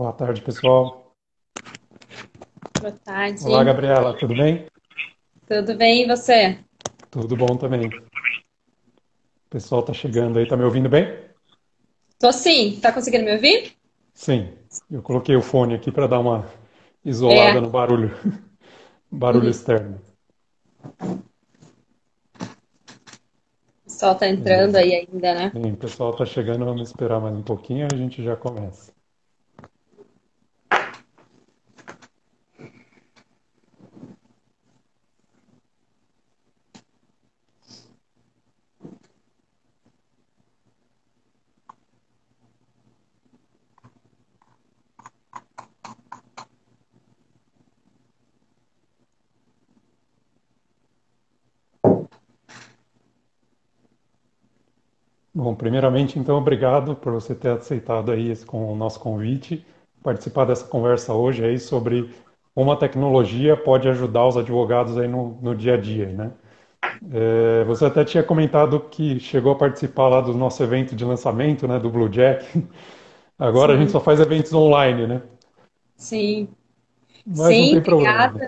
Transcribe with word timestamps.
Boa 0.00 0.14
tarde, 0.14 0.40
pessoal. 0.40 1.12
Boa 2.80 2.92
tarde. 3.04 3.44
Olá, 3.44 3.62
Gabriela, 3.62 4.14
tudo 4.14 4.34
bem? 4.34 4.64
Tudo 5.46 5.76
bem, 5.76 6.04
e 6.04 6.06
você? 6.06 6.58
Tudo 7.10 7.36
bom 7.36 7.54
também. 7.58 7.86
O 7.86 9.50
pessoal 9.50 9.82
tá 9.82 9.92
chegando 9.92 10.38
aí, 10.38 10.48
tá 10.48 10.56
me 10.56 10.64
ouvindo 10.64 10.88
bem? 10.88 11.04
Tô 12.18 12.32
sim. 12.32 12.80
Tá 12.80 12.90
conseguindo 12.94 13.26
me 13.26 13.34
ouvir? 13.34 13.74
Sim. 14.14 14.56
Eu 14.90 15.02
coloquei 15.02 15.36
o 15.36 15.42
fone 15.42 15.74
aqui 15.74 15.92
para 15.92 16.06
dar 16.06 16.20
uma 16.20 16.46
isolada 17.04 17.58
É. 17.58 17.60
no 17.60 17.68
barulho, 17.68 18.08
barulho 19.12 19.44
Uhum. 19.44 19.50
externo. 19.50 20.00
O 23.84 23.90
sol 23.90 24.14
tá 24.14 24.26
entrando 24.26 24.76
Beleza. 24.76 24.78
aí 24.78 24.94
ainda, 24.94 25.34
né? 25.34 25.52
Sim, 25.54 25.72
o 25.72 25.76
pessoal 25.76 26.16
tá 26.16 26.24
chegando, 26.24 26.64
vamos 26.64 26.88
esperar 26.88 27.20
mais 27.20 27.36
um 27.36 27.42
pouquinho, 27.42 27.86
a 27.92 27.94
gente 27.94 28.24
já 28.24 28.34
começa. 28.34 28.98
Bom, 55.40 55.54
primeiramente, 55.54 56.18
então, 56.18 56.36
obrigado 56.38 56.94
por 56.94 57.12
você 57.12 57.34
ter 57.34 57.48
aceitado 57.50 58.10
aí 58.12 58.30
esse, 58.30 58.44
com 58.44 58.70
o 58.72 58.76
nosso 58.76 59.00
convite, 59.00 59.64
participar 60.02 60.44
dessa 60.44 60.66
conversa 60.66 61.14
hoje 61.14 61.42
aí 61.44 61.58
sobre 61.58 62.10
como 62.54 62.70
a 62.72 62.76
tecnologia 62.76 63.56
pode 63.56 63.88
ajudar 63.88 64.26
os 64.26 64.36
advogados 64.36 64.98
aí 64.98 65.08
no, 65.08 65.38
no 65.40 65.54
dia 65.54 65.74
a 65.74 65.76
dia, 65.78 66.06
né? 66.12 66.32
É, 67.32 67.64
você 67.64 67.84
até 67.86 68.04
tinha 68.04 68.22
comentado 68.22 68.80
que 68.90 69.20
chegou 69.20 69.52
a 69.52 69.56
participar 69.58 70.08
lá 70.08 70.20
do 70.20 70.34
nosso 70.34 70.62
evento 70.62 70.96
de 70.96 71.04
lançamento, 71.04 71.68
né, 71.68 71.78
do 71.78 71.90
Blue 71.90 72.08
Jack. 72.08 72.44
Agora 73.38 73.74
a 73.74 73.76
gente 73.78 73.90
Sim, 73.90 73.92
só 73.92 74.00
faz 74.00 74.20
eventos 74.20 74.52
online, 74.54 75.06
né? 75.06 75.22
sim. 75.96 76.48
Mas 77.24 77.56
Sim, 77.56 77.70
tem 77.70 77.82
problema. 77.82 78.44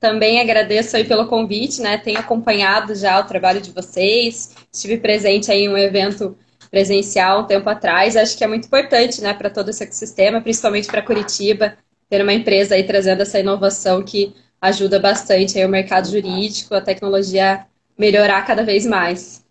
Também 0.00 0.40
agradeço 0.40 0.96
aí 0.96 1.04
pelo 1.04 1.26
convite, 1.26 1.82
né? 1.82 1.98
Tenho 1.98 2.18
acompanhado 2.18 2.94
já 2.94 3.20
o 3.20 3.24
trabalho 3.24 3.60
de 3.60 3.70
vocês. 3.70 4.56
Estive 4.72 4.96
presente 4.96 5.52
aí 5.52 5.64
em 5.64 5.68
um 5.68 5.76
evento 5.76 6.36
presencial 6.70 7.42
um 7.42 7.46
tempo 7.46 7.68
atrás. 7.68 8.16
Acho 8.16 8.36
que 8.36 8.42
é 8.42 8.46
muito 8.46 8.66
importante, 8.66 9.20
né, 9.20 9.34
para 9.34 9.50
todo 9.50 9.68
esse 9.68 9.82
ecossistema, 9.82 10.40
principalmente 10.40 10.88
para 10.88 11.02
Curitiba, 11.02 11.74
ter 12.08 12.22
uma 12.22 12.32
empresa 12.32 12.76
aí 12.76 12.84
trazendo 12.84 13.20
essa 13.20 13.38
inovação 13.38 14.02
que 14.02 14.34
ajuda 14.60 14.98
bastante 14.98 15.58
aí 15.58 15.66
o 15.66 15.68
mercado 15.68 16.08
jurídico, 16.08 16.74
a 16.74 16.80
tecnologia 16.80 17.66
melhorar 17.98 18.46
cada 18.46 18.64
vez 18.64 18.86
mais. 18.86 19.44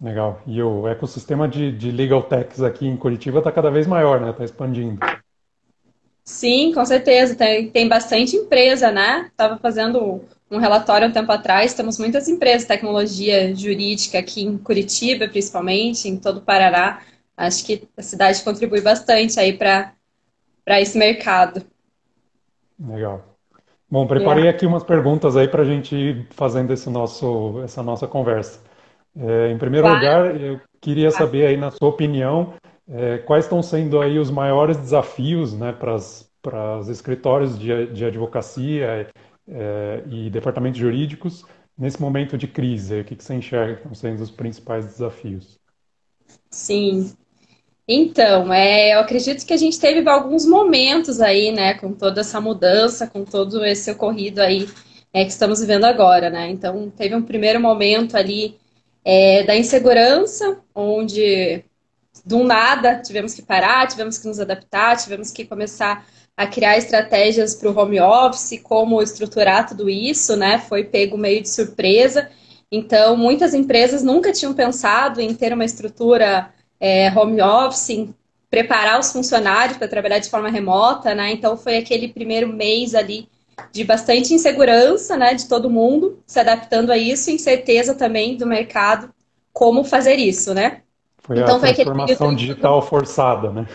Legal. 0.00 0.40
E 0.46 0.60
o 0.62 0.88
ecossistema 0.88 1.46
de, 1.46 1.70
de 1.70 1.92
legal 1.92 2.22
techs 2.22 2.62
aqui 2.62 2.88
em 2.88 2.96
Curitiba 2.96 3.38
está 3.38 3.52
cada 3.52 3.70
vez 3.70 3.86
maior, 3.86 4.20
né? 4.20 4.30
Está 4.30 4.44
expandindo. 4.44 4.98
Sim, 6.24 6.72
com 6.72 6.84
certeza. 6.84 7.34
Tem, 7.34 7.68
tem 7.70 7.88
bastante 7.88 8.36
empresa, 8.36 8.90
né? 8.90 9.26
Estava 9.30 9.58
fazendo 9.58 10.24
um 10.50 10.58
relatório 10.58 11.08
um 11.08 11.12
tempo 11.12 11.30
atrás. 11.32 11.74
Temos 11.74 11.98
muitas 11.98 12.28
empresas 12.28 12.62
de 12.62 12.68
tecnologia 12.68 13.54
jurídica 13.54 14.18
aqui 14.18 14.42
em 14.42 14.58
Curitiba, 14.58 15.28
principalmente, 15.28 16.08
em 16.08 16.16
todo 16.16 16.38
o 16.38 16.42
Paraná. 16.42 17.00
Acho 17.36 17.64
que 17.64 17.88
a 17.96 18.02
cidade 18.02 18.42
contribui 18.44 18.80
bastante 18.80 19.40
aí 19.40 19.56
para 19.56 19.94
esse 20.80 20.98
mercado. 20.98 21.64
Legal. 22.78 23.24
Bom, 23.90 24.04
É, 24.04 24.06
preparei 24.06 24.48
aqui 24.48 24.66
umas 24.66 24.84
perguntas 24.84 25.36
aí 25.36 25.48
para 25.48 25.62
a 25.62 25.64
gente 25.64 25.94
ir 25.94 26.26
fazendo 26.30 26.72
esse 26.72 26.88
nosso, 26.88 27.60
essa 27.64 27.82
nossa 27.82 28.06
conversa. 28.06 28.60
É, 29.16 29.50
em 29.50 29.58
primeiro 29.58 29.86
claro. 29.86 29.98
lugar, 29.98 30.40
eu 30.40 30.60
queria 30.80 31.10
saber 31.10 31.46
aí, 31.46 31.56
na 31.56 31.70
sua 31.70 31.88
opinião, 31.88 32.54
é, 32.90 33.18
quais 33.18 33.44
estão 33.44 33.62
sendo 33.62 34.00
aí 34.00 34.18
os 34.18 34.30
maiores 34.30 34.76
desafios, 34.76 35.54
né, 35.54 35.72
para 35.72 35.94
os 36.78 36.88
escritórios 36.88 37.58
de, 37.58 37.86
de 37.88 38.04
advocacia, 38.04 39.08
é, 39.48 40.02
e 40.10 40.30
departamentos 40.30 40.80
jurídicos 40.80 41.44
nesse 41.78 42.00
momento 42.00 42.36
de 42.36 42.46
crise? 42.46 43.00
O 43.00 43.04
que 43.04 43.16
que 43.16 43.24
você 43.24 43.34
enxerga 43.34 43.74
que 43.74 43.80
estão 43.80 43.94
sendo 43.94 44.22
os 44.22 44.30
principais 44.30 44.86
desafios? 44.86 45.58
Sim. 46.50 47.12
Então, 47.86 48.52
é, 48.52 48.94
eu 48.94 49.00
acredito 49.00 49.44
que 49.44 49.52
a 49.52 49.56
gente 49.56 49.78
teve 49.78 50.08
alguns 50.08 50.46
momentos 50.46 51.20
aí, 51.20 51.50
né, 51.50 51.74
com 51.74 51.92
toda 51.92 52.20
essa 52.20 52.40
mudança, 52.40 53.06
com 53.06 53.24
todo 53.24 53.64
esse 53.64 53.90
ocorrido 53.90 54.40
aí, 54.40 54.68
é, 55.12 55.24
que 55.24 55.30
estamos 55.30 55.60
vivendo 55.60 55.84
agora, 55.84 56.30
né? 56.30 56.48
Então, 56.50 56.88
teve 56.90 57.16
um 57.16 57.22
primeiro 57.22 57.60
momento 57.60 58.16
ali, 58.16 58.56
é, 59.04 59.42
da 59.42 59.56
insegurança, 59.56 60.60
onde 60.72 61.64
do 62.24 62.44
nada 62.44 63.00
tivemos 63.02 63.34
que 63.34 63.42
parar, 63.42 63.86
tivemos 63.86 64.18
que 64.18 64.26
nos 64.26 64.38
adaptar, 64.40 64.96
tivemos 64.96 65.30
que 65.30 65.44
começar 65.44 66.06
a 66.36 66.46
criar 66.46 66.76
estratégias 66.78 67.54
para 67.54 67.70
o 67.70 67.78
home 67.78 68.00
office, 68.00 68.60
como 68.62 69.02
estruturar 69.02 69.68
tudo 69.68 69.90
isso, 69.90 70.36
né? 70.36 70.58
Foi 70.58 70.84
pego 70.84 71.18
meio 71.18 71.42
de 71.42 71.48
surpresa. 71.48 72.30
Então, 72.72 73.16
muitas 73.16 73.52
empresas 73.52 74.02
nunca 74.02 74.32
tinham 74.32 74.54
pensado 74.54 75.20
em 75.20 75.34
ter 75.34 75.52
uma 75.52 75.64
estrutura 75.64 76.50
é, 76.78 77.10
home 77.10 77.42
office, 77.42 77.90
em 77.90 78.14
preparar 78.48 78.98
os 78.98 79.12
funcionários 79.12 79.76
para 79.76 79.88
trabalhar 79.88 80.18
de 80.18 80.30
forma 80.30 80.48
remota, 80.48 81.14
né? 81.14 81.32
Então, 81.32 81.56
foi 81.56 81.76
aquele 81.76 82.08
primeiro 82.08 82.48
mês 82.48 82.94
ali 82.94 83.28
de 83.72 83.84
bastante 83.84 84.32
insegurança, 84.32 85.16
né, 85.16 85.34
de 85.34 85.46
todo 85.46 85.68
mundo 85.68 86.22
se 86.26 86.40
adaptando 86.40 86.90
a 86.90 86.96
isso, 86.96 87.30
incerteza 87.30 87.94
também 87.94 88.36
do 88.36 88.46
mercado 88.46 89.12
como 89.52 89.84
fazer 89.84 90.14
isso, 90.14 90.54
né? 90.54 90.82
Foi 91.22 91.42
a 91.42 91.42
Então 91.42 91.58
foi 91.60 91.70
aquele 91.70 91.90
período 91.90 92.16
transformação 92.16 92.28
que 92.34 92.36
todo 92.36 92.36
digital 92.36 92.82
forçada, 92.82 93.50
né? 93.52 93.66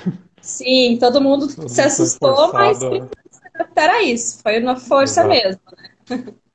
Sim, 0.41 0.97
todo 0.99 1.21
mundo 1.21 1.47
Todo 1.47 1.67
se 1.67 1.81
foi 1.81 1.83
assustou, 1.83 2.53
mas 2.53 2.79
forçado 2.79 2.85
a... 2.85 2.89
precisou 2.89 3.09
se 3.31 3.41
adaptar 3.55 3.89
a 3.89 4.01
isso. 4.03 4.39
Foi 4.41 4.59
uma 4.61 4.75
força 4.75 5.21
Exato. 5.21 5.27
mesmo. 5.27 5.61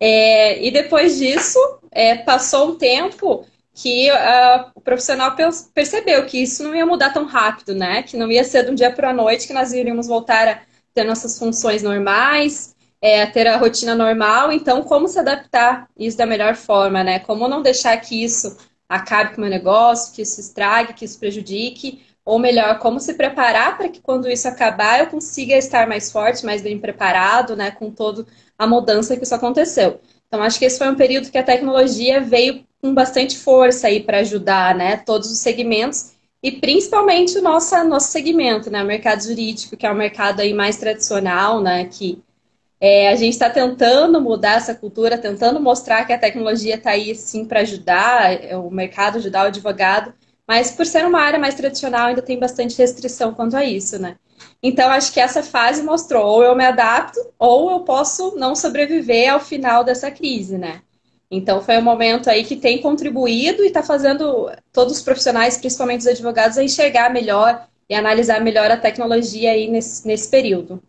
É, 0.00 0.64
e 0.64 0.70
depois 0.70 1.18
disso, 1.18 1.58
é, 1.90 2.14
passou 2.18 2.70
um 2.70 2.74
tempo 2.76 3.44
que 3.74 4.08
ah, 4.10 4.70
o 4.74 4.80
profissional 4.80 5.34
pe- 5.34 5.48
percebeu 5.74 6.24
que 6.26 6.42
isso 6.42 6.62
não 6.62 6.74
ia 6.74 6.86
mudar 6.86 7.12
tão 7.12 7.24
rápido, 7.24 7.74
né? 7.74 8.02
Que 8.02 8.16
não 8.16 8.30
ia 8.30 8.44
ser 8.44 8.64
de 8.64 8.70
um 8.70 8.74
dia 8.74 8.92
para 8.92 9.10
a 9.10 9.12
noite 9.12 9.46
que 9.46 9.52
nós 9.52 9.72
iríamos 9.72 10.06
voltar 10.06 10.46
a 10.48 10.60
ter 10.94 11.04
nossas 11.04 11.38
funções 11.38 11.82
normais, 11.82 12.76
é, 13.02 13.22
a 13.22 13.30
ter 13.30 13.46
a 13.46 13.56
rotina 13.56 13.94
normal. 13.94 14.52
Então, 14.52 14.82
como 14.82 15.08
se 15.08 15.18
adaptar 15.18 15.88
isso 15.98 16.16
da 16.16 16.26
melhor 16.26 16.54
forma, 16.54 17.02
né? 17.02 17.18
Como 17.20 17.48
não 17.48 17.62
deixar 17.62 17.96
que 17.98 18.22
isso 18.22 18.56
acabe 18.88 19.30
com 19.34 19.38
o 19.38 19.40
meu 19.42 19.50
negócio, 19.50 20.14
que 20.14 20.22
isso 20.22 20.40
estrague, 20.40 20.94
que 20.94 21.04
isso 21.04 21.18
prejudique. 21.18 22.02
Ou 22.24 22.38
melhor, 22.38 22.78
como 22.78 23.00
se 23.00 23.14
preparar 23.14 23.76
para 23.76 23.88
que 23.88 24.00
quando 24.00 24.28
isso 24.28 24.46
acabar 24.46 25.00
eu 25.00 25.06
consiga 25.06 25.56
estar 25.56 25.88
mais 25.88 26.12
forte, 26.12 26.44
mais 26.44 26.60
bem 26.62 26.78
preparado, 26.78 27.56
né, 27.56 27.70
com 27.70 27.90
toda 27.90 28.26
a 28.58 28.66
mudança 28.66 29.16
que 29.16 29.24
isso 29.24 29.34
aconteceu. 29.34 30.00
Então, 30.26 30.42
acho 30.42 30.58
que 30.58 30.64
esse 30.66 30.78
foi 30.78 30.88
um 30.90 30.94
período 30.94 31.30
que 31.30 31.38
a 31.38 31.42
tecnologia 31.42 32.20
veio 32.20 32.64
com 32.82 32.94
bastante 32.94 33.38
força 33.38 33.86
aí 33.88 34.02
para 34.02 34.18
ajudar, 34.18 34.74
né, 34.74 34.98
todos 34.98 35.30
os 35.30 35.38
segmentos 35.38 36.12
e 36.42 36.52
principalmente 36.52 37.36
o 37.38 37.42
nosso, 37.42 37.82
nosso 37.84 38.12
segmento, 38.12 38.70
né, 38.70 38.82
o 38.82 38.86
mercado 38.86 39.22
jurídico, 39.22 39.76
que 39.76 39.86
é 39.86 39.90
o 39.90 39.96
mercado 39.96 40.40
aí 40.40 40.52
mais 40.54 40.76
tradicional, 40.76 41.60
né, 41.62 41.86
que 41.86 42.22
é, 42.80 43.08
a 43.08 43.16
gente 43.16 43.32
está 43.32 43.50
tentando 43.50 44.20
mudar 44.20 44.56
essa 44.56 44.74
cultura, 44.74 45.18
tentando 45.18 45.60
mostrar 45.60 46.04
que 46.04 46.12
a 46.12 46.18
tecnologia 46.18 46.76
está 46.76 46.90
aí 46.90 47.14
sim 47.14 47.44
para 47.44 47.60
ajudar 47.60 48.32
é, 48.44 48.56
o 48.56 48.70
mercado, 48.70 49.18
ajudar 49.18 49.44
o 49.44 49.48
advogado, 49.48 50.14
mas 50.46 50.70
por 50.70 50.86
ser 50.86 51.04
uma 51.04 51.20
área 51.20 51.38
mais 51.38 51.54
tradicional 51.54 52.06
ainda 52.06 52.22
tem 52.22 52.38
bastante 52.38 52.78
restrição 52.78 53.34
quanto 53.34 53.56
a 53.56 53.64
isso, 53.64 53.98
né? 53.98 54.16
Então 54.62 54.90
acho 54.90 55.12
que 55.12 55.20
essa 55.20 55.42
fase 55.42 55.82
mostrou 55.82 56.24
ou 56.24 56.42
eu 56.42 56.54
me 56.56 56.64
adapto 56.64 57.18
ou 57.38 57.70
eu 57.70 57.80
posso 57.80 58.36
não 58.36 58.54
sobreviver 58.54 59.32
ao 59.32 59.40
final 59.40 59.84
dessa 59.84 60.10
crise, 60.10 60.56
né? 60.56 60.80
Então 61.30 61.60
foi 61.60 61.76
um 61.78 61.82
momento 61.82 62.30
aí 62.30 62.44
que 62.44 62.56
tem 62.56 62.80
contribuído 62.80 63.62
e 63.62 63.66
está 63.66 63.82
fazendo 63.82 64.50
todos 64.72 64.94
os 64.96 65.02
profissionais, 65.02 65.58
principalmente 65.58 66.00
os 66.00 66.06
advogados, 66.06 66.56
a 66.56 66.64
enxergar 66.64 67.12
melhor 67.12 67.66
e 67.88 67.94
analisar 67.94 68.40
melhor 68.40 68.70
a 68.70 68.76
tecnologia 68.76 69.50
aí 69.52 69.68
nesse, 69.68 70.06
nesse 70.06 70.30
período. 70.30 70.82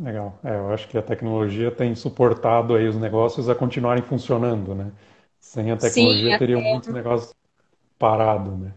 Legal. 0.00 0.38
É, 0.42 0.54
eu 0.56 0.72
acho 0.72 0.88
que 0.88 0.96
a 0.96 1.02
tecnologia 1.02 1.70
tem 1.70 1.94
suportado 1.94 2.74
aí 2.74 2.88
os 2.88 2.96
negócios 2.96 3.48
a 3.48 3.54
continuarem 3.54 4.02
funcionando, 4.02 4.74
né? 4.74 4.92
Sem 5.38 5.70
a 5.70 5.76
Sim, 5.78 5.78
tecnologia 5.78 6.32
teriam 6.38 6.60
muitos 6.62 6.88
negócios 6.90 7.34
parados, 7.98 8.58
né? 8.58 8.74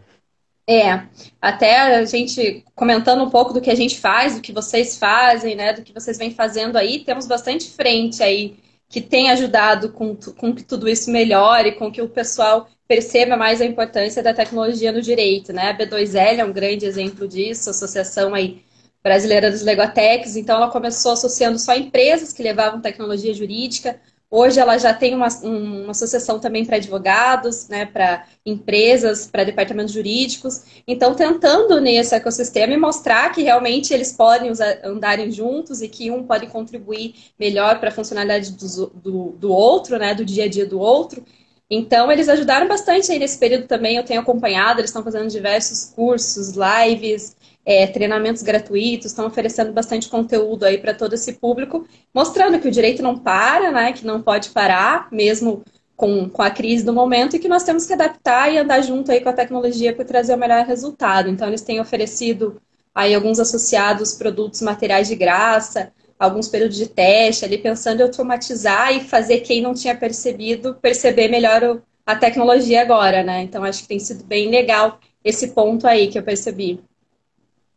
É, 0.67 1.07
até 1.41 1.77
a 1.97 2.05
gente 2.05 2.63
comentando 2.73 3.21
um 3.21 3.29
pouco 3.29 3.51
do 3.53 3.59
que 3.59 3.69
a 3.69 3.75
gente 3.75 3.99
faz, 3.99 4.35
do 4.35 4.41
que 4.41 4.53
vocês 4.53 4.97
fazem, 4.97 5.55
né, 5.55 5.73
do 5.73 5.81
que 5.83 5.93
vocês 5.93 6.17
vêm 6.17 6.31
fazendo 6.33 6.77
aí, 6.77 7.03
temos 7.03 7.27
bastante 7.27 7.69
frente 7.69 8.23
aí 8.23 8.55
que 8.87 9.01
tem 9.01 9.29
ajudado 9.29 9.91
com, 9.91 10.15
com 10.15 10.55
que 10.55 10.63
tudo 10.63 10.87
isso 10.87 11.11
melhore, 11.11 11.73
com 11.73 11.91
que 11.91 12.01
o 12.01 12.07
pessoal 12.07 12.69
perceba 12.87 13.35
mais 13.35 13.59
a 13.59 13.65
importância 13.65 14.23
da 14.23 14.33
tecnologia 14.33 14.91
no 14.91 15.01
direito, 15.01 15.51
né? 15.51 15.69
A 15.71 15.73
B2L 15.73 16.39
é 16.39 16.45
um 16.45 16.53
grande 16.53 16.85
exemplo 16.85 17.27
disso, 17.27 17.69
associação 17.69 18.33
aí 18.33 18.63
brasileira 19.03 19.51
dos 19.51 19.61
Legotecs, 19.61 20.37
então 20.37 20.55
ela 20.55 20.71
começou 20.71 21.11
associando 21.11 21.59
só 21.59 21.75
empresas 21.75 22.31
que 22.31 22.41
levavam 22.41 22.81
tecnologia 22.81 23.33
jurídica. 23.33 23.99
Hoje 24.31 24.59
ela 24.59 24.79
já 24.79 24.91
tem 24.91 25.13
uma, 25.13 25.27
uma 25.43 25.91
associação 25.91 26.39
também 26.39 26.65
para 26.65 26.77
advogados, 26.77 27.67
né, 27.67 27.85
para 27.85 28.25
empresas, 28.43 29.27
para 29.27 29.43
departamentos 29.43 29.93
jurídicos. 29.93 30.63
Então, 30.87 31.13
tentando 31.13 31.79
nesse 31.79 32.15
ecossistema 32.15 32.73
e 32.73 32.77
mostrar 32.77 33.31
que 33.31 33.43
realmente 33.43 33.93
eles 33.93 34.11
podem 34.13 34.49
usar, 34.49 34.79
andarem 34.83 35.31
juntos 35.31 35.83
e 35.83 35.87
que 35.87 36.09
um 36.09 36.23
pode 36.23 36.47
contribuir 36.47 37.13
melhor 37.37 37.79
para 37.79 37.89
a 37.89 37.91
funcionalidade 37.91 38.53
do, 38.53 38.87
do, 38.87 39.35
do 39.37 39.51
outro, 39.51 39.99
né, 39.99 40.15
do 40.15 40.25
dia 40.25 40.45
a 40.45 40.49
dia 40.49 40.65
do 40.65 40.79
outro. 40.79 41.23
Então, 41.69 42.11
eles 42.11 42.27
ajudaram 42.27 42.67
bastante 42.67 43.11
aí 43.11 43.19
nesse 43.19 43.37
período 43.37 43.67
também. 43.67 43.97
Eu 43.97 44.03
tenho 44.03 44.21
acompanhado, 44.21 44.79
eles 44.79 44.89
estão 44.89 45.03
fazendo 45.03 45.29
diversos 45.29 45.91
cursos, 45.95 46.55
lives, 46.55 47.35
é, 47.65 47.87
treinamentos 47.87 48.43
gratuitos, 48.43 49.07
estão 49.07 49.25
oferecendo 49.25 49.71
bastante 49.71 50.09
conteúdo 50.09 50.65
aí 50.65 50.77
para 50.77 50.93
todo 50.93 51.13
esse 51.13 51.33
público, 51.33 51.87
mostrando 52.13 52.59
que 52.59 52.67
o 52.67 52.71
direito 52.71 53.01
não 53.01 53.17
para, 53.17 53.71
né, 53.71 53.93
que 53.93 54.05
não 54.05 54.21
pode 54.21 54.49
parar, 54.49 55.07
mesmo 55.11 55.63
com, 55.95 56.29
com 56.29 56.41
a 56.41 56.49
crise 56.49 56.83
do 56.83 56.91
momento, 56.91 57.35
e 57.35 57.39
que 57.39 57.47
nós 57.47 57.63
temos 57.63 57.85
que 57.85 57.93
adaptar 57.93 58.51
e 58.51 58.57
andar 58.57 58.81
junto 58.81 59.11
aí 59.11 59.21
com 59.21 59.29
a 59.29 59.33
tecnologia 59.33 59.93
para 59.93 60.03
trazer 60.03 60.33
o 60.33 60.37
melhor 60.37 60.65
resultado. 60.65 61.29
Então, 61.29 61.47
eles 61.47 61.61
têm 61.61 61.79
oferecido 61.79 62.61
aí 62.93 63.15
alguns 63.15 63.39
associados 63.39 64.13
produtos 64.13 64.61
materiais 64.61 65.07
de 65.07 65.15
graça, 65.15 65.91
alguns 66.19 66.47
períodos 66.47 66.77
de 66.77 66.87
teste, 66.87 67.45
ali 67.45 67.57
pensando 67.57 68.01
em 68.01 68.03
automatizar 68.03 68.93
e 68.95 69.01
fazer 69.01 69.39
quem 69.39 69.61
não 69.61 69.73
tinha 69.73 69.95
percebido 69.95 70.75
perceber 70.75 71.27
melhor 71.27 71.81
a 72.05 72.15
tecnologia 72.15 72.81
agora, 72.81 73.23
né? 73.23 73.41
Então, 73.41 73.63
acho 73.63 73.83
que 73.83 73.87
tem 73.87 73.99
sido 73.99 74.23
bem 74.25 74.49
legal 74.49 74.99
esse 75.23 75.49
ponto 75.49 75.87
aí 75.87 76.07
que 76.09 76.19
eu 76.19 76.23
percebi. 76.23 76.83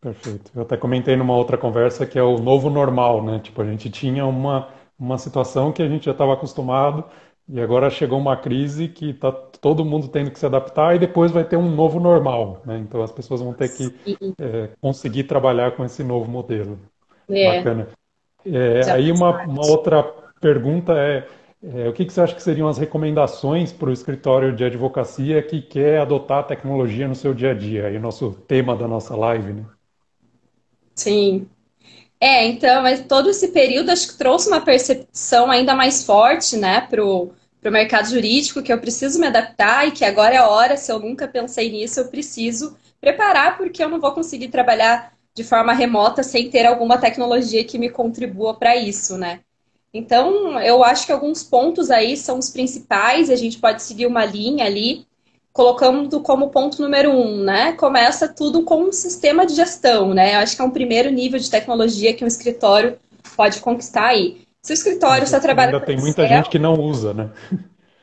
Perfeito. 0.07 0.53
Eu 0.55 0.63
até 0.63 0.77
comentei 0.77 1.17
numa 1.17 1.35
outra 1.35 1.59
conversa 1.59 2.07
que 2.07 2.17
é 2.17 2.23
o 2.23 2.39
novo 2.39 2.71
normal, 2.71 3.25
né? 3.25 3.41
Tipo, 3.41 3.63
a 3.63 3.65
gente 3.65 3.91
tinha 3.91 4.25
uma, 4.25 4.69
uma 4.97 5.19
situação 5.19 5.73
que 5.73 5.83
a 5.83 5.89
gente 5.89 6.05
já 6.05 6.13
estava 6.13 6.33
acostumado 6.33 7.03
e 7.49 7.61
agora 7.61 7.91
chegou 7.91 8.17
uma 8.17 8.37
crise 8.37 8.87
que 8.87 9.11
está 9.11 9.33
todo 9.33 9.85
mundo 9.85 10.07
tendo 10.07 10.31
que 10.31 10.39
se 10.39 10.47
adaptar 10.47 10.95
e 10.95 11.01
depois 11.01 11.33
vai 11.33 11.43
ter 11.43 11.57
um 11.57 11.69
novo 11.69 11.99
normal, 11.99 12.63
né? 12.65 12.79
Então 12.79 13.03
as 13.03 13.11
pessoas 13.11 13.41
vão 13.41 13.53
ter 13.53 13.69
que 13.69 13.93
é, 14.41 14.71
conseguir 14.81 15.25
trabalhar 15.25 15.73
com 15.73 15.85
esse 15.85 16.05
novo 16.05 16.31
modelo. 16.31 16.79
É. 17.29 17.57
Bacana. 17.57 17.89
É, 18.45 18.89
aí 18.93 19.11
uma, 19.11 19.43
uma 19.43 19.67
outra 19.67 20.05
pergunta 20.41 20.93
é, 20.93 21.27
é, 21.65 21.89
o 21.89 21.93
que, 21.93 22.05
que 22.05 22.13
você 22.13 22.21
acha 22.21 22.35
que 22.37 22.43
seriam 22.45 22.69
as 22.69 22.79
recomendações 22.79 23.73
para 23.73 23.91
o 23.91 23.93
escritório 23.93 24.55
de 24.55 24.65
advocacia 24.65 25.43
que 25.43 25.61
quer 25.61 25.99
adotar 25.99 26.39
a 26.39 26.45
tecnologia 26.45 27.09
no 27.09 27.15
seu 27.17 27.35
dia 27.35 27.51
a 27.51 27.55
dia? 27.55 27.89
Aí 27.89 27.97
o 27.97 28.01
nosso 28.01 28.31
tema 28.47 28.77
da 28.77 28.87
nossa 28.87 29.17
live, 29.17 29.53
né? 29.53 29.65
Sim. 30.97 31.49
É, 32.21 32.47
então, 32.47 32.83
mas 32.83 33.07
todo 33.07 33.31
esse 33.31 33.49
período 33.49 33.91
acho 33.91 34.09
que 34.09 34.19
trouxe 34.19 34.49
uma 34.49 34.61
percepção 34.61 35.51
ainda 35.51 35.75
mais 35.75 36.05
forte, 36.05 36.57
né, 36.57 36.83
pro, 36.83 37.33
pro 37.61 37.73
mercado 37.73 38.09
jurídico, 38.11 38.63
que 38.63 38.73
eu 38.73 38.81
preciso 38.81 39.21
me 39.21 39.27
adaptar 39.29 39.89
e 39.89 39.93
que 39.93 40.05
agora 40.05 40.35
é 40.35 40.39
a 40.39 40.49
hora, 40.49 40.77
se 40.77 40.93
eu 40.93 40.99
nunca 41.01 41.29
pensei 41.29 41.71
nisso, 41.71 42.01
eu 42.01 42.09
preciso 42.09 42.77
preparar, 43.01 43.59
porque 43.59 43.85
eu 43.85 43.89
não 43.91 44.01
vou 44.01 44.13
conseguir 44.13 44.49
trabalhar 44.49 45.15
de 45.35 45.45
forma 45.45 45.73
remota 45.75 46.23
sem 46.23 46.51
ter 46.51 46.67
alguma 46.67 46.99
tecnologia 46.99 47.65
que 47.65 47.79
me 47.79 47.91
contribua 47.91 48.55
para 48.55 48.77
isso, 48.77 49.19
né? 49.19 49.41
Então, 49.93 50.61
eu 50.61 50.85
acho 50.85 51.07
que 51.07 51.13
alguns 51.13 51.43
pontos 51.43 51.91
aí 51.91 52.17
são 52.17 52.39
os 52.39 52.51
principais, 52.51 53.31
a 53.31 53.37
gente 53.37 53.59
pode 53.59 53.83
seguir 53.83 54.07
uma 54.07 54.25
linha 54.25 54.65
ali 54.67 55.07
colocando 55.57 56.21
como 56.21 56.51
ponto 56.51 56.83
número 56.83 57.11
um, 57.11 57.43
né? 57.43 57.73
Começa 57.73 58.29
tudo 58.29 58.63
com 58.63 58.83
um 58.83 58.93
sistema 58.93 59.47
de 59.47 59.55
gestão, 59.55 60.13
né? 60.13 60.35
Eu 60.35 60.41
acho 60.41 60.55
que 60.55 60.61
é 60.61 60.65
um 60.67 60.71
primeiro 60.71 61.11
nível 61.11 61.41
de 61.41 61.51
tecnologia 61.51 62.13
que 62.13 62.23
um 62.23 62.27
escritório 62.27 62.99
pode 63.35 63.61
conquistar 63.61 64.09
aí. 64.09 64.43
Se 64.61 64.73
o 64.73 64.75
escritório 64.75 65.25
está 65.25 65.41
trabalhando. 65.41 65.77
Ainda 65.77 65.87
tem 65.87 65.97
muita 65.97 66.25
Excel, 66.25 66.37
gente 66.37 66.51
que 66.51 66.59
não 66.59 66.75
usa, 66.75 67.15
né? 67.15 67.31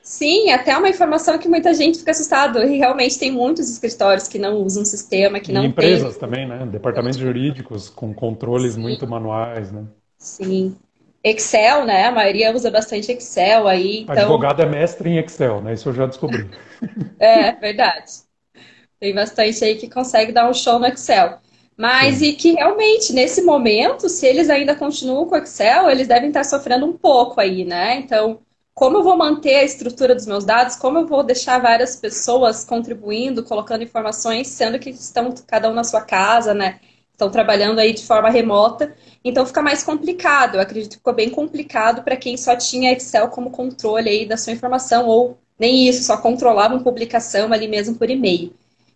Sim, 0.02 0.50
até 0.50 0.76
uma 0.76 0.90
informação 0.90 1.38
que 1.38 1.48
muita 1.48 1.76
gente 1.76 2.00
fica 2.00 2.10
assustado. 2.10 2.58
E 2.64 2.78
realmente 2.80 3.20
tem 3.20 3.32
muitos 3.32 3.70
escritórios 3.70 4.28
que 4.28 4.40
não 4.40 4.58
usam 4.58 4.84
sistema, 4.84 5.40
que 5.40 5.52
e 5.52 5.54
não 5.54 5.64
empresas 5.64 6.18
tem... 6.18 6.20
também, 6.20 6.48
né? 6.48 6.66
Departamentos 6.66 7.20
jurídicos 7.20 7.88
com 7.88 8.16
controles 8.16 8.74
Sim. 8.74 8.82
muito 8.82 9.08
manuais, 9.08 9.72
né? 9.72 9.84
Sim. 10.18 10.76
Excel, 11.24 11.86
né? 11.86 12.06
A 12.06 12.12
maioria 12.12 12.54
usa 12.54 12.70
bastante 12.70 13.12
Excel 13.12 13.68
aí. 13.68 14.02
Então... 14.02 14.16
Advogado 14.16 14.62
é 14.62 14.66
mestre 14.66 15.10
em 15.10 15.18
Excel, 15.18 15.62
né? 15.62 15.74
Isso 15.74 15.88
eu 15.90 15.94
já 15.94 16.06
descobri. 16.06 16.50
é, 17.18 17.54
verdade. 17.54 18.12
Tem 19.00 19.14
bastante 19.14 19.64
aí 19.64 19.76
que 19.76 19.90
consegue 19.90 20.32
dar 20.32 20.50
um 20.50 20.54
show 20.54 20.80
no 20.80 20.86
Excel. 20.86 21.40
Mas 21.78 22.18
Sim. 22.18 22.26
e 22.26 22.34
que 22.34 22.52
realmente, 22.54 23.14
nesse 23.14 23.42
momento, 23.42 24.08
se 24.10 24.28
eles 24.28 24.50
ainda 24.50 24.76
continuam 24.76 25.26
com 25.26 25.36
o 25.36 25.38
Excel, 25.38 25.90
eles 25.90 26.08
devem 26.08 26.28
estar 26.28 26.44
sofrendo 26.44 26.86
um 26.86 26.94
pouco 26.94 27.40
aí, 27.40 27.66
né? 27.66 27.96
Então, 27.96 28.40
como 28.74 28.98
eu 28.98 29.04
vou 29.04 29.16
manter 29.16 29.56
a 29.56 29.64
estrutura 29.64 30.14
dos 30.14 30.26
meus 30.26 30.44
dados? 30.44 30.76
Como 30.76 31.00
eu 31.00 31.08
vou 31.08 31.24
deixar 31.24 31.60
várias 31.60 31.96
pessoas 31.96 32.66
contribuindo, 32.66 33.44
colocando 33.44 33.84
informações, 33.84 34.48
sendo 34.48 34.78
que 34.78 34.90
estão 34.90 35.34
cada 35.48 35.70
um 35.70 35.74
na 35.74 35.84
sua 35.84 36.02
casa, 36.02 36.54
né? 36.54 36.80
Estão 37.14 37.30
trabalhando 37.30 37.80
aí 37.80 37.94
de 37.94 38.04
forma 38.04 38.30
remota. 38.30 38.94
Então 39.24 39.46
fica 39.46 39.62
mais 39.62 39.84
complicado. 39.84 40.56
Eu 40.56 40.62
acredito 40.62 40.92
que 40.92 40.98
ficou 40.98 41.14
bem 41.14 41.30
complicado 41.30 42.04
para 42.04 42.18
quem 42.18 42.36
só 42.36 42.56
tinha 42.56 42.92
Excel 42.92 43.30
como 43.30 43.52
controle 43.52 44.10
aí 44.10 44.26
da 44.26 44.36
sua 44.36 44.52
informação, 44.52 45.08
ou 45.08 45.38
nem 45.58 45.88
isso, 45.88 46.04
só 46.04 46.18
controlava 46.18 46.74
uma 46.74 46.84
publicação 46.84 47.54
ali 47.54 47.68
mesmo 47.68 47.96
por 47.96 48.10
e-mail. 48.10 48.54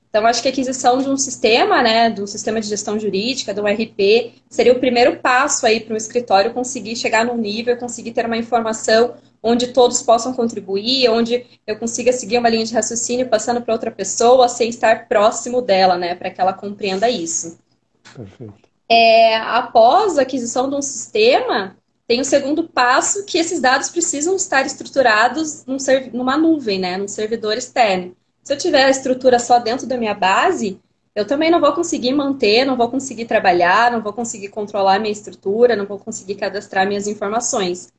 Então, 0.09 0.25
acho 0.25 0.41
que 0.41 0.47
a 0.47 0.51
aquisição 0.51 0.97
de 0.99 1.09
um 1.09 1.17
sistema, 1.17 1.83
né, 1.83 2.09
de 2.09 2.21
um 2.21 2.27
sistema 2.27 2.59
de 2.59 2.67
gestão 2.67 2.97
jurídica, 2.99 3.53
do 3.53 3.67
RP, 3.67 4.33
seria 4.49 4.73
o 4.73 4.79
primeiro 4.79 5.17
passo 5.17 5.65
aí 5.65 5.79
para 5.81 5.93
o 5.93 5.97
escritório 5.97 6.53
conseguir 6.53 6.95
chegar 6.95 7.25
num 7.25 7.37
nível, 7.37 7.77
conseguir 7.77 8.13
ter 8.13 8.25
uma 8.25 8.37
informação 8.37 9.15
onde 9.43 9.67
todos 9.67 10.01
possam 10.01 10.33
contribuir, 10.33 11.09
onde 11.09 11.45
eu 11.67 11.77
consiga 11.77 12.11
seguir 12.11 12.37
uma 12.39 12.49
linha 12.49 12.65
de 12.65 12.73
raciocínio 12.73 13.27
passando 13.27 13.61
para 13.61 13.73
outra 13.73 13.91
pessoa 13.91 14.49
sem 14.49 14.69
estar 14.69 15.07
próximo 15.07 15.61
dela, 15.61 15.97
né, 15.97 16.15
para 16.15 16.31
que 16.31 16.41
ela 16.41 16.53
compreenda 16.53 17.09
isso. 17.09 17.59
Perfeito 18.15 18.67
é, 18.89 19.35
após 19.35 20.17
a 20.17 20.21
aquisição 20.21 20.69
de 20.69 20.75
um 20.75 20.81
sistema, 20.81 21.75
tem 22.07 22.21
o 22.21 22.25
segundo 22.25 22.69
passo 22.69 23.25
que 23.25 23.37
esses 23.37 23.59
dados 23.59 23.89
precisam 23.89 24.35
estar 24.35 24.65
estruturados 24.65 25.65
num 25.65 25.77
numa 26.13 26.37
nuvem, 26.37 26.79
né, 26.79 26.97
num 26.97 27.07
servidor 27.07 27.57
externo. 27.57 28.15
Se 28.43 28.53
eu 28.53 28.57
tiver 28.57 28.85
a 28.85 28.89
estrutura 28.89 29.39
só 29.39 29.59
dentro 29.59 29.85
da 29.85 29.97
minha 29.97 30.13
base, 30.13 30.79
eu 31.13 31.25
também 31.25 31.51
não 31.51 31.59
vou 31.59 31.73
conseguir 31.73 32.13
manter, 32.13 32.63
não 32.63 32.77
vou 32.77 32.89
conseguir 32.89 33.25
trabalhar, 33.25 33.91
não 33.91 34.01
vou 34.01 34.13
conseguir 34.13 34.49
controlar 34.49 34.99
minha 34.99 35.11
estrutura, 35.11 35.75
não 35.75 35.85
vou 35.85 35.99
conseguir 35.99 36.35
cadastrar 36.35 36.87
minhas 36.87 37.07
informações. 37.07 37.91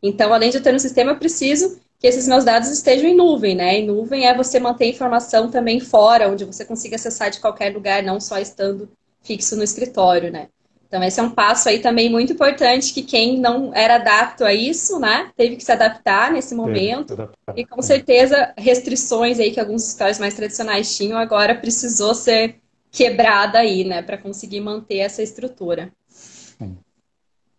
Então, 0.00 0.32
além 0.32 0.50
de 0.50 0.58
eu 0.58 0.62
ter 0.62 0.74
um 0.74 0.78
sistema, 0.78 1.12
eu 1.12 1.18
preciso 1.18 1.80
que 1.98 2.06
esses 2.06 2.28
meus 2.28 2.44
dados 2.44 2.68
estejam 2.68 3.08
em 3.08 3.16
nuvem, 3.16 3.56
né? 3.56 3.80
E 3.80 3.86
nuvem 3.86 4.26
é 4.28 4.36
você 4.36 4.60
manter 4.60 4.84
a 4.84 4.88
informação 4.88 5.50
também 5.50 5.80
fora, 5.80 6.28
onde 6.30 6.44
você 6.44 6.64
consiga 6.64 6.96
acessar 6.96 7.30
de 7.30 7.40
qualquer 7.40 7.74
lugar, 7.74 8.02
não 8.02 8.20
só 8.20 8.38
estando 8.38 8.88
fixo 9.26 9.56
no 9.56 9.62
escritório, 9.62 10.30
né? 10.30 10.48
Então, 10.88 11.02
esse 11.02 11.18
é 11.18 11.22
um 11.22 11.30
passo 11.30 11.68
aí 11.68 11.80
também 11.80 12.08
muito 12.08 12.32
importante 12.32 12.94
que 12.94 13.02
quem 13.02 13.38
não 13.38 13.74
era 13.74 13.96
adapto 13.96 14.44
a 14.44 14.54
isso, 14.54 15.00
né, 15.00 15.30
teve 15.36 15.56
que 15.56 15.64
se 15.64 15.72
adaptar 15.72 16.30
nesse 16.32 16.54
momento. 16.54 17.12
Adaptar. 17.12 17.58
E 17.58 17.66
com 17.66 17.82
certeza, 17.82 18.54
restrições 18.56 19.40
aí 19.40 19.50
que 19.50 19.58
alguns 19.58 19.82
escritórios 19.82 20.18
mais 20.18 20.34
tradicionais 20.34 20.96
tinham, 20.96 21.18
agora 21.18 21.56
precisou 21.56 22.14
ser 22.14 22.60
quebrada 22.90 23.58
aí, 23.58 23.84
né, 23.84 24.00
para 24.00 24.16
conseguir 24.16 24.60
manter 24.60 24.98
essa 24.98 25.22
estrutura. 25.22 25.92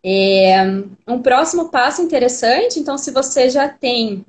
É, 0.02 0.64
um 1.06 1.20
próximo 1.20 1.68
passo 1.68 2.00
interessante, 2.00 2.80
então, 2.80 2.96
se 2.96 3.10
você 3.10 3.50
já 3.50 3.68
tem 3.68 4.24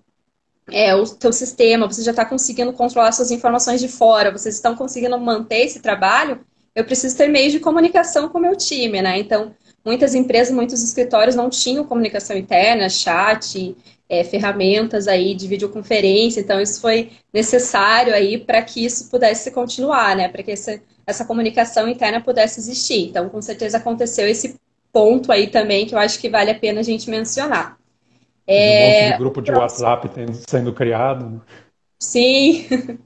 é, 0.71 0.93
o 0.93 1.05
seu 1.05 1.31
sistema, 1.31 1.87
você 1.87 2.03
já 2.03 2.11
está 2.11 2.25
conseguindo 2.25 2.73
controlar 2.73 3.11
suas 3.11 3.31
informações 3.31 3.79
de 3.79 3.87
fora, 3.87 4.31
vocês 4.31 4.55
estão 4.55 4.75
conseguindo 4.75 5.17
manter 5.17 5.65
esse 5.65 5.79
trabalho, 5.79 6.45
eu 6.75 6.83
preciso 6.83 7.17
ter 7.17 7.27
meios 7.27 7.51
de 7.51 7.59
comunicação 7.59 8.29
com 8.29 8.37
o 8.37 8.41
meu 8.41 8.55
time, 8.55 9.01
né? 9.01 9.19
Então, 9.19 9.53
muitas 9.83 10.15
empresas, 10.15 10.53
muitos 10.53 10.83
escritórios 10.83 11.35
não 11.35 11.49
tinham 11.49 11.83
comunicação 11.83 12.37
interna, 12.37 12.89
chat, 12.89 13.75
é, 14.07 14.23
ferramentas 14.23 15.07
aí 15.07 15.35
de 15.35 15.47
videoconferência, 15.47 16.39
então 16.39 16.59
isso 16.59 16.81
foi 16.81 17.11
necessário 17.33 18.13
aí 18.13 18.37
para 18.37 18.61
que 18.61 18.83
isso 18.83 19.09
pudesse 19.09 19.51
continuar, 19.51 20.15
né? 20.15 20.27
Para 20.27 20.41
que 20.41 20.51
essa, 20.51 20.79
essa 21.05 21.25
comunicação 21.25 21.87
interna 21.87 22.21
pudesse 22.21 22.59
existir. 22.59 23.09
Então, 23.09 23.29
com 23.29 23.41
certeza 23.41 23.77
aconteceu 23.77 24.27
esse 24.27 24.55
ponto 24.91 25.31
aí 25.31 25.47
também 25.47 25.85
que 25.85 25.93
eu 25.93 25.99
acho 25.99 26.19
que 26.19 26.29
vale 26.29 26.49
a 26.49 26.55
pena 26.55 26.79
a 26.79 26.83
gente 26.83 27.09
mencionar. 27.09 27.77
É... 28.47 28.55
Um 28.55 29.03
monte 29.03 29.11
de 29.11 29.17
grupo 29.19 29.41
de 29.41 29.51
WhatsApp 29.51 30.09
sendo 30.47 30.73
criado. 30.73 31.41
Né? 31.99 32.05
Sim. 32.07 32.67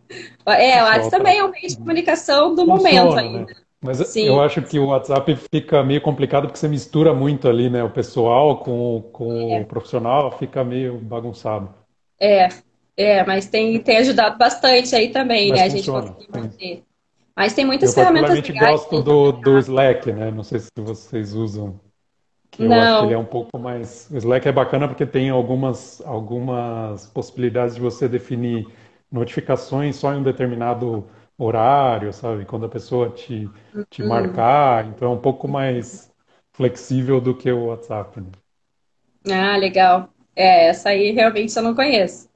É, 0.45 0.83
o 0.83 0.85
WhatsApp 0.85 1.09
também 1.09 1.37
é 1.37 1.43
um 1.45 1.51
meio 1.51 1.67
de 1.69 1.77
comunicação 1.77 2.53
do 2.53 2.65
Funciona, 2.65 3.05
momento 3.05 3.17
ainda. 3.17 3.45
Né? 3.45 3.53
Mas 3.81 3.97
Sim. 4.09 4.27
eu 4.27 4.41
acho 4.41 4.61
que 4.61 4.77
o 4.77 4.87
WhatsApp 4.87 5.37
fica 5.49 5.81
meio 5.83 6.01
complicado 6.01 6.47
porque 6.47 6.57
você 6.57 6.67
mistura 6.67 7.13
muito 7.13 7.47
ali, 7.47 7.69
né? 7.69 7.81
O 7.81 7.89
pessoal 7.89 8.57
com, 8.57 9.01
com 9.13 9.51
é. 9.51 9.61
o 9.61 9.65
profissional, 9.65 10.37
fica 10.37 10.61
meio 10.63 10.97
bagunçado. 10.97 11.73
É, 12.19 12.49
é, 12.95 13.25
mas 13.25 13.47
tem, 13.47 13.79
tem 13.79 13.97
ajudado 13.97 14.37
bastante 14.37 14.93
aí 14.95 15.09
também, 15.09 15.49
mas 15.49 15.59
né? 15.59 15.69
Funciona, 15.69 15.99
a 15.99 16.01
gente 16.01 16.15
conseguir 16.15 16.39
manter. 16.39 16.83
Mas 17.35 17.53
tem 17.53 17.65
muitas 17.65 17.89
eu 17.89 17.95
ferramentas 17.95 18.35
legais. 18.35 18.61
Eu 18.61 18.77
gosto 18.77 19.01
do, 19.01 19.31
do 19.31 19.59
Slack, 19.59 20.11
né? 20.11 20.31
Não 20.31 20.43
sei 20.43 20.59
se 20.59 20.69
vocês 20.77 21.33
usam. 21.33 21.79
Que 22.51 22.63
eu 22.63 22.69
Não. 22.69 22.77
acho 22.77 22.99
que 22.99 23.05
ele 23.07 23.13
é 23.15 23.17
um 23.17 23.25
pouco 23.25 23.57
mais. 23.57 24.07
O 24.11 24.17
Slack 24.17 24.47
é 24.47 24.51
bacana 24.51 24.87
porque 24.87 25.05
tem 25.05 25.29
algumas, 25.29 26.01
algumas 26.05 27.07
possibilidades 27.07 27.75
de 27.75 27.81
você 27.81 28.07
definir 28.07 28.67
notificações 29.13 29.95
só 29.97 30.13
em 30.13 30.17
um 30.19 30.23
determinado 30.23 31.07
horário, 31.37 32.13
sabe? 32.13 32.45
Quando 32.45 32.65
a 32.65 32.69
pessoa 32.69 33.09
te, 33.11 33.53
te 33.89 34.03
Hum. 34.03 34.03
marcar. 34.03 34.85
Então 34.87 35.09
é 35.11 35.15
um 35.15 35.21
pouco 35.21 35.47
mais 35.47 36.11
flexível 36.53 37.21
do 37.21 37.35
que 37.37 37.51
o 37.51 37.67
WhatsApp. 37.67 38.21
Né? 38.21 38.31
Ah, 39.29 39.57
legal. 39.57 40.09
É, 40.35 40.67
essa 40.67 40.89
aí 40.89 41.11
realmente 41.11 41.55
eu 41.55 41.63
não 41.63 41.75
conheço. 41.75 42.29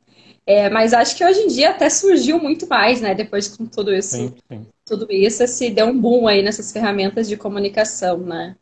É, 0.48 0.70
mas 0.70 0.94
acho 0.94 1.16
que 1.18 1.26
hoje 1.26 1.42
em 1.42 1.48
dia 1.48 1.72
até 1.72 1.90
surgiu 1.90 2.40
muito 2.40 2.68
mais, 2.68 3.02
né? 3.02 3.16
Depois 3.16 3.50
com 3.56 3.66
tudo 3.68 3.94
isso, 3.96 4.28
Sim, 4.28 4.36
sim. 4.50 4.72
tudo 4.86 5.08
isso, 5.12 5.48
se 5.48 5.70
deu 5.72 5.88
um 5.88 6.00
boom 6.00 6.28
aí 6.28 6.42
nessas 6.44 6.72
ferramentas 6.74 7.28
de 7.30 7.38
comunicação, 7.38 8.18
né? 8.20 8.56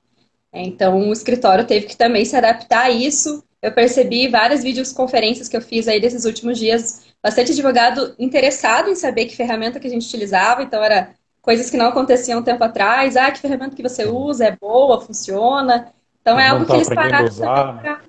Então, 0.54 1.10
o 1.10 1.14
escritório 1.14 1.68
teve 1.68 1.88
que 1.88 1.98
também 1.98 2.26
se 2.26 2.36
adaptar 2.38 2.86
a 2.86 2.92
isso. 2.92 3.44
Eu 3.62 3.74
percebi 3.74 4.28
várias 4.30 4.64
videoconferências 4.64 5.50
que 5.50 5.58
eu 5.58 5.62
fiz 5.62 5.88
aí 5.88 6.02
desses 6.02 6.26
últimos 6.26 6.60
dias, 6.60 7.05
bastante 7.26 7.54
advogado 7.54 8.14
interessado 8.20 8.88
em 8.88 8.94
saber 8.94 9.26
que 9.26 9.36
ferramenta 9.36 9.80
que 9.80 9.88
a 9.88 9.90
gente 9.90 10.06
utilizava, 10.06 10.62
então 10.62 10.84
era 10.84 11.16
coisas 11.42 11.72
que 11.72 11.76
não 11.76 11.88
aconteciam 11.88 12.40
um 12.40 12.44
tempo 12.44 12.64
atrás. 12.64 13.18
Ah, 13.18 13.32
que 13.32 13.40
ferramenta 13.40 13.76
que 13.76 13.82
você 13.82 14.06
usa? 14.06 14.46
É 14.46 14.56
boa? 14.56 15.02
Funciona? 15.02 15.92
Então 16.22 16.40
é 16.40 16.48
Não 16.50 16.54
algo 16.54 16.68
que 16.68 16.78
está 16.78 17.02
eles 17.04 17.10
pararam 17.10 17.28
usar. 17.28 17.56
também 17.56 17.82
pra... 17.82 18.02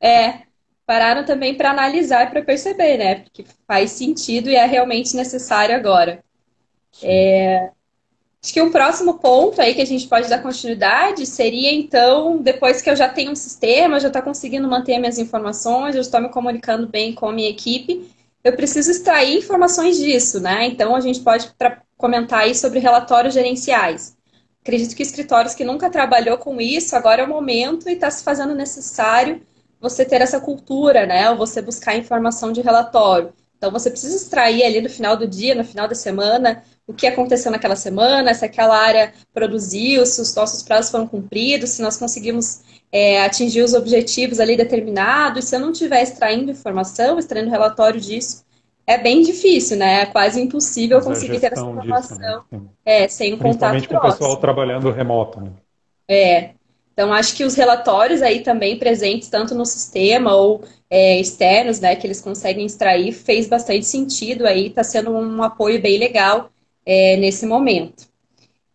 É, 0.00 0.42
pararam 0.84 1.24
também 1.24 1.54
para 1.54 1.70
analisar 1.70 2.26
e 2.26 2.30
para 2.30 2.42
perceber, 2.42 2.98
né? 2.98 3.14
Porque 3.20 3.44
faz 3.68 3.92
sentido 3.92 4.50
e 4.50 4.56
é 4.56 4.66
realmente 4.66 5.14
necessário 5.14 5.76
agora. 5.76 6.24
Acho 8.42 8.52
que 8.52 8.60
um 8.60 8.72
próximo 8.72 9.14
ponto 9.14 9.60
aí 9.60 9.74
que 9.74 9.80
a 9.80 9.86
gente 9.86 10.08
pode 10.08 10.28
dar 10.28 10.42
continuidade 10.42 11.24
seria, 11.24 11.72
então, 11.72 12.38
depois 12.38 12.82
que 12.82 12.90
eu 12.90 12.96
já 12.96 13.08
tenho 13.08 13.30
um 13.30 13.36
sistema, 13.36 14.00
já 14.00 14.08
estou 14.08 14.22
conseguindo 14.22 14.66
manter 14.66 14.98
minhas 14.98 15.20
informações, 15.20 15.94
eu 15.94 16.00
estou 16.00 16.20
me 16.20 16.28
comunicando 16.30 16.88
bem 16.88 17.14
com 17.14 17.28
a 17.28 17.32
minha 17.32 17.48
equipe, 17.48 18.08
eu 18.46 18.54
preciso 18.54 18.92
extrair 18.92 19.38
informações 19.38 19.96
disso, 19.98 20.38
né? 20.38 20.66
Então, 20.66 20.94
a 20.94 21.00
gente 21.00 21.20
pode 21.20 21.52
comentar 21.96 22.42
aí 22.42 22.54
sobre 22.54 22.78
relatórios 22.78 23.34
gerenciais. 23.34 24.16
Acredito 24.62 24.94
que 24.94 25.02
escritórios 25.02 25.52
que 25.52 25.64
nunca 25.64 25.90
trabalhou 25.90 26.38
com 26.38 26.60
isso, 26.60 26.94
agora 26.94 27.22
é 27.22 27.24
o 27.24 27.28
momento 27.28 27.88
e 27.88 27.94
está 27.94 28.08
se 28.08 28.22
fazendo 28.22 28.54
necessário 28.54 29.42
você 29.80 30.04
ter 30.04 30.20
essa 30.20 30.40
cultura, 30.40 31.06
né? 31.06 31.28
Ou 31.28 31.36
você 31.36 31.60
buscar 31.60 31.96
informação 31.96 32.52
de 32.52 32.60
relatório. 32.60 33.32
Então, 33.58 33.72
você 33.72 33.90
precisa 33.90 34.14
extrair 34.14 34.62
ali 34.62 34.80
no 34.80 34.88
final 34.88 35.16
do 35.16 35.26
dia, 35.26 35.56
no 35.56 35.64
final 35.64 35.88
da 35.88 35.96
semana, 35.96 36.62
o 36.86 36.94
que 36.94 37.06
aconteceu 37.06 37.50
naquela 37.50 37.74
semana, 37.74 38.32
se 38.32 38.44
aquela 38.44 38.76
área 38.76 39.12
produziu, 39.34 40.06
se 40.06 40.20
os 40.20 40.34
nossos 40.34 40.62
prazos 40.62 40.90
foram 40.90 41.06
cumpridos, 41.06 41.70
se 41.70 41.82
nós 41.82 41.96
conseguimos 41.96 42.62
é, 42.92 43.24
atingir 43.24 43.62
os 43.62 43.74
objetivos 43.74 44.38
ali 44.38 44.56
determinados. 44.56 45.46
Se 45.46 45.56
eu 45.56 45.60
não 45.60 45.72
estiver 45.72 46.02
extraindo 46.02 46.52
informação, 46.52 47.18
extraindo 47.18 47.50
relatório 47.50 48.00
disso, 48.00 48.44
é 48.86 48.96
bem 48.96 49.22
difícil, 49.22 49.76
né? 49.76 50.02
É 50.02 50.06
quase 50.06 50.40
impossível 50.40 50.98
a 50.98 51.02
conseguir 51.02 51.40
ter 51.40 51.52
essa 51.52 51.56
gestão 51.56 51.72
disso, 51.72 51.86
informação 51.86 52.44
né? 52.52 52.60
É, 52.84 53.08
sem 53.08 53.34
um 53.34 53.38
contato 53.38 53.72
Principalmente 53.72 53.88
com 53.88 53.96
o 53.96 54.00
pessoal 54.00 54.36
trabalhando 54.36 54.92
remoto, 54.92 55.40
né? 55.40 55.50
É. 56.08 56.50
Então, 56.92 57.12
acho 57.12 57.36
que 57.36 57.44
os 57.44 57.54
relatórios 57.54 58.22
aí 58.22 58.40
também 58.40 58.78
presentes, 58.78 59.28
tanto 59.28 59.54
no 59.54 59.66
sistema 59.66 60.34
ou 60.34 60.62
é, 60.88 61.20
externos, 61.20 61.78
né, 61.78 61.94
que 61.94 62.06
eles 62.06 62.22
conseguem 62.22 62.64
extrair, 62.64 63.12
fez 63.12 63.46
bastante 63.46 63.84
sentido 63.84 64.46
aí, 64.46 64.68
está 64.68 64.82
sendo 64.82 65.10
um 65.10 65.42
apoio 65.42 65.82
bem 65.82 65.98
legal 65.98 66.48
é, 66.86 67.16
nesse 67.16 67.44
momento. 67.44 68.06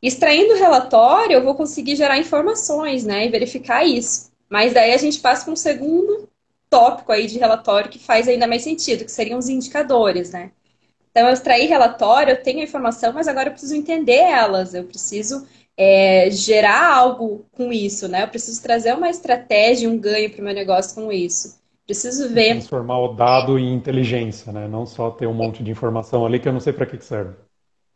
Extraindo 0.01 0.53
o 0.53 0.57
relatório, 0.57 1.33
eu 1.33 1.43
vou 1.43 1.55
conseguir 1.55 1.95
gerar 1.95 2.17
informações, 2.17 3.05
né, 3.05 3.25
e 3.25 3.29
verificar 3.29 3.85
isso. 3.85 4.31
Mas 4.49 4.73
daí 4.73 4.93
a 4.93 4.97
gente 4.97 5.19
passa 5.19 5.45
para 5.45 5.53
um 5.53 5.55
segundo 5.55 6.27
tópico 6.69 7.11
aí 7.11 7.27
de 7.27 7.39
relatório 7.39 7.89
que 7.89 7.99
faz 7.99 8.27
ainda 8.27 8.47
mais 8.47 8.63
sentido, 8.63 9.05
que 9.05 9.11
seriam 9.11 9.39
os 9.39 9.49
indicadores, 9.49 10.31
né? 10.31 10.51
Então, 11.11 11.27
eu 11.27 11.33
extraí 11.33 11.67
relatório, 11.67 12.31
eu 12.31 12.41
tenho 12.41 12.61
a 12.61 12.63
informação, 12.63 13.11
mas 13.11 13.27
agora 13.27 13.49
eu 13.49 13.51
preciso 13.51 13.75
entender 13.75 14.13
elas, 14.13 14.73
eu 14.73 14.85
preciso 14.85 15.45
é, 15.77 16.29
gerar 16.31 16.95
algo 16.95 17.45
com 17.51 17.71
isso, 17.71 18.07
né? 18.07 18.23
Eu 18.23 18.27
preciso 18.29 18.61
trazer 18.61 18.93
uma 18.93 19.09
estratégia, 19.09 19.89
um 19.89 19.97
ganho 19.97 20.31
para 20.31 20.41
o 20.41 20.43
meu 20.45 20.53
negócio 20.53 20.95
com 20.95 21.11
isso. 21.11 21.59
Preciso 21.85 22.29
ver. 22.29 22.51
Transformar 22.51 22.99
o 22.99 23.13
dado 23.13 23.59
em 23.59 23.73
inteligência, 23.73 24.53
né? 24.53 24.67
Não 24.67 24.85
só 24.85 25.11
ter 25.11 25.27
um 25.27 25.33
monte 25.33 25.61
de 25.61 25.71
informação 25.71 26.25
ali 26.25 26.39
que 26.39 26.47
eu 26.47 26.53
não 26.53 26.59
sei 26.61 26.71
para 26.71 26.85
que 26.85 26.97
que 26.97 27.03
serve. 27.03 27.35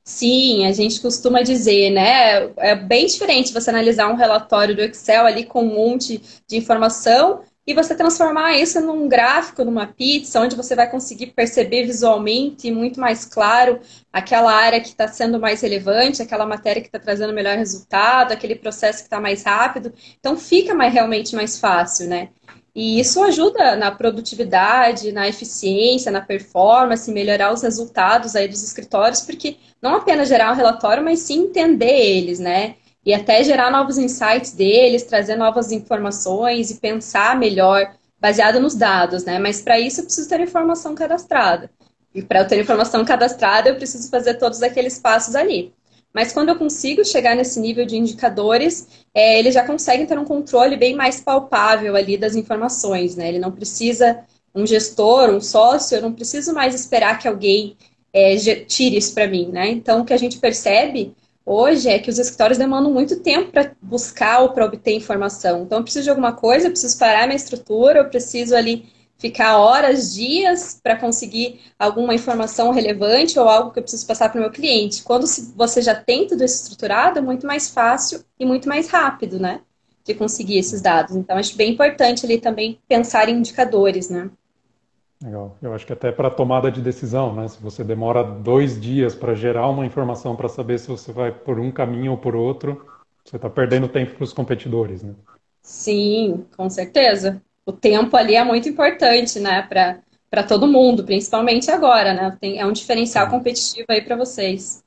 Sim, 0.08 0.66
a 0.68 0.72
gente 0.72 1.02
costuma 1.02 1.42
dizer, 1.42 1.90
né? 1.90 2.54
É 2.58 2.76
bem 2.76 3.08
diferente 3.08 3.52
você 3.52 3.72
analisar 3.72 4.08
um 4.12 4.16
relatório 4.16 4.76
do 4.76 4.82
Excel 4.84 5.26
ali 5.26 5.46
com 5.46 5.64
um 5.64 5.74
monte 5.74 6.22
de 6.48 6.58
informação 6.58 7.42
e 7.66 7.74
você 7.74 7.96
transformar 7.96 8.54
isso 8.56 8.80
num 8.82 9.08
gráfico, 9.10 9.66
numa 9.66 9.88
pizza, 9.88 10.40
onde 10.40 10.56
você 10.56 10.76
vai 10.76 10.88
conseguir 10.92 11.28
perceber 11.28 11.86
visualmente 11.88 12.70
muito 12.70 13.00
mais 13.00 13.26
claro 13.26 13.80
aquela 14.14 14.54
área 14.54 14.80
que 14.80 14.90
está 14.90 15.08
sendo 15.08 15.40
mais 15.40 15.62
relevante, 15.62 16.22
aquela 16.22 16.46
matéria 16.46 16.82
que 16.84 16.88
está 16.88 17.00
trazendo 17.00 17.34
melhor 17.34 17.58
resultado, 17.58 18.32
aquele 18.32 18.56
processo 18.56 19.00
que 19.00 19.06
está 19.06 19.20
mais 19.20 19.42
rápido. 19.44 19.92
Então 20.20 20.38
fica 20.38 20.76
mais, 20.76 20.94
realmente 20.94 21.36
mais 21.36 21.58
fácil, 21.60 22.08
né? 22.08 22.30
E 22.76 23.00
isso 23.00 23.24
ajuda 23.24 23.78
na 23.78 23.90
produtividade, 23.90 25.14
na 25.14 25.30
eficiência, 25.30 26.12
na 26.12 26.20
performance, 26.20 27.10
melhorar 27.10 27.54
os 27.54 27.62
resultados 27.62 28.36
aí 28.36 28.50
dos 28.50 28.62
escritórios, 28.62 29.22
porque 29.22 29.56
não 29.82 29.96
apenas 29.96 30.28
gerar 30.28 30.52
um 30.52 30.56
relatório, 30.56 31.02
mas 31.02 31.20
sim 31.20 31.44
entender 31.44 31.98
eles, 31.98 32.38
né? 32.38 32.76
E 33.06 33.14
até 33.14 33.42
gerar 33.44 33.72
novos 33.72 33.98
insights 33.98 34.52
deles, 34.52 35.04
trazer 35.04 35.38
novas 35.38 35.72
informações 35.72 36.70
e 36.70 36.76
pensar 36.76 37.40
melhor 37.40 37.96
baseado 38.20 38.60
nos 38.60 38.76
dados, 38.76 39.24
né? 39.24 39.40
Mas 39.40 39.62
para 39.62 39.80
isso 39.80 40.02
eu 40.02 40.06
preciso 40.06 40.28
ter 40.28 40.42
informação 40.42 40.94
cadastrada. 40.96 41.70
E 42.14 42.22
para 42.22 42.40
eu 42.40 42.48
ter 42.48 42.60
informação 42.60 43.06
cadastrada, 43.06 43.70
eu 43.70 43.76
preciso 43.76 44.10
fazer 44.10 44.34
todos 44.34 44.62
aqueles 44.62 45.00
passos 45.00 45.36
ali. 45.36 45.74
Mas 46.16 46.32
quando 46.32 46.48
eu 46.48 46.56
consigo 46.56 47.04
chegar 47.04 47.36
nesse 47.36 47.60
nível 47.60 47.86
de 47.86 47.98
indicadores, 47.98 48.88
é, 49.14 49.38
ele 49.38 49.52
já 49.52 49.68
consegue 49.68 50.06
ter 50.06 50.18
um 50.18 50.24
controle 50.24 50.78
bem 50.78 50.96
mais 50.96 51.20
palpável 51.20 51.94
ali 51.94 52.18
das 52.18 52.38
informações, 52.38 53.18
né? 53.18 53.28
Ele 53.28 53.38
não 53.38 53.52
precisa, 53.52 54.24
um 54.56 54.66
gestor, 54.66 55.30
um 55.30 55.42
sócio, 55.42 55.98
eu 55.98 56.02
não 56.02 56.14
preciso 56.14 56.54
mais 56.54 56.74
esperar 56.74 57.20
que 57.20 57.28
alguém 57.28 57.76
é, 58.14 58.34
tire 58.38 58.96
isso 58.96 59.14
para 59.14 59.28
mim, 59.28 59.50
né? 59.52 59.70
Então, 59.70 60.00
o 60.00 60.06
que 60.06 60.14
a 60.14 60.18
gente 60.18 60.38
percebe 60.38 61.14
hoje 61.46 61.90
é 61.90 62.00
que 62.00 62.10
os 62.10 62.18
escritórios 62.18 62.58
demandam 62.58 62.94
muito 62.94 63.20
tempo 63.20 63.52
para 63.52 63.74
buscar 63.82 64.40
ou 64.40 64.50
para 64.52 64.64
obter 64.64 64.94
informação. 64.94 65.64
Então, 65.64 65.80
eu 65.80 65.84
preciso 65.84 66.06
de 66.06 66.10
alguma 66.12 66.32
coisa, 66.32 66.68
eu 66.68 66.72
preciso 66.72 66.98
parar 66.98 67.28
minha 67.28 67.36
estrutura, 67.36 68.00
eu 68.00 68.10
preciso 68.10 68.56
ali 68.56 68.86
ficar 69.18 69.58
horas, 69.58 70.14
dias 70.14 70.80
para 70.82 70.98
conseguir 70.98 71.62
alguma 71.80 72.14
informação 72.14 72.72
relevante 72.72 73.40
ou 73.40 73.48
algo 73.48 73.72
que 73.72 73.80
eu 73.80 73.84
preciso 73.84 74.06
passar 74.06 74.30
para 74.30 74.40
o 74.40 74.42
meu 74.42 74.52
cliente. 74.52 75.04
Quando 75.04 75.26
você 75.56 75.82
já 75.82 75.96
tem 75.96 76.28
tudo 76.28 76.44
isso 76.44 76.64
estruturado, 76.64 77.20
é 77.20 77.22
muito 77.22 77.48
mais 77.48 77.70
fácil 77.70 78.24
e 78.40 78.46
muito 78.46 78.68
mais 78.68 78.90
rápido, 78.90 79.40
né? 79.40 79.62
De 80.04 80.14
conseguir 80.14 80.58
esses 80.58 80.82
dados. 80.82 81.16
Então, 81.16 81.38
acho 81.38 81.56
bem 81.56 81.72
importante 81.72 82.26
ali 82.26 82.40
também 82.40 82.80
pensar 82.88 83.30
em 83.30 83.38
indicadores, 83.38 84.10
né? 84.10 84.30
Legal. 85.24 85.58
Eu 85.62 85.74
acho 85.74 85.86
que 85.86 85.94
até 85.94 86.12
para 86.12 86.30
tomada 86.30 86.70
de 86.70 86.82
decisão, 86.82 87.34
né? 87.34 87.48
Se 87.48 87.62
você 87.62 87.84
demora 87.84 88.24
dois 88.24 88.80
dias 88.80 89.16
para 89.16 89.34
gerar 89.34 89.68
uma 89.70 89.86
informação 89.86 90.36
para 90.36 90.50
saber 90.50 90.78
se 90.78 90.88
você 90.88 91.12
vai 91.12 91.32
por 91.32 91.60
um 91.60 91.72
caminho 91.72 92.12
ou 92.12 92.18
por 92.18 92.36
outro, 92.36 92.86
você 93.24 93.38
está 93.38 93.50
perdendo 93.50 93.88
tempo 93.88 94.14
para 94.14 94.24
os 94.24 94.34
competidores, 94.34 95.02
né? 95.02 95.16
Sim, 95.62 96.46
com 96.56 96.70
certeza. 96.70 97.42
O 97.66 97.72
tempo 97.72 98.16
ali 98.16 98.36
é 98.36 98.44
muito 98.44 98.70
importante, 98.70 99.40
né? 99.40 99.62
Para 99.64 100.02
para 100.30 100.44
todo 100.44 100.68
mundo, 100.68 101.06
principalmente 101.06 101.72
agora, 101.72 102.14
né? 102.14 102.38
Tem, 102.42 102.60
é 102.60 102.66
um 102.66 102.74
diferencial 102.74 103.30
competitivo 103.30 103.86
aí 103.90 104.02
para 104.02 104.18
vocês. 104.18 104.84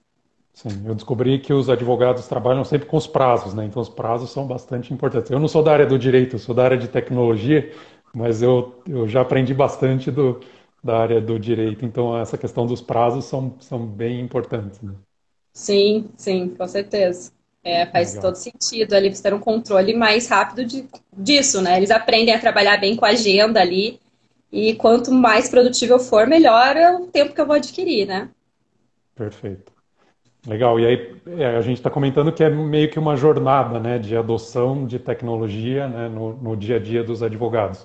Sim, 0.52 0.68
eu 0.84 0.94
descobri 0.94 1.38
que 1.38 1.52
os 1.52 1.70
advogados 1.70 2.26
trabalham 2.26 2.64
sempre 2.64 2.86
com 2.86 2.96
os 2.96 3.06
prazos, 3.06 3.54
né? 3.54 3.64
Então 3.64 3.80
os 3.80 3.88
prazos 3.88 4.30
são 4.30 4.46
bastante 4.46 4.92
importantes. 4.92 5.30
Eu 5.30 5.38
não 5.38 5.48
sou 5.48 5.62
da 5.62 5.72
área 5.72 5.86
do 5.86 5.98
direito, 5.98 6.34
eu 6.34 6.38
sou 6.38 6.54
da 6.54 6.64
área 6.64 6.76
de 6.76 6.88
tecnologia, 6.88 7.72
mas 8.12 8.42
eu, 8.42 8.82
eu 8.86 9.08
já 9.08 9.20
aprendi 9.22 9.54
bastante 9.54 10.10
do, 10.10 10.40
da 10.82 10.98
área 10.98 11.20
do 11.20 11.38
direito, 11.38 11.84
então 11.84 12.18
essa 12.18 12.36
questão 12.36 12.66
dos 12.66 12.82
prazos 12.82 13.24
são, 13.24 13.54
são 13.60 13.86
bem 13.86 14.20
importantes. 14.20 14.80
Né? 14.82 14.92
Sim, 15.52 16.10
sim, 16.16 16.54
com 16.54 16.66
certeza. 16.66 17.32
É, 17.64 17.86
faz 17.86 18.14
Legal. 18.14 18.22
todo 18.22 18.36
sentido 18.36 18.94
ali 18.94 19.14
você 19.14 19.22
ter 19.22 19.34
um 19.34 19.40
controle 19.40 19.94
mais 19.94 20.28
rápido 20.28 20.64
de, 20.64 20.88
disso, 21.12 21.60
né? 21.60 21.76
Eles 21.76 21.90
aprendem 21.90 22.34
a 22.34 22.38
trabalhar 22.38 22.78
bem 22.78 22.96
com 22.96 23.04
a 23.04 23.10
agenda 23.10 23.60
ali, 23.60 24.00
e 24.50 24.74
quanto 24.74 25.12
mais 25.12 25.48
produtivo 25.48 25.94
eu 25.94 25.98
for, 25.98 26.26
melhor 26.26 26.76
é 26.76 26.90
o 26.90 27.06
tempo 27.06 27.34
que 27.34 27.40
eu 27.40 27.46
vou 27.46 27.56
adquirir, 27.56 28.06
né? 28.06 28.30
Perfeito. 29.14 29.72
Legal. 30.46 30.78
E 30.80 30.86
aí 30.86 31.16
é, 31.38 31.56
a 31.56 31.60
gente 31.60 31.78
está 31.78 31.90
comentando 31.90 32.32
que 32.32 32.42
é 32.42 32.48
meio 32.48 32.90
que 32.90 32.98
uma 32.98 33.16
jornada, 33.16 33.78
né, 33.78 33.98
de 33.98 34.16
adoção 34.16 34.86
de 34.86 34.98
tecnologia, 34.98 35.88
né, 35.88 36.08
no, 36.08 36.34
no 36.36 36.56
dia 36.56 36.76
a 36.76 36.78
dia 36.78 37.04
dos 37.04 37.22
advogados. 37.22 37.84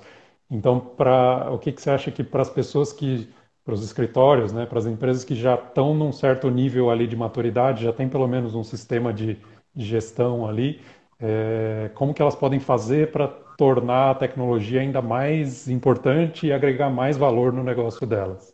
Então, 0.50 0.80
para 0.80 1.52
o 1.52 1.58
que, 1.60 1.72
que 1.72 1.82
você 1.82 1.90
acha 1.90 2.12
que 2.12 2.24
para 2.24 2.42
as 2.42 2.50
pessoas 2.50 2.94
que 2.94 3.30
para 3.66 3.74
os 3.74 3.84
escritórios, 3.84 4.52
né, 4.52 4.66
para 4.66 4.78
as 4.80 4.86
empresas 4.86 5.24
que 5.24 5.36
já 5.36 5.56
estão 5.56 5.94
num 5.94 6.12
certo 6.12 6.50
nível 6.50 6.90
ali 6.90 7.08
de 7.08 7.16
maturidade, 7.16 7.86
já 7.86 7.94
tem 7.94 8.10
pelo 8.10 8.28
menos 8.28 8.54
um 8.56 8.64
sistema 8.64 9.14
de, 9.14 9.38
de 9.76 9.86
gestão 9.86 10.48
ali, 10.48 10.82
é, 11.20 11.90
como 11.96 12.14
que 12.14 12.22
elas 12.22 12.36
podem 12.36 12.60
fazer 12.60 13.12
para 13.12 13.28
tornar 13.58 14.12
a 14.12 14.16
tecnologia 14.16 14.82
ainda 14.82 15.02
mais 15.02 15.68
importante 15.68 16.48
e 16.48 16.54
agregar 16.54 16.90
mais 16.90 17.18
valor 17.18 17.54
no 17.54 17.64
negócio 17.64 18.06
delas? 18.06 18.54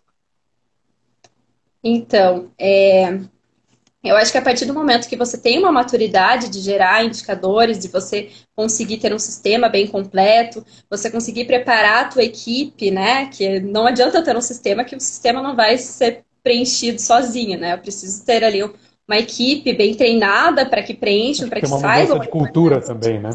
Então, 1.84 2.52
é, 2.60 3.20
eu 4.04 4.16
acho 4.16 4.32
que 4.32 4.38
a 4.38 4.42
partir 4.42 4.66
do 4.66 4.74
momento 4.74 5.10
que 5.10 5.18
você 5.18 5.38
tem 5.38 5.60
uma 5.60 5.72
maturidade 5.72 6.50
de 6.50 6.60
gerar 6.62 7.04
indicadores, 7.04 7.80
de 7.80 7.90
você 7.90 8.30
conseguir 8.56 8.98
ter 8.98 9.14
um 9.14 9.20
sistema 9.20 9.68
bem 9.68 9.88
completo, 9.88 10.66
você 10.90 11.12
conseguir 11.12 11.46
preparar 11.46 12.06
a 12.06 12.08
tua 12.08 12.24
equipe, 12.24 12.92
né? 12.92 13.28
Que 13.28 13.60
não 13.60 13.86
adianta 13.88 14.24
ter 14.24 14.36
um 14.38 14.42
sistema 14.42 14.86
que 14.86 14.96
o 14.96 15.00
sistema 15.02 15.42
não 15.42 15.56
vai 15.56 15.78
ser 15.78 16.24
preenchido 16.42 17.00
sozinho, 17.00 17.60
né? 17.60 17.74
Eu 17.74 17.80
preciso 17.80 18.26
ter 18.26 18.44
ali 18.44 18.64
uma 19.10 19.18
equipe 19.18 19.74
bem 19.74 19.96
treinada 19.96 20.68
para 20.68 20.84
que 20.84 20.94
preencham, 20.94 21.50
para 21.50 21.60
que, 21.60 21.66
que 21.66 21.80
saibam. 21.80 22.18
Uma 22.18 22.25
de 22.25 22.30
cultura 22.30 22.80
também, 22.80 23.20
né? 23.20 23.32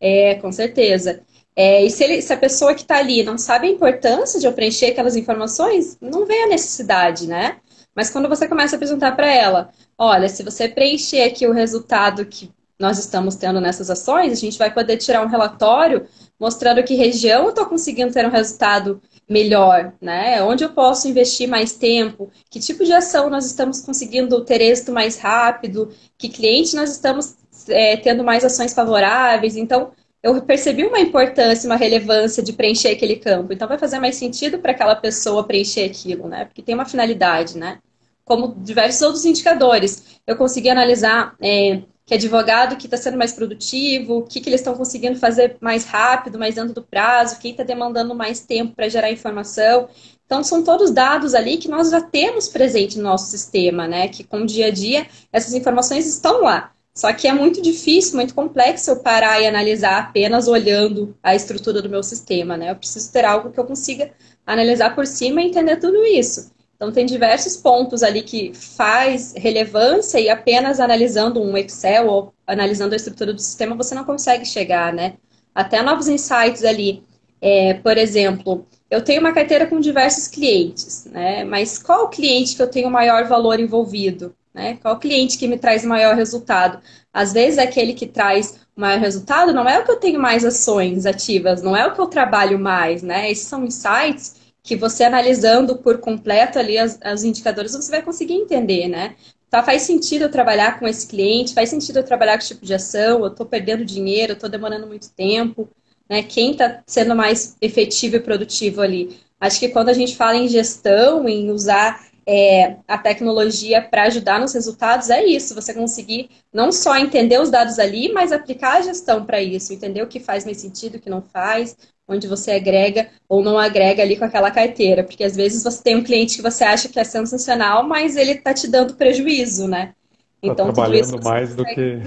É, 0.00 0.36
com 0.36 0.52
certeza. 0.52 1.20
É, 1.56 1.84
e 1.84 1.90
se, 1.90 2.04
ele, 2.04 2.22
se, 2.22 2.32
a 2.32 2.36
pessoa 2.36 2.74
que 2.74 2.82
está 2.82 2.98
ali 2.98 3.24
não 3.24 3.36
sabe 3.36 3.66
a 3.66 3.70
importância 3.70 4.38
de 4.38 4.46
eu 4.46 4.52
preencher 4.52 4.86
aquelas 4.86 5.16
informações, 5.16 5.98
não 6.00 6.24
vê 6.24 6.44
a 6.44 6.46
necessidade, 6.46 7.26
né? 7.26 7.56
Mas 7.92 8.08
quando 8.08 8.28
você 8.28 8.46
começa 8.46 8.76
a 8.76 8.78
apresentar 8.78 9.16
para 9.16 9.26
ela, 9.26 9.70
olha, 9.98 10.28
se 10.28 10.44
você 10.44 10.68
preencher 10.68 11.22
aqui 11.22 11.44
o 11.44 11.52
resultado 11.52 12.24
que 12.24 12.48
nós 12.78 12.96
estamos 12.96 13.34
tendo 13.34 13.60
nessas 13.60 13.90
ações, 13.90 14.32
a 14.32 14.36
gente 14.36 14.56
vai 14.56 14.72
poder 14.72 14.96
tirar 14.96 15.26
um 15.26 15.28
relatório 15.28 16.06
mostrando 16.38 16.84
que 16.84 16.94
região 16.94 17.42
eu 17.42 17.50
estou 17.50 17.66
conseguindo 17.66 18.12
ter 18.12 18.24
um 18.24 18.30
resultado 18.30 19.02
melhor, 19.30 19.92
né? 20.00 20.42
Onde 20.42 20.64
eu 20.64 20.70
posso 20.70 21.06
investir 21.06 21.48
mais 21.48 21.72
tempo, 21.72 22.28
que 22.50 22.58
tipo 22.58 22.84
de 22.84 22.92
ação 22.92 23.30
nós 23.30 23.46
estamos 23.46 23.80
conseguindo 23.80 24.44
ter 24.44 24.60
êxito 24.60 24.90
mais 24.92 25.16
rápido, 25.16 25.92
que 26.18 26.28
cliente 26.28 26.74
nós 26.74 26.90
estamos 26.90 27.36
é, 27.68 27.96
tendo 27.96 28.24
mais 28.24 28.44
ações 28.44 28.74
favoráveis. 28.74 29.56
Então, 29.56 29.92
eu 30.20 30.42
percebi 30.42 30.84
uma 30.84 30.98
importância, 30.98 31.68
uma 31.68 31.76
relevância 31.76 32.42
de 32.42 32.52
preencher 32.52 32.88
aquele 32.88 33.16
campo. 33.16 33.52
Então, 33.52 33.68
vai 33.68 33.78
fazer 33.78 34.00
mais 34.00 34.16
sentido 34.16 34.58
para 34.58 34.72
aquela 34.72 34.96
pessoa 34.96 35.44
preencher 35.44 35.84
aquilo, 35.84 36.26
né? 36.26 36.46
Porque 36.46 36.60
tem 36.60 36.74
uma 36.74 36.84
finalidade, 36.84 37.56
né? 37.56 37.78
Como 38.24 38.54
diversos 38.58 39.00
outros 39.02 39.24
indicadores. 39.24 40.20
Eu 40.26 40.36
consegui 40.36 40.68
analisar 40.68 41.36
é, 41.40 41.82
que 42.10 42.14
advogado 42.14 42.76
que 42.76 42.88
está 42.88 42.96
sendo 42.96 43.16
mais 43.16 43.32
produtivo, 43.32 44.16
o 44.16 44.22
que, 44.24 44.40
que 44.40 44.48
eles 44.48 44.60
estão 44.60 44.74
conseguindo 44.74 45.16
fazer 45.16 45.56
mais 45.60 45.84
rápido, 45.84 46.40
mais 46.40 46.56
dentro 46.56 46.74
do 46.74 46.82
prazo, 46.82 47.38
quem 47.38 47.52
está 47.52 47.62
demandando 47.62 48.16
mais 48.16 48.40
tempo 48.40 48.74
para 48.74 48.88
gerar 48.88 49.12
informação. 49.12 49.88
Então, 50.26 50.42
são 50.42 50.64
todos 50.64 50.90
dados 50.90 51.36
ali 51.36 51.56
que 51.56 51.68
nós 51.68 51.88
já 51.88 52.00
temos 52.00 52.48
presente 52.48 52.98
no 52.98 53.04
nosso 53.04 53.30
sistema, 53.30 53.86
né? 53.86 54.08
Que 54.08 54.24
com 54.24 54.38
o 54.38 54.46
dia 54.46 54.66
a 54.66 54.70
dia, 54.72 55.06
essas 55.32 55.54
informações 55.54 56.04
estão 56.04 56.42
lá. 56.42 56.72
Só 56.92 57.12
que 57.12 57.28
é 57.28 57.32
muito 57.32 57.62
difícil, 57.62 58.16
muito 58.16 58.34
complexo 58.34 58.90
eu 58.90 58.96
parar 58.96 59.40
e 59.40 59.46
analisar 59.46 60.00
apenas 60.00 60.48
olhando 60.48 61.16
a 61.22 61.36
estrutura 61.36 61.80
do 61.80 61.88
meu 61.88 62.02
sistema, 62.02 62.56
né? 62.56 62.72
Eu 62.72 62.76
preciso 62.76 63.12
ter 63.12 63.24
algo 63.24 63.52
que 63.52 63.60
eu 63.60 63.64
consiga 63.64 64.10
analisar 64.44 64.96
por 64.96 65.06
cima 65.06 65.42
e 65.42 65.46
entender 65.46 65.76
tudo 65.76 66.04
isso. 66.04 66.50
Então, 66.80 66.90
tem 66.90 67.04
diversos 67.04 67.58
pontos 67.58 68.02
ali 68.02 68.22
que 68.22 68.54
faz 68.54 69.34
relevância 69.36 70.18
e 70.18 70.30
apenas 70.30 70.80
analisando 70.80 71.38
um 71.38 71.54
Excel 71.54 72.06
ou 72.06 72.32
analisando 72.46 72.94
a 72.94 72.96
estrutura 72.96 73.34
do 73.34 73.38
sistema 73.38 73.76
você 73.76 73.94
não 73.94 74.02
consegue 74.02 74.46
chegar, 74.46 74.90
né? 74.90 75.12
Até 75.54 75.82
novos 75.82 76.08
insights 76.08 76.64
ali. 76.64 77.04
É, 77.38 77.74
por 77.74 77.98
exemplo, 77.98 78.66
eu 78.90 79.04
tenho 79.04 79.20
uma 79.20 79.34
carteira 79.34 79.66
com 79.66 79.78
diversos 79.78 80.26
clientes, 80.26 81.04
né? 81.04 81.44
Mas 81.44 81.78
qual 81.78 82.06
o 82.06 82.08
cliente 82.08 82.56
que 82.56 82.62
eu 82.62 82.70
tenho 82.70 82.90
maior 82.90 83.28
valor 83.28 83.60
envolvido? 83.60 84.34
Né? 84.54 84.78
Qual 84.80 84.98
cliente 84.98 85.36
que 85.36 85.46
me 85.46 85.58
traz 85.58 85.84
maior 85.84 86.16
resultado? 86.16 86.80
Às 87.12 87.34
vezes, 87.34 87.58
aquele 87.58 87.92
que 87.92 88.06
traz 88.06 88.58
o 88.74 88.80
maior 88.80 89.00
resultado 89.00 89.52
não 89.52 89.68
é 89.68 89.78
o 89.78 89.84
que 89.84 89.90
eu 89.90 90.00
tenho 90.00 90.18
mais 90.18 90.46
ações 90.46 91.04
ativas, 91.04 91.62
não 91.62 91.76
é 91.76 91.86
o 91.86 91.92
que 91.92 92.00
eu 92.00 92.06
trabalho 92.06 92.58
mais, 92.58 93.02
né? 93.02 93.30
Esses 93.30 93.46
são 93.46 93.66
insights 93.66 94.39
que 94.70 94.76
você 94.76 95.02
analisando 95.02 95.78
por 95.78 95.98
completo 95.98 96.56
ali 96.56 96.76
os 96.80 97.24
indicadores, 97.24 97.72
você 97.72 97.90
vai 97.90 98.02
conseguir 98.02 98.34
entender, 98.34 98.86
né? 98.86 99.16
Tá, 99.50 99.64
faz 99.64 99.82
sentido 99.82 100.22
eu 100.22 100.30
trabalhar 100.30 100.78
com 100.78 100.86
esse 100.86 101.08
cliente, 101.08 101.54
faz 101.54 101.70
sentido 101.70 101.98
eu 101.98 102.04
trabalhar 102.04 102.34
com 102.34 102.38
esse 102.38 102.54
tipo 102.54 102.64
de 102.64 102.72
ação, 102.72 103.18
eu 103.18 103.26
estou 103.26 103.44
perdendo 103.44 103.84
dinheiro, 103.84 104.30
eu 104.30 104.34
estou 104.34 104.48
demorando 104.48 104.86
muito 104.86 105.10
tempo, 105.10 105.68
né? 106.08 106.22
Quem 106.22 106.52
está 106.52 106.84
sendo 106.86 107.16
mais 107.16 107.56
efetivo 107.60 108.14
e 108.14 108.20
produtivo 108.20 108.80
ali? 108.80 109.18
Acho 109.40 109.58
que 109.58 109.70
quando 109.70 109.88
a 109.88 109.92
gente 109.92 110.14
fala 110.14 110.36
em 110.36 110.46
gestão, 110.46 111.28
em 111.28 111.50
usar 111.50 112.06
é, 112.24 112.76
a 112.86 112.96
tecnologia 112.96 113.82
para 113.82 114.04
ajudar 114.04 114.38
nos 114.38 114.52
resultados 114.52 115.10
é 115.10 115.24
isso, 115.24 115.52
você 115.52 115.74
conseguir 115.74 116.30
não 116.54 116.70
só 116.70 116.96
entender 116.96 117.40
os 117.40 117.50
dados 117.50 117.80
ali, 117.80 118.12
mas 118.12 118.30
aplicar 118.30 118.76
a 118.76 118.82
gestão 118.82 119.26
para 119.26 119.42
isso, 119.42 119.72
entender 119.72 120.00
o 120.00 120.06
que 120.06 120.20
faz 120.20 120.44
mais 120.44 120.58
sentido, 120.58 120.94
o 120.94 121.00
que 121.00 121.10
não 121.10 121.22
faz, 121.22 121.76
onde 122.10 122.26
você 122.26 122.50
agrega 122.52 123.08
ou 123.28 123.42
não 123.42 123.56
agrega 123.56 124.02
ali 124.02 124.16
com 124.16 124.24
aquela 124.24 124.50
carteira, 124.50 125.04
porque 125.04 125.22
às 125.22 125.36
vezes 125.36 125.62
você 125.62 125.82
tem 125.82 125.96
um 125.96 126.02
cliente 126.02 126.36
que 126.36 126.42
você 126.42 126.64
acha 126.64 126.88
que 126.88 126.98
é 126.98 127.04
sensacional, 127.04 127.86
mas 127.86 128.16
ele 128.16 128.32
está 128.32 128.52
te 128.52 128.68
dando 128.68 128.94
prejuízo, 128.94 129.68
né? 129.68 129.86
Tá 129.86 129.94
então 130.42 130.66
tá 130.66 130.72
trabalhando 130.72 131.22
mais 131.22 131.54
do 131.54 131.64
que 131.64 132.00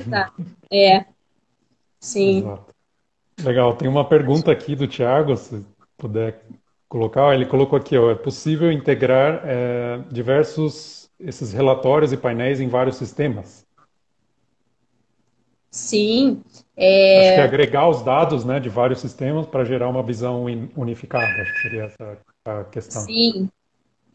é, 0.72 1.06
sim. 2.00 2.40
Exato. 2.40 2.74
Legal. 3.42 3.76
Tem 3.76 3.88
uma 3.88 4.08
pergunta 4.08 4.52
aqui 4.52 4.76
do 4.76 4.88
Thiago, 4.88 5.36
se 5.38 5.66
puder 5.98 6.42
colocar, 6.88 7.34
ele 7.34 7.46
colocou 7.46 7.78
aqui, 7.78 7.98
ó, 7.98 8.12
é 8.12 8.16
possível 8.16 8.72
integrar 8.72 9.42
é, 9.46 10.00
diversos 10.12 11.10
esses 11.20 11.54
relatórios 11.54 12.12
e 12.12 12.18
painéis 12.18 12.60
em 12.60 12.68
vários 12.68 12.98
sistemas? 12.98 13.66
Sim. 15.74 16.44
É... 16.78 17.30
Acho 17.30 17.36
que 17.36 17.42
agregar 17.42 17.90
os 17.90 18.04
dados 18.04 18.46
né, 18.46 18.60
de 18.60 18.70
vários 18.70 19.00
sistemas 19.00 19.48
para 19.48 19.66
gerar 19.66 19.90
uma 19.90 20.04
visão 20.04 20.46
unificada, 20.78 21.26
acho 21.42 21.54
que 21.54 21.62
seria 21.62 21.84
essa 21.86 22.18
a 22.46 22.64
questão. 22.66 23.02
Sim, 23.02 23.50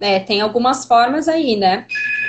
é, 0.01 0.21
tem 0.21 0.41
algumas 0.41 0.85
formas 0.85 1.27
aí, 1.27 1.57
né? 1.57 1.85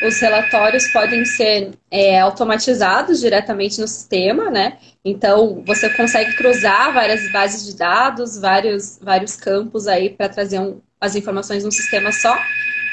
Os 0.08 0.20
relatórios 0.20 0.92
podem 0.92 1.24
ser 1.26 1.72
é, 1.92 2.20
automatizados 2.20 3.20
diretamente 3.20 3.80
no 3.80 3.88
sistema, 3.88 4.50
né? 4.50 4.80
Então, 5.06 5.64
você 5.64 5.90
consegue 5.92 6.36
cruzar 6.36 6.92
várias 6.92 7.32
bases 7.32 7.66
de 7.66 7.78
dados, 7.78 8.40
vários, 8.40 8.98
vários 9.00 9.36
campos 9.36 9.88
aí 9.88 10.10
para 10.10 10.28
trazer 10.28 10.60
um, 10.60 10.80
as 11.00 11.16
informações 11.16 11.64
num 11.64 11.72
sistema 11.72 12.12
só. 12.12 12.36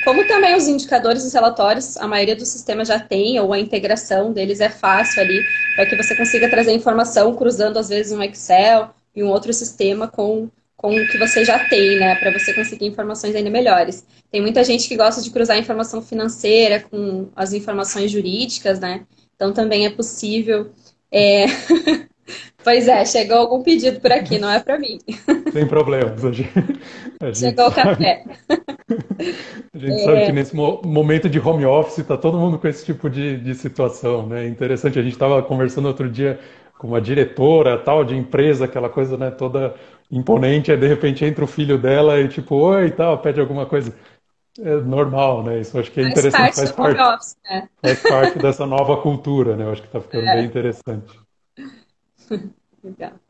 Como 0.06 0.24
também 0.24 0.54
os 0.54 0.68
indicadores 0.68 1.24
dos 1.24 1.32
relatórios, 1.32 1.96
a 1.96 2.06
maioria 2.06 2.36
dos 2.36 2.46
sistemas 2.46 2.86
já 2.86 3.00
tem, 3.00 3.40
ou 3.40 3.52
a 3.52 3.58
integração 3.58 4.32
deles 4.32 4.60
é 4.60 4.68
fácil 4.68 5.20
ali, 5.20 5.42
para 5.74 5.84
que 5.84 5.96
você 5.96 6.14
consiga 6.14 6.48
trazer 6.48 6.72
informação 6.72 7.34
cruzando, 7.34 7.76
às 7.76 7.88
vezes, 7.88 8.12
um 8.12 8.22
Excel 8.22 8.90
e 9.16 9.24
um 9.24 9.28
outro 9.28 9.52
sistema 9.52 10.06
com 10.06 10.48
com 10.76 10.94
o 10.94 11.08
que 11.08 11.18
você 11.18 11.42
já 11.42 11.58
tem, 11.68 11.98
né, 11.98 12.14
para 12.16 12.30
você 12.30 12.52
conseguir 12.52 12.86
informações 12.86 13.34
ainda 13.34 13.48
melhores. 13.48 14.06
Tem 14.30 14.42
muita 14.42 14.62
gente 14.62 14.86
que 14.86 14.94
gosta 14.94 15.22
de 15.22 15.30
cruzar 15.30 15.58
informação 15.58 16.02
financeira 16.02 16.80
com 16.80 17.30
as 17.34 17.54
informações 17.54 18.10
jurídicas, 18.10 18.78
né? 18.78 19.06
Então 19.34 19.52
também 19.54 19.86
é 19.86 19.90
possível. 19.90 20.70
É... 21.10 21.46
pois 22.62 22.88
é, 22.88 23.04
chegou 23.04 23.38
algum 23.38 23.62
pedido 23.62 24.00
por 24.00 24.12
aqui, 24.12 24.38
não 24.38 24.50
é 24.50 24.60
para 24.60 24.78
mim. 24.78 24.98
Sem 25.52 25.66
problemas. 25.66 26.24
A 26.24 26.32
gente, 26.32 26.50
a 27.20 27.26
gente 27.26 27.38
chegou 27.38 27.68
o 27.68 27.72
café. 27.72 28.24
A 29.74 29.78
gente 29.78 30.00
é... 30.00 30.04
sabe 30.04 30.26
que 30.26 30.32
nesse 30.32 30.54
momento 30.54 31.28
de 31.28 31.38
home 31.38 31.64
office 31.64 31.98
está 31.98 32.16
todo 32.16 32.38
mundo 32.38 32.58
com 32.58 32.68
esse 32.68 32.84
tipo 32.84 33.08
de, 33.10 33.36
de 33.38 33.54
situação, 33.54 34.26
né? 34.26 34.46
Interessante, 34.46 34.98
a 34.98 35.02
gente 35.02 35.12
estava 35.12 35.42
conversando 35.42 35.86
outro 35.88 36.08
dia 36.08 36.38
com 36.78 36.88
uma 36.88 37.00
diretora 37.00 37.78
tal 37.78 38.04
de 38.04 38.14
empresa, 38.16 38.66
aquela 38.66 38.88
coisa, 38.88 39.16
né, 39.16 39.30
toda 39.30 39.74
imponente, 40.10 40.70
aí 40.70 40.76
de 40.76 40.86
repente 40.86 41.24
entra 41.24 41.44
o 41.44 41.48
filho 41.48 41.78
dela 41.78 42.20
e 42.20 42.28
tipo, 42.28 42.54
oi 42.54 42.86
e 42.86 42.90
tal, 42.90 43.18
pede 43.18 43.40
alguma 43.40 43.66
coisa. 43.66 43.94
É 44.58 44.74
normal, 44.76 45.42
né? 45.42 45.60
Isso 45.60 45.78
acho 45.78 45.90
que 45.90 46.00
é 46.00 46.04
faz 46.04 46.12
interessante, 46.12 46.38
parte 46.38 46.56
faz 46.56 46.72
parte, 46.72 47.00
office, 47.00 47.36
né? 47.44 47.68
faz 47.82 48.02
parte 48.02 48.38
dessa 48.38 48.66
nova 48.66 48.96
cultura, 49.02 49.54
né? 49.54 49.64
Eu 49.64 49.72
acho 49.72 49.82
que 49.82 49.88
está 49.88 50.00
ficando 50.00 50.26
é. 50.26 50.36
bem 50.36 50.44
interessante. 50.46 51.25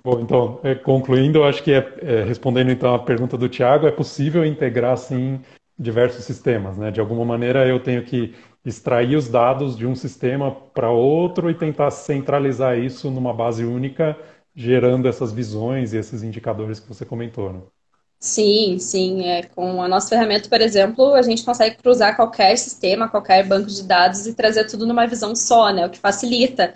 Bom, 0.05 0.21
então, 0.21 0.61
é, 0.63 0.75
concluindo, 0.75 1.39
eu 1.39 1.45
acho 1.45 1.63
que 1.63 1.73
é, 1.73 1.95
é, 2.01 2.23
respondendo 2.23 2.71
então 2.71 2.95
a 2.95 2.99
pergunta 2.99 3.37
do 3.37 3.49
Tiago, 3.49 3.87
é 3.87 3.91
possível 3.91 4.45
integrar 4.45 4.97
sim 4.97 5.41
diversos 5.79 6.25
sistemas, 6.25 6.77
né? 6.79 6.91
De 6.91 7.01
alguma 7.01 7.25
maneira 7.25 7.67
eu 7.67 7.81
tenho 7.83 8.05
que 8.05 8.35
extrair 8.65 9.17
os 9.17 9.29
dados 9.29 9.77
de 9.77 9.87
um 9.87 9.95
sistema 9.95 10.51
para 10.51 10.91
outro 10.91 11.51
e 11.51 11.55
tentar 11.55 11.91
centralizar 11.91 12.79
isso 12.79 13.11
numa 13.11 13.33
base 13.33 13.65
única 13.65 14.17
gerando 14.55 15.07
essas 15.07 15.33
visões 15.33 15.93
e 15.93 15.99
esses 15.99 16.23
indicadores 16.23 16.81
que 16.81 16.89
você 16.89 17.05
comentou, 17.05 17.53
né? 17.53 17.61
Sim, 18.19 18.79
sim. 18.79 19.25
É, 19.25 19.43
com 19.43 19.83
a 19.83 19.89
nossa 19.89 20.09
ferramenta, 20.09 20.49
por 20.49 20.61
exemplo, 20.61 21.15
a 21.15 21.23
gente 21.23 21.45
consegue 21.45 21.77
cruzar 21.77 22.17
qualquer 22.17 22.57
sistema, 22.57 23.09
qualquer 23.09 23.47
banco 23.47 23.69
de 23.69 23.83
dados 23.83 24.27
e 24.27 24.35
trazer 24.35 24.65
tudo 24.65 24.87
numa 24.87 25.07
visão 25.07 25.37
só, 25.37 25.71
né? 25.73 25.87
O 25.87 25.91
que 25.91 25.99
facilita 25.99 26.75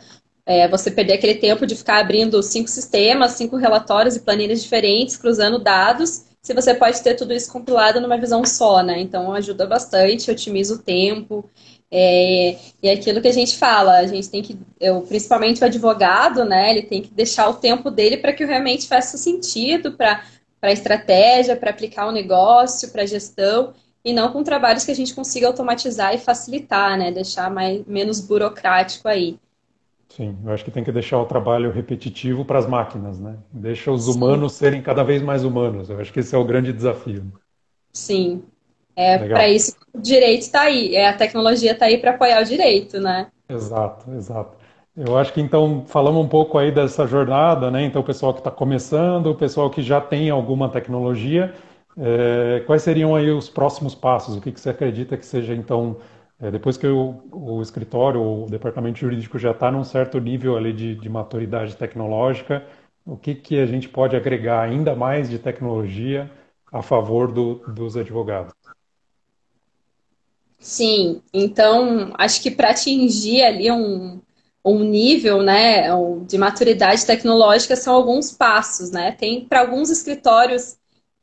é, 0.50 0.66
você 0.66 0.90
perder 0.90 1.12
aquele 1.12 1.36
tempo 1.36 1.64
de 1.64 1.76
ficar 1.76 2.00
abrindo 2.00 2.42
cinco 2.42 2.68
sistemas, 2.68 3.32
cinco 3.32 3.56
relatórios 3.56 4.16
e 4.16 4.20
planilhas 4.20 4.60
diferentes, 4.60 5.16
cruzando 5.16 5.60
dados 5.60 6.24
se 6.42 6.54
você 6.54 6.74
pode 6.74 7.00
ter 7.02 7.14
tudo 7.14 7.34
isso 7.34 7.52
compilado 7.52 8.00
numa 8.00 8.18
visão 8.18 8.44
só, 8.44 8.82
né? 8.82 8.98
Então 8.98 9.32
ajuda 9.32 9.66
bastante, 9.66 10.30
otimiza 10.30 10.74
o 10.74 10.78
tempo. 10.78 11.48
É, 11.90 12.56
e 12.82 12.88
é 12.88 12.92
aquilo 12.92 13.20
que 13.20 13.28
a 13.28 13.32
gente 13.32 13.58
fala, 13.58 13.98
a 13.98 14.06
gente 14.06 14.28
tem 14.28 14.42
que, 14.42 14.58
eu, 14.80 15.02
principalmente 15.02 15.62
o 15.62 15.66
advogado, 15.66 16.44
né? 16.44 16.70
Ele 16.70 16.82
tem 16.82 17.02
que 17.02 17.12
deixar 17.12 17.48
o 17.48 17.54
tempo 17.54 17.90
dele 17.90 18.16
para 18.16 18.32
que 18.32 18.44
realmente 18.44 18.88
faça 18.88 19.18
sentido 19.18 19.92
para 19.92 20.22
a 20.62 20.72
estratégia, 20.72 21.56
para 21.56 21.70
aplicar 21.70 22.06
o 22.08 22.12
negócio, 22.12 22.90
para 22.90 23.02
a 23.02 23.06
gestão, 23.06 23.74
e 24.04 24.12
não 24.12 24.32
com 24.32 24.42
trabalhos 24.42 24.84
que 24.84 24.90
a 24.90 24.96
gente 24.96 25.14
consiga 25.14 25.46
automatizar 25.46 26.14
e 26.14 26.18
facilitar, 26.18 26.96
né? 26.98 27.12
Deixar 27.12 27.50
mais, 27.50 27.84
menos 27.86 28.20
burocrático 28.20 29.06
aí. 29.06 29.38
Sim, 30.10 30.36
eu 30.44 30.52
acho 30.52 30.64
que 30.64 30.70
tem 30.70 30.82
que 30.82 30.90
deixar 30.90 31.18
o 31.18 31.24
trabalho 31.24 31.70
repetitivo 31.70 32.44
para 32.44 32.58
as 32.58 32.66
máquinas, 32.66 33.20
né? 33.20 33.38
Deixa 33.52 33.92
os 33.92 34.06
Sim. 34.06 34.18
humanos 34.18 34.52
serem 34.54 34.82
cada 34.82 35.04
vez 35.04 35.22
mais 35.22 35.44
humanos. 35.44 35.88
Eu 35.88 36.00
acho 36.00 36.12
que 36.12 36.20
esse 36.20 36.34
é 36.34 36.38
o 36.38 36.44
grande 36.44 36.72
desafio. 36.72 37.32
Sim. 37.92 38.42
É 38.96 39.18
para 39.18 39.48
isso 39.48 39.74
que 39.76 39.98
o 39.98 40.00
direito 40.02 40.42
está 40.42 40.62
aí. 40.62 40.94
É 40.94 41.08
a 41.08 41.16
tecnologia 41.16 41.72
está 41.72 41.86
aí 41.86 41.96
para 41.96 42.10
apoiar 42.10 42.42
o 42.42 42.44
direito, 42.44 43.00
né? 43.00 43.30
Exato, 43.48 44.10
exato. 44.12 44.56
Eu 44.96 45.16
acho 45.16 45.32
que 45.32 45.40
então 45.40 45.84
falamos 45.86 46.24
um 46.24 46.28
pouco 46.28 46.58
aí 46.58 46.72
dessa 46.72 47.06
jornada, 47.06 47.70
né? 47.70 47.84
Então 47.84 48.02
o 48.02 48.04
pessoal 48.04 48.32
que 48.34 48.40
está 48.40 48.50
começando, 48.50 49.28
o 49.28 49.34
pessoal 49.34 49.70
que 49.70 49.80
já 49.82 50.00
tem 50.00 50.28
alguma 50.30 50.68
tecnologia, 50.68 51.54
é, 51.96 52.60
quais 52.66 52.82
seriam 52.82 53.14
aí 53.14 53.30
os 53.30 53.48
próximos 53.48 53.94
passos? 53.94 54.36
O 54.36 54.40
que, 54.40 54.52
que 54.52 54.60
você 54.60 54.70
acredita 54.70 55.16
que 55.16 55.24
seja 55.24 55.54
então 55.54 55.96
é, 56.40 56.50
depois 56.50 56.76
que 56.76 56.86
o, 56.86 57.22
o, 57.30 57.60
escritório, 57.60 58.20
o 58.20 58.46
departamento 58.48 58.98
jurídico 58.98 59.38
já 59.38 59.50
está 59.50 59.70
num 59.70 59.84
certo 59.84 60.18
nível 60.18 60.56
ali 60.56 60.72
de, 60.72 60.94
de, 60.94 61.08
maturidade 61.08 61.76
tecnológica, 61.76 62.66
o 63.04 63.16
que, 63.16 63.34
que 63.34 63.60
a 63.60 63.66
gente 63.66 63.88
pode 63.88 64.16
agregar 64.16 64.62
ainda 64.62 64.94
mais 64.94 65.28
de 65.28 65.38
tecnologia 65.38 66.30
a 66.72 66.82
favor 66.82 67.30
do, 67.30 67.56
dos 67.68 67.96
advogados? 67.96 68.54
Sim, 70.58 71.22
então 71.32 72.12
acho 72.16 72.42
que 72.42 72.50
para 72.50 72.70
atingir 72.70 73.42
ali 73.42 73.70
um, 73.70 74.20
um 74.64 74.80
nível 74.80 75.42
né, 75.42 75.88
de 76.26 76.38
maturidade 76.38 77.04
tecnológica 77.04 77.76
são 77.76 77.94
alguns 77.94 78.30
passos, 78.30 78.90
né? 78.90 79.12
Tem 79.12 79.44
para 79.44 79.60
alguns 79.60 79.90
escritórios 79.90 80.76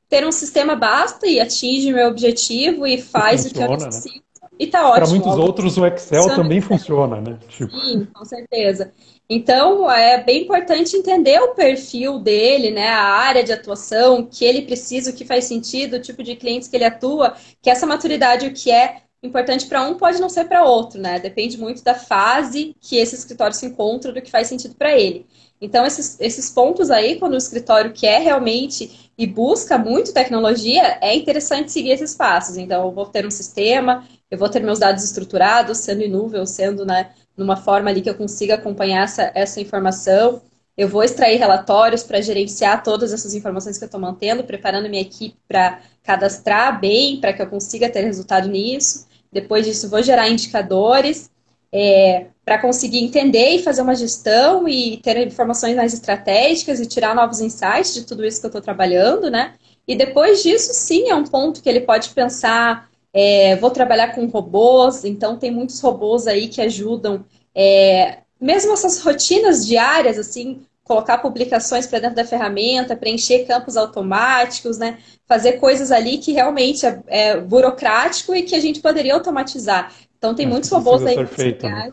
ter 0.10 0.26
um 0.26 0.32
sistema 0.32 0.76
basta 0.76 1.28
e 1.28 1.40
atinge 1.40 1.94
meu 1.94 2.08
objetivo 2.08 2.88
e 2.88 3.02
faz 3.02 3.44
Funciona, 3.44 3.66
o 3.66 3.68
que 3.68 3.74
eu 3.74 3.78
né? 3.78 3.92
preciso. 3.92 4.16
Né? 4.16 4.22
E 4.60 4.67
tá 4.67 4.89
ótimo. 4.89 5.06
Para 5.06 5.10
muitos 5.10 5.38
outros 5.38 5.78
o 5.78 5.86
Excel 5.86 6.24
funciona. 6.24 6.43
também 6.43 6.62
funciona, 6.62 7.22
né? 7.22 7.38
Tipo... 7.48 7.72
Sim, 7.80 8.08
com 8.13 8.26
certeza. 8.26 8.91
Então 9.30 9.89
é 9.91 10.24
bem 10.24 10.43
importante 10.43 10.96
entender 10.96 11.39
o 11.39 11.54
perfil 11.54 12.20
dele, 12.20 12.72
né? 12.72 12.88
A 12.88 13.04
área 13.04 13.43
de 13.43 13.52
atuação, 13.52 14.26
que 14.26 14.46
ele 14.46 14.63
precisa, 14.63 15.12
o 15.12 15.13
que 15.13 15.26
faz 15.26 15.46
sentido, 15.46 15.98
o 15.98 16.02
tipo 16.02 16.24
de 16.24 16.36
clientes 16.36 16.67
que 16.67 16.76
ele 16.76 16.86
atua, 16.86 17.36
que 17.62 17.70
essa 17.70 17.86
maturidade 17.86 18.48
o 18.48 18.54
que 18.54 18.72
é 18.72 19.02
importante 19.22 19.65
para 19.65 19.84
um 19.84 19.96
pode 19.96 20.20
não 20.20 20.30
ser 20.30 20.46
para 20.46 20.63
outro, 20.63 21.00
né? 21.00 21.20
Depende 21.20 21.58
muito 21.58 21.84
da 21.84 21.96
fase 21.96 22.76
que 22.80 22.98
esse 22.98 23.15
escritório 23.15 23.56
se 23.56 23.65
encontra, 23.65 24.12
do 24.12 24.22
que 24.22 24.32
faz 24.32 24.48
sentido 24.48 24.76
para 24.76 24.98
ele. 24.98 25.26
Então, 25.60 25.86
esses, 25.86 26.20
esses 26.20 26.52
pontos 26.52 26.91
aí, 26.91 27.17
quando 27.20 27.34
o 27.34 27.38
escritório 27.38 27.91
quer 27.91 28.22
realmente 28.22 29.12
e 29.17 29.26
busca 29.26 29.78
muito 29.78 30.13
tecnologia, 30.13 31.00
é 31.02 31.15
interessante 31.15 31.72
seguir 31.72 31.91
esses 31.91 32.13
passos. 32.13 32.58
Então, 32.58 32.86
eu 32.86 32.91
vou 32.91 33.08
ter 33.08 33.26
um 33.26 33.32
sistema, 33.32 34.08
eu 34.30 34.38
vou 34.38 34.50
ter 34.50 34.62
meus 34.62 34.80
dados 34.80 35.04
estruturados, 35.04 35.80
sendo 35.80 36.04
em 36.04 36.10
nuvem, 36.10 36.46
sendo 36.46 36.86
né, 36.86 37.10
numa 37.36 37.58
forma 37.58 37.89
ali 37.89 38.02
que 38.02 38.10
eu 38.10 38.15
consiga 38.15 38.56
acompanhar 38.56 39.04
essa, 39.04 39.32
essa 39.34 39.60
informação. 39.60 40.41
Eu 40.78 40.88
vou 40.88 41.04
extrair 41.04 41.38
relatórios 41.38 42.04
para 42.04 42.22
gerenciar 42.22 42.84
todas 42.84 43.12
essas 43.12 43.34
informações 43.34 43.80
que 43.80 43.84
eu 43.84 43.88
estou 43.88 44.00
mantendo, 44.00 44.43
preparando 44.43 44.88
minha 44.88 45.02
equipe 45.02 45.38
para 45.48 45.82
cadastrar 46.04 46.80
bem, 46.80 47.20
para 47.20 47.34
que 47.34 47.41
eu 47.41 47.48
consiga 47.48 47.89
ter 47.89 48.02
resultado 48.02 48.48
nisso. 48.48 49.08
Depois 49.32 49.65
disso, 49.65 49.89
vou 49.89 50.04
gerar 50.04 50.30
indicadores 50.30 51.32
é, 51.72 52.28
para 52.46 52.60
conseguir 52.60 53.04
entender 53.04 53.56
e 53.56 53.64
fazer 53.64 53.82
uma 53.82 53.96
gestão 53.96 54.68
e 54.68 54.98
ter 54.98 55.26
informações 55.26 55.76
mais 55.76 55.94
estratégicas 55.94 56.80
e 56.80 56.86
tirar 56.86 57.16
novos 57.16 57.40
insights 57.42 57.94
de 57.94 58.06
tudo 58.06 58.26
isso 58.26 58.40
que 58.40 58.46
eu 58.46 58.50
estou 58.50 58.62
trabalhando, 58.62 59.30
né? 59.30 59.54
E 59.88 59.96
depois 59.96 60.44
disso, 60.44 60.74
sim, 60.74 61.10
é 61.10 61.16
um 61.16 61.24
ponto 61.24 61.62
que 61.62 61.70
ele 61.70 61.82
pode 61.82 62.10
pensar 62.10 62.88
é, 63.20 63.56
vou 63.56 63.72
trabalhar 63.72 64.14
com 64.14 64.28
robôs, 64.28 65.04
então 65.04 65.38
tem 65.38 65.50
muitos 65.50 65.80
robôs 65.80 66.28
aí 66.28 66.48
que 66.50 66.62
ajudam, 66.62 67.26
é, 67.56 68.20
mesmo 68.40 68.74
essas 68.74 69.02
rotinas 69.02 69.66
diárias, 69.66 70.20
assim, 70.20 70.62
colocar 70.84 71.18
publicações 71.18 71.88
para 71.88 71.98
dentro 72.00 72.16
da 72.16 72.24
ferramenta, 72.24 72.96
preencher 72.96 73.46
campos 73.46 73.76
automáticos, 73.76 74.78
né? 74.78 75.00
Fazer 75.26 75.54
coisas 75.54 75.92
ali 75.92 76.20
que 76.20 76.32
realmente 76.32 76.86
é, 76.86 77.02
é 77.08 77.40
burocrático 77.40 78.36
e 78.36 78.44
que 78.44 78.56
a 78.56 78.60
gente 78.60 78.82
poderia 78.82 79.16
automatizar. 79.16 79.92
Então 80.18 80.34
tem 80.34 80.48
muitos 80.48 80.70
robôs 80.70 81.06
aí 81.06 81.26
feito, 81.26 81.68
né? 81.68 81.92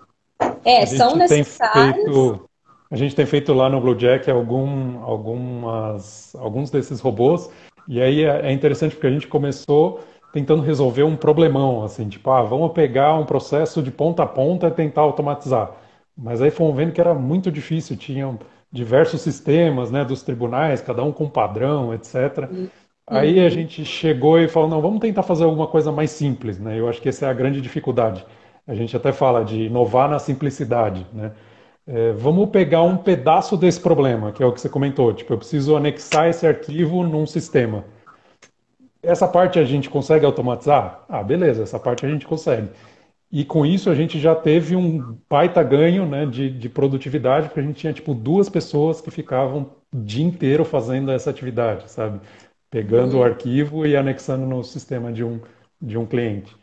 É, 0.64 0.86
são 0.86 1.16
necessários. 1.16 2.04
Feito, 2.04 2.48
a 2.90 2.96
gente 2.96 3.14
tem 3.14 3.26
feito 3.26 3.52
lá 3.52 3.68
no 3.68 3.80
Bluejack 3.80 4.30
algum, 4.30 5.02
algumas, 5.02 6.34
alguns 6.36 6.70
desses 6.70 7.00
robôs, 7.00 7.50
e 7.88 8.00
aí 8.00 8.24
é, 8.24 8.48
é 8.48 8.52
interessante 8.52 8.94
porque 8.94 9.06
a 9.06 9.10
gente 9.10 9.26
começou 9.26 10.00
tentando 10.32 10.62
resolver 10.62 11.04
um 11.04 11.16
problemão, 11.16 11.84
assim, 11.84 12.08
tipo, 12.08 12.28
ah, 12.30 12.42
vamos 12.42 12.72
pegar 12.72 13.14
um 13.14 13.24
processo 13.24 13.82
de 13.82 13.90
ponta 13.90 14.24
a 14.24 14.26
ponta 14.26 14.66
e 14.66 14.70
tentar 14.70 15.02
automatizar. 15.02 15.70
Mas 16.16 16.42
aí 16.42 16.50
fomos 16.50 16.76
vendo 16.76 16.92
que 16.92 17.00
era 17.00 17.14
muito 17.14 17.52
difícil, 17.52 17.96
tinham 17.96 18.38
diversos 18.70 19.20
sistemas, 19.20 19.92
né, 19.92 20.04
dos 20.04 20.22
tribunais, 20.22 20.80
cada 20.80 21.04
um 21.04 21.12
com 21.12 21.28
padrão, 21.28 21.94
etc. 21.94 22.48
Uhum. 22.50 22.68
Aí 23.06 23.44
a 23.44 23.48
gente 23.50 23.84
chegou 23.84 24.38
e 24.38 24.48
falou, 24.48 24.68
não, 24.68 24.80
vamos 24.80 25.00
tentar 25.00 25.22
fazer 25.22 25.44
alguma 25.44 25.66
coisa 25.66 25.92
mais 25.92 26.10
simples, 26.10 26.58
né? 26.58 26.78
Eu 26.78 26.88
acho 26.88 27.00
que 27.02 27.08
essa 27.08 27.26
é 27.26 27.28
a 27.28 27.34
grande 27.34 27.60
dificuldade. 27.60 28.24
A 28.66 28.74
gente 28.74 28.96
até 28.96 29.12
fala 29.12 29.44
de 29.44 29.64
inovar 29.64 30.08
na 30.08 30.18
simplicidade, 30.18 31.06
né? 31.12 31.32
É, 31.86 32.12
vamos 32.12 32.48
pegar 32.48 32.82
um 32.82 32.96
pedaço 32.96 33.56
desse 33.58 33.78
problema, 33.78 34.32
que 34.32 34.42
é 34.42 34.46
o 34.46 34.52
que 34.52 34.60
você 34.60 34.70
comentou. 34.70 35.12
Tipo, 35.12 35.34
eu 35.34 35.38
preciso 35.38 35.76
anexar 35.76 36.28
esse 36.28 36.46
arquivo 36.46 37.02
num 37.02 37.26
sistema. 37.26 37.84
Essa 39.02 39.28
parte 39.28 39.58
a 39.58 39.64
gente 39.64 39.90
consegue 39.90 40.24
automatizar? 40.24 41.04
Ah, 41.08 41.22
beleza, 41.22 41.62
essa 41.62 41.78
parte 41.78 42.06
a 42.06 42.08
gente 42.08 42.26
consegue. 42.26 42.70
E 43.30 43.44
com 43.44 43.66
isso 43.66 43.90
a 43.90 43.94
gente 43.94 44.18
já 44.18 44.34
teve 44.34 44.76
um 44.76 45.18
baita 45.28 45.62
ganho 45.62 46.06
né, 46.06 46.24
de, 46.24 46.48
de 46.50 46.68
produtividade, 46.68 47.48
porque 47.48 47.60
a 47.60 47.62
gente 47.62 47.76
tinha 47.76 47.92
tipo 47.92 48.14
duas 48.14 48.48
pessoas 48.48 49.00
que 49.00 49.10
ficavam 49.10 49.72
o 49.92 49.98
dia 50.00 50.24
inteiro 50.24 50.64
fazendo 50.64 51.10
essa 51.10 51.30
atividade, 51.30 51.90
sabe? 51.90 52.20
Pegando 52.74 53.14
uhum. 53.14 53.20
o 53.20 53.22
arquivo 53.22 53.86
e 53.86 53.96
anexando 53.96 54.44
no 54.44 54.64
sistema 54.64 55.12
de 55.12 55.22
um, 55.22 55.40
de 55.80 55.96
um 55.96 56.04
cliente. 56.04 56.56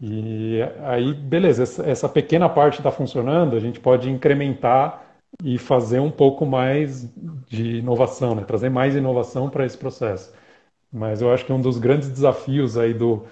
E 0.00 0.60
aí, 0.82 1.12
beleza, 1.12 1.62
essa, 1.62 1.86
essa 1.86 2.08
pequena 2.08 2.48
parte 2.48 2.78
está 2.78 2.90
funcionando, 2.90 3.54
a 3.54 3.60
gente 3.60 3.78
pode 3.78 4.08
incrementar 4.08 5.02
e 5.44 5.58
fazer 5.58 6.00
um 6.00 6.10
pouco 6.10 6.46
mais 6.46 7.06
de 7.46 7.80
inovação, 7.80 8.34
né? 8.34 8.44
trazer 8.44 8.70
mais 8.70 8.96
inovação 8.96 9.50
para 9.50 9.66
esse 9.66 9.76
processo. 9.76 10.32
Mas 10.90 11.20
eu 11.20 11.30
acho 11.30 11.44
que 11.44 11.52
um 11.52 11.60
dos 11.60 11.76
grandes 11.76 12.08
desafios 12.08 12.78
aí 12.78 12.94
do, 12.94 13.26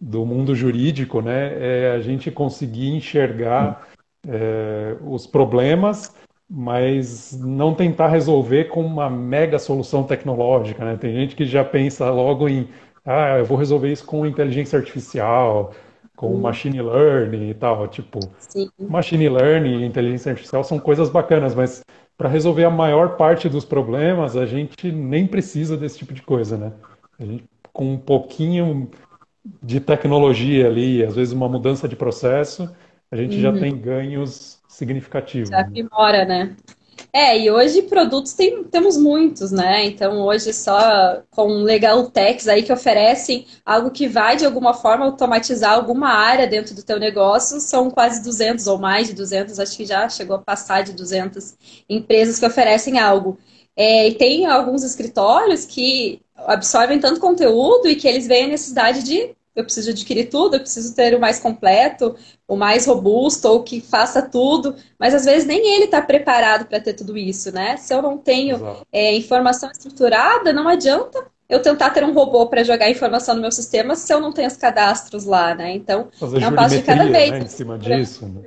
do 0.00 0.24
mundo 0.24 0.54
jurídico, 0.54 1.20
né, 1.20 1.54
é 1.58 1.90
a 1.90 2.00
gente 2.00 2.30
conseguir 2.30 2.90
enxergar 2.90 3.88
é, 4.28 4.96
os 5.04 5.26
problemas, 5.26 6.14
mas 6.50 7.38
não 7.40 7.74
tentar 7.74 8.08
resolver 8.08 8.64
com 8.64 8.84
uma 8.84 9.08
mega 9.08 9.56
solução 9.56 10.02
tecnológica, 10.02 10.84
né? 10.84 10.96
Tem 10.96 11.14
gente 11.14 11.36
que 11.36 11.44
já 11.44 11.64
pensa 11.64 12.10
logo 12.10 12.48
em, 12.48 12.68
ah, 13.04 13.38
eu 13.38 13.44
vou 13.44 13.56
resolver 13.56 13.92
isso 13.92 14.04
com 14.04 14.26
inteligência 14.26 14.76
artificial, 14.76 15.72
com 16.16 16.34
hum. 16.34 16.40
machine 16.40 16.82
learning 16.82 17.50
e 17.50 17.54
tal, 17.54 17.86
tipo, 17.86 18.18
Sim. 18.38 18.68
machine 18.78 19.28
learning 19.28 19.82
e 19.82 19.86
inteligência 19.86 20.30
artificial 20.32 20.64
são 20.64 20.80
coisas 20.80 21.08
bacanas, 21.08 21.54
mas 21.54 21.82
para 22.18 22.28
resolver 22.28 22.64
a 22.64 22.70
maior 22.70 23.16
parte 23.16 23.48
dos 23.48 23.64
problemas, 23.64 24.36
a 24.36 24.44
gente 24.44 24.90
nem 24.90 25.26
precisa 25.26 25.76
desse 25.76 25.98
tipo 25.98 26.12
de 26.12 26.20
coisa, 26.20 26.56
né? 26.58 26.72
A 27.18 27.24
gente, 27.24 27.44
com 27.72 27.92
um 27.92 27.96
pouquinho 27.96 28.90
de 29.62 29.80
tecnologia 29.80 30.66
ali, 30.66 31.02
às 31.02 31.14
vezes 31.14 31.32
uma 31.32 31.48
mudança 31.48 31.88
de 31.88 31.96
processo, 31.96 32.68
a 33.10 33.16
gente 33.16 33.36
uhum. 33.36 33.42
já 33.42 33.52
tem 33.52 33.76
ganhos 33.76 34.58
significativos. 34.68 35.48
Já 35.48 35.56
né? 35.56 35.62
aprimora, 35.62 36.24
né? 36.24 36.56
É, 37.12 37.36
e 37.36 37.50
hoje 37.50 37.82
produtos 37.82 38.34
tem, 38.34 38.62
temos 38.64 38.96
muitos, 38.96 39.50
né? 39.50 39.84
Então 39.84 40.20
hoje 40.20 40.52
só 40.52 41.22
com 41.30 41.62
legal 41.62 42.08
techs 42.08 42.46
aí 42.46 42.62
que 42.62 42.72
oferecem 42.72 43.46
algo 43.64 43.90
que 43.90 44.06
vai 44.06 44.36
de 44.36 44.44
alguma 44.44 44.74
forma 44.74 45.06
automatizar 45.06 45.72
alguma 45.72 46.08
área 46.08 46.46
dentro 46.46 46.74
do 46.74 46.84
teu 46.84 47.00
negócio, 47.00 47.60
são 47.60 47.90
quase 47.90 48.22
200 48.22 48.66
ou 48.68 48.78
mais 48.78 49.08
de 49.08 49.14
200, 49.14 49.58
acho 49.58 49.76
que 49.76 49.84
já 49.84 50.08
chegou 50.08 50.36
a 50.36 50.40
passar 50.40 50.82
de 50.82 50.92
200 50.92 51.54
empresas 51.88 52.38
que 52.38 52.46
oferecem 52.46 52.98
algo. 52.98 53.38
É, 53.76 54.08
e 54.08 54.14
tem 54.14 54.46
alguns 54.46 54.84
escritórios 54.84 55.64
que 55.64 56.20
absorvem 56.36 57.00
tanto 57.00 57.20
conteúdo 57.20 57.88
e 57.88 57.96
que 57.96 58.06
eles 58.06 58.26
veem 58.26 58.44
a 58.44 58.48
necessidade 58.48 59.02
de 59.02 59.34
eu 59.54 59.64
preciso 59.64 59.90
adquirir 59.90 60.28
tudo, 60.28 60.54
eu 60.54 60.60
preciso 60.60 60.94
ter 60.94 61.14
o 61.14 61.20
mais 61.20 61.40
completo, 61.40 62.14
o 62.46 62.56
mais 62.56 62.86
robusto, 62.86 63.48
ou 63.48 63.62
que 63.62 63.80
faça 63.80 64.22
tudo, 64.22 64.74
mas 64.98 65.14
às 65.14 65.24
vezes 65.24 65.46
nem 65.46 65.74
ele 65.74 65.84
está 65.84 66.00
preparado 66.00 66.66
para 66.66 66.80
ter 66.80 66.94
tudo 66.94 67.16
isso, 67.16 67.52
né? 67.52 67.76
Se 67.76 67.92
eu 67.92 68.00
não 68.00 68.16
tenho 68.16 68.84
é, 68.92 69.14
informação 69.14 69.70
estruturada, 69.70 70.52
não 70.52 70.68
adianta 70.68 71.24
eu 71.48 71.60
tentar 71.60 71.90
ter 71.90 72.04
um 72.04 72.12
robô 72.12 72.46
para 72.46 72.62
jogar 72.62 72.88
informação 72.88 73.34
no 73.34 73.40
meu 73.40 73.50
sistema 73.50 73.96
se 73.96 74.12
eu 74.12 74.20
não 74.20 74.32
tenho 74.32 74.46
os 74.46 74.56
cadastros 74.56 75.24
lá, 75.24 75.54
né? 75.54 75.72
Então, 75.72 76.08
Fazer 76.18 76.42
é 76.42 76.48
um 76.48 76.54
passo 76.54 76.76
de 76.76 76.82
cada 76.82 77.06
vez. 77.06 77.30
Né, 77.30 77.38
em 77.40 77.48
cima 77.48 77.76
disso. 77.76 78.26
Né? 78.26 78.42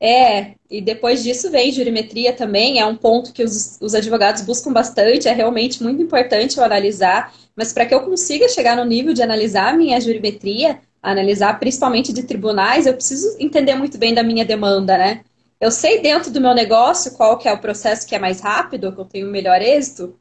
É, 0.00 0.54
e 0.70 0.80
depois 0.80 1.22
disso 1.22 1.50
vem 1.50 1.72
jurimetria 1.72 2.32
também, 2.32 2.78
é 2.78 2.84
um 2.84 2.96
ponto 2.96 3.32
que 3.32 3.42
os, 3.42 3.78
os 3.80 3.94
advogados 3.94 4.42
buscam 4.42 4.72
bastante, 4.72 5.26
é 5.26 5.32
realmente 5.32 5.82
muito 5.82 6.02
importante 6.02 6.58
eu 6.58 6.64
analisar, 6.64 7.32
mas 7.56 7.72
para 7.72 7.86
que 7.86 7.94
eu 7.94 8.02
consiga 8.02 8.48
chegar 8.48 8.76
no 8.76 8.84
nível 8.84 9.14
de 9.14 9.22
analisar 9.22 9.76
minha 9.76 9.98
jurimetria, 10.00 10.80
analisar 11.02 11.58
principalmente 11.58 12.12
de 12.12 12.24
tribunais, 12.24 12.86
eu 12.86 12.92
preciso 12.94 13.36
entender 13.38 13.74
muito 13.74 13.96
bem 13.96 14.12
da 14.12 14.22
minha 14.22 14.44
demanda, 14.44 14.98
né? 14.98 15.24
Eu 15.58 15.70
sei 15.70 16.02
dentro 16.02 16.30
do 16.30 16.40
meu 16.40 16.52
negócio 16.52 17.12
qual 17.12 17.38
que 17.38 17.48
é 17.48 17.52
o 17.52 17.60
processo 17.60 18.06
que 18.06 18.14
é 18.14 18.18
mais 18.18 18.40
rápido, 18.40 18.92
que 18.92 19.00
eu 19.00 19.04
tenho 19.06 19.26
melhor 19.28 19.62
êxito, 19.62 20.14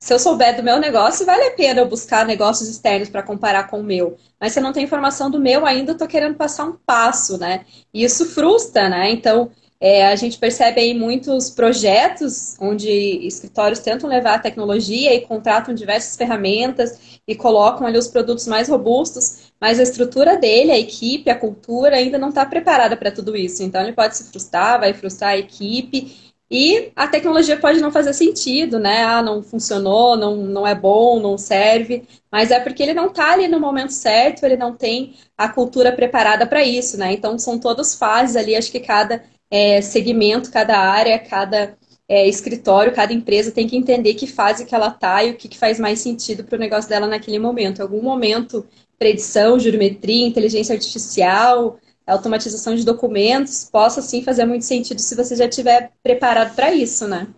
se 0.00 0.14
eu 0.14 0.18
souber 0.18 0.56
do 0.56 0.62
meu 0.62 0.78
negócio, 0.78 1.26
vale 1.26 1.42
a 1.42 1.50
pena 1.50 1.80
eu 1.80 1.88
buscar 1.88 2.24
negócios 2.24 2.68
externos 2.68 3.08
para 3.08 3.22
comparar 3.22 3.68
com 3.68 3.80
o 3.80 3.84
meu. 3.84 4.16
Mas 4.40 4.52
se 4.52 4.60
eu 4.60 4.62
não 4.62 4.72
tenho 4.72 4.84
informação 4.84 5.28
do 5.28 5.40
meu, 5.40 5.66
ainda 5.66 5.92
estou 5.92 6.06
querendo 6.06 6.36
passar 6.36 6.66
um 6.66 6.76
passo, 6.86 7.36
né? 7.36 7.64
E 7.92 8.04
isso 8.04 8.24
frustra, 8.26 8.88
né? 8.88 9.10
Então, 9.10 9.50
é, 9.80 10.06
a 10.06 10.14
gente 10.14 10.38
percebe 10.38 10.80
aí 10.80 10.94
muitos 10.94 11.50
projetos 11.50 12.56
onde 12.60 12.88
escritórios 12.88 13.80
tentam 13.80 14.08
levar 14.08 14.34
a 14.34 14.38
tecnologia 14.38 15.14
e 15.14 15.20
contratam 15.20 15.74
diversas 15.74 16.16
ferramentas 16.16 17.20
e 17.26 17.34
colocam 17.34 17.86
ali 17.86 17.98
os 17.98 18.08
produtos 18.08 18.46
mais 18.46 18.68
robustos, 18.68 19.52
mas 19.60 19.80
a 19.80 19.82
estrutura 19.82 20.36
dele, 20.36 20.70
a 20.70 20.78
equipe, 20.78 21.30
a 21.30 21.38
cultura 21.38 21.96
ainda 21.96 22.18
não 22.18 22.28
está 22.28 22.46
preparada 22.46 22.96
para 22.96 23.10
tudo 23.10 23.36
isso. 23.36 23.64
Então, 23.64 23.82
ele 23.82 23.92
pode 23.92 24.16
se 24.16 24.30
frustrar, 24.30 24.78
vai 24.78 24.94
frustrar 24.94 25.30
a 25.30 25.38
equipe 25.38 26.27
e 26.50 26.92
a 26.96 27.06
tecnologia 27.06 27.58
pode 27.58 27.80
não 27.80 27.92
fazer 27.92 28.14
sentido, 28.14 28.78
né? 28.78 29.04
Ah, 29.04 29.22
não 29.22 29.42
funcionou, 29.42 30.16
não, 30.16 30.36
não 30.36 30.66
é 30.66 30.74
bom, 30.74 31.20
não 31.20 31.36
serve, 31.36 32.04
mas 32.32 32.50
é 32.50 32.58
porque 32.58 32.82
ele 32.82 32.94
não 32.94 33.08
está 33.08 33.32
ali 33.32 33.46
no 33.48 33.60
momento 33.60 33.92
certo, 33.92 34.44
ele 34.44 34.56
não 34.56 34.74
tem 34.74 35.14
a 35.36 35.48
cultura 35.48 35.92
preparada 35.92 36.46
para 36.46 36.64
isso, 36.64 36.96
né? 36.96 37.12
Então 37.12 37.38
são 37.38 37.58
todas 37.58 37.94
fases 37.94 38.34
ali, 38.34 38.56
acho 38.56 38.72
que 38.72 38.80
cada 38.80 39.22
é, 39.50 39.82
segmento, 39.82 40.50
cada 40.50 40.78
área, 40.78 41.18
cada 41.18 41.76
é, 42.08 42.26
escritório, 42.26 42.94
cada 42.94 43.12
empresa 43.12 43.52
tem 43.52 43.68
que 43.68 43.76
entender 43.76 44.14
que 44.14 44.26
fase 44.26 44.64
que 44.64 44.74
ela 44.74 44.88
está 44.88 45.22
e 45.22 45.32
o 45.32 45.36
que, 45.36 45.48
que 45.48 45.58
faz 45.58 45.78
mais 45.78 46.00
sentido 46.00 46.44
para 46.44 46.56
o 46.56 46.58
negócio 46.58 46.88
dela 46.88 47.06
naquele 47.06 47.38
momento. 47.38 47.80
Em 47.80 47.82
algum 47.82 48.02
momento, 48.02 48.66
predição, 48.98 49.58
geometria, 49.58 50.26
inteligência 50.26 50.74
artificial, 50.74 51.78
automatização 52.08 52.74
de 52.74 52.84
documentos 52.84 53.68
possa 53.70 54.02
sim 54.02 54.22
fazer 54.22 54.44
muito 54.44 54.64
sentido 54.64 55.00
se 55.00 55.14
você 55.14 55.36
já 55.36 55.46
estiver 55.46 55.92
preparado 56.02 56.54
para 56.54 56.72
isso, 56.72 57.06
né? 57.06 57.28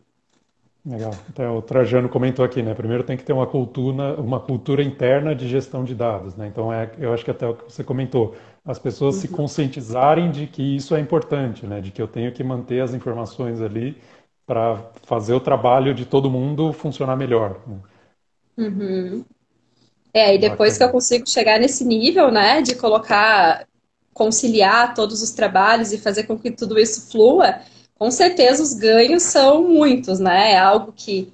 Legal. 0.84 1.14
Então, 1.28 1.58
o 1.58 1.62
Trajano 1.62 2.08
comentou 2.08 2.42
aqui, 2.42 2.62
né? 2.62 2.72
Primeiro 2.72 3.04
tem 3.04 3.16
que 3.16 3.22
ter 3.22 3.34
uma 3.34 3.46
cultura, 3.46 4.18
uma 4.18 4.40
cultura 4.40 4.82
interna 4.82 5.34
de 5.34 5.46
gestão 5.46 5.84
de 5.84 5.94
dados, 5.94 6.34
né? 6.36 6.46
Então, 6.46 6.72
é, 6.72 6.90
eu 6.98 7.12
acho 7.12 7.24
que 7.24 7.30
até 7.30 7.46
o 7.46 7.54
que 7.54 7.64
você 7.64 7.84
comentou, 7.84 8.34
as 8.64 8.78
pessoas 8.78 9.16
uhum. 9.16 9.20
se 9.20 9.28
conscientizarem 9.28 10.30
de 10.30 10.46
que 10.46 10.62
isso 10.76 10.94
é 10.94 11.00
importante, 11.00 11.66
né? 11.66 11.82
De 11.82 11.90
que 11.90 12.00
eu 12.00 12.08
tenho 12.08 12.32
que 12.32 12.42
manter 12.42 12.80
as 12.80 12.94
informações 12.94 13.60
ali 13.60 13.96
para 14.46 14.90
fazer 15.04 15.34
o 15.34 15.40
trabalho 15.40 15.94
de 15.94 16.06
todo 16.06 16.30
mundo 16.30 16.72
funcionar 16.72 17.14
melhor. 17.14 17.60
Né? 17.66 17.76
Uhum. 18.58 19.24
É, 20.12 20.34
e 20.34 20.38
depois 20.38 20.72
Bacana. 20.72 20.78
que 20.78 20.84
eu 20.84 20.92
consigo 20.92 21.30
chegar 21.30 21.60
nesse 21.60 21.84
nível, 21.84 22.32
né, 22.32 22.60
de 22.60 22.74
colocar 22.74 23.64
conciliar 24.12 24.94
todos 24.94 25.22
os 25.22 25.30
trabalhos 25.30 25.92
e 25.92 25.98
fazer 25.98 26.24
com 26.24 26.38
que 26.38 26.50
tudo 26.50 26.78
isso 26.78 27.10
flua, 27.10 27.60
com 27.98 28.10
certeza 28.10 28.62
os 28.62 28.74
ganhos 28.74 29.22
são 29.22 29.62
muitos, 29.62 30.18
né? 30.18 30.52
É 30.52 30.58
algo 30.58 30.92
que 30.92 31.32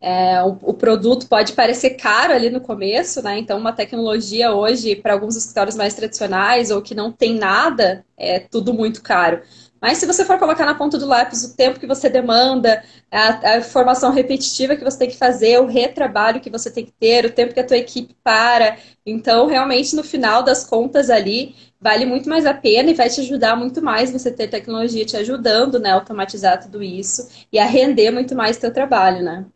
é, 0.00 0.42
o, 0.42 0.56
o, 0.62 0.74
produto 0.74 1.28
pode 1.28 1.52
parecer 1.52 1.90
caro 1.90 2.32
ali 2.32 2.48
no 2.48 2.60
começo, 2.60 3.22
né? 3.22 3.38
Então, 3.38 3.58
uma 3.58 3.72
tecnologia 3.72 4.52
hoje, 4.52 4.96
para 4.96 5.12
alguns 5.12 5.36
escritórios 5.36 5.76
mais 5.76 5.94
tradicionais 5.94 6.70
ou 6.70 6.80
que 6.80 6.94
não 6.94 7.12
tem 7.12 7.34
nada, 7.34 8.04
é 8.16 8.38
tudo 8.38 8.72
muito 8.72 9.02
caro. 9.02 9.42
Mas 9.80 9.98
se 9.98 10.06
você 10.06 10.24
for 10.24 10.38
colocar 10.38 10.66
na 10.66 10.74
ponta 10.74 10.98
do 10.98 11.06
lápis 11.06 11.42
o 11.42 11.56
tempo 11.56 11.80
que 11.80 11.86
você 11.86 12.10
demanda, 12.10 12.82
a, 13.10 13.56
a, 13.56 13.62
formação 13.62 14.12
repetitiva 14.12 14.76
que 14.76 14.84
você 14.84 14.98
tem 14.98 15.08
que 15.08 15.16
fazer, 15.16 15.58
o 15.58 15.66
retrabalho 15.66 16.40
que 16.40 16.50
você 16.50 16.70
tem 16.70 16.84
que 16.84 16.92
ter, 16.92 17.24
o 17.24 17.32
tempo 17.32 17.54
que 17.54 17.60
a 17.60 17.66
tua 17.66 17.78
equipe 17.78 18.14
para, 18.22 18.76
então 19.06 19.46
realmente 19.46 19.96
no 19.96 20.04
final 20.04 20.42
das 20.42 20.64
contas 20.64 21.08
ali 21.08 21.54
vale 21.80 22.06
muito 22.06 22.28
mais 22.28 22.46
a 22.46 22.54
pena 22.54 22.90
e 22.90 22.94
vai 22.94 23.08
te 23.08 23.20
ajudar 23.20 23.56
muito 23.56 23.82
mais 23.82 24.10
você 24.12 24.30
ter 24.32 24.48
tecnologia 24.48 25.04
te 25.06 25.16
ajudando, 25.16 25.78
né, 25.80 25.90
a 25.90 25.94
automatizar 25.94 26.62
tudo 26.62 26.82
isso 26.82 27.28
e 27.52 27.58
a 27.58 27.66
render 27.66 28.10
muito 28.10 28.34
mais 28.36 28.58
teu 28.58 28.72
trabalho, 28.72 29.22
né? 29.24 29.46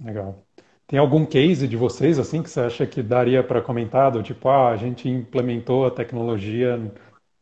Legal. 0.00 0.44
Tem 0.86 0.98
algum 0.98 1.26
case 1.26 1.68
de 1.68 1.76
vocês 1.76 2.18
assim 2.18 2.42
que 2.42 2.48
você 2.50 2.60
acha 2.60 2.86
que 2.86 3.02
daria 3.02 3.42
para 3.44 3.60
comentar, 3.62 4.10
do 4.10 4.22
tipo, 4.22 4.48
ah, 4.48 4.70
a 4.70 4.76
gente 4.76 5.08
implementou 5.08 5.86
a 5.86 5.90
tecnologia 5.90 6.78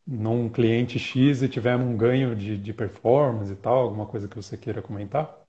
num 0.07 0.49
cliente 0.51 0.99
X 0.99 1.43
e 1.43 1.49
tivemos 1.49 1.87
um 1.89 1.97
ganho 1.97 2.37
de, 2.37 2.59
de 2.59 2.73
performance 2.75 3.53
e 3.53 3.57
tal? 3.57 3.79
Alguma 3.85 4.07
coisa 4.07 4.29
que 4.29 4.37
você 4.37 4.57
queira 4.59 4.83
comentar? 4.83 5.46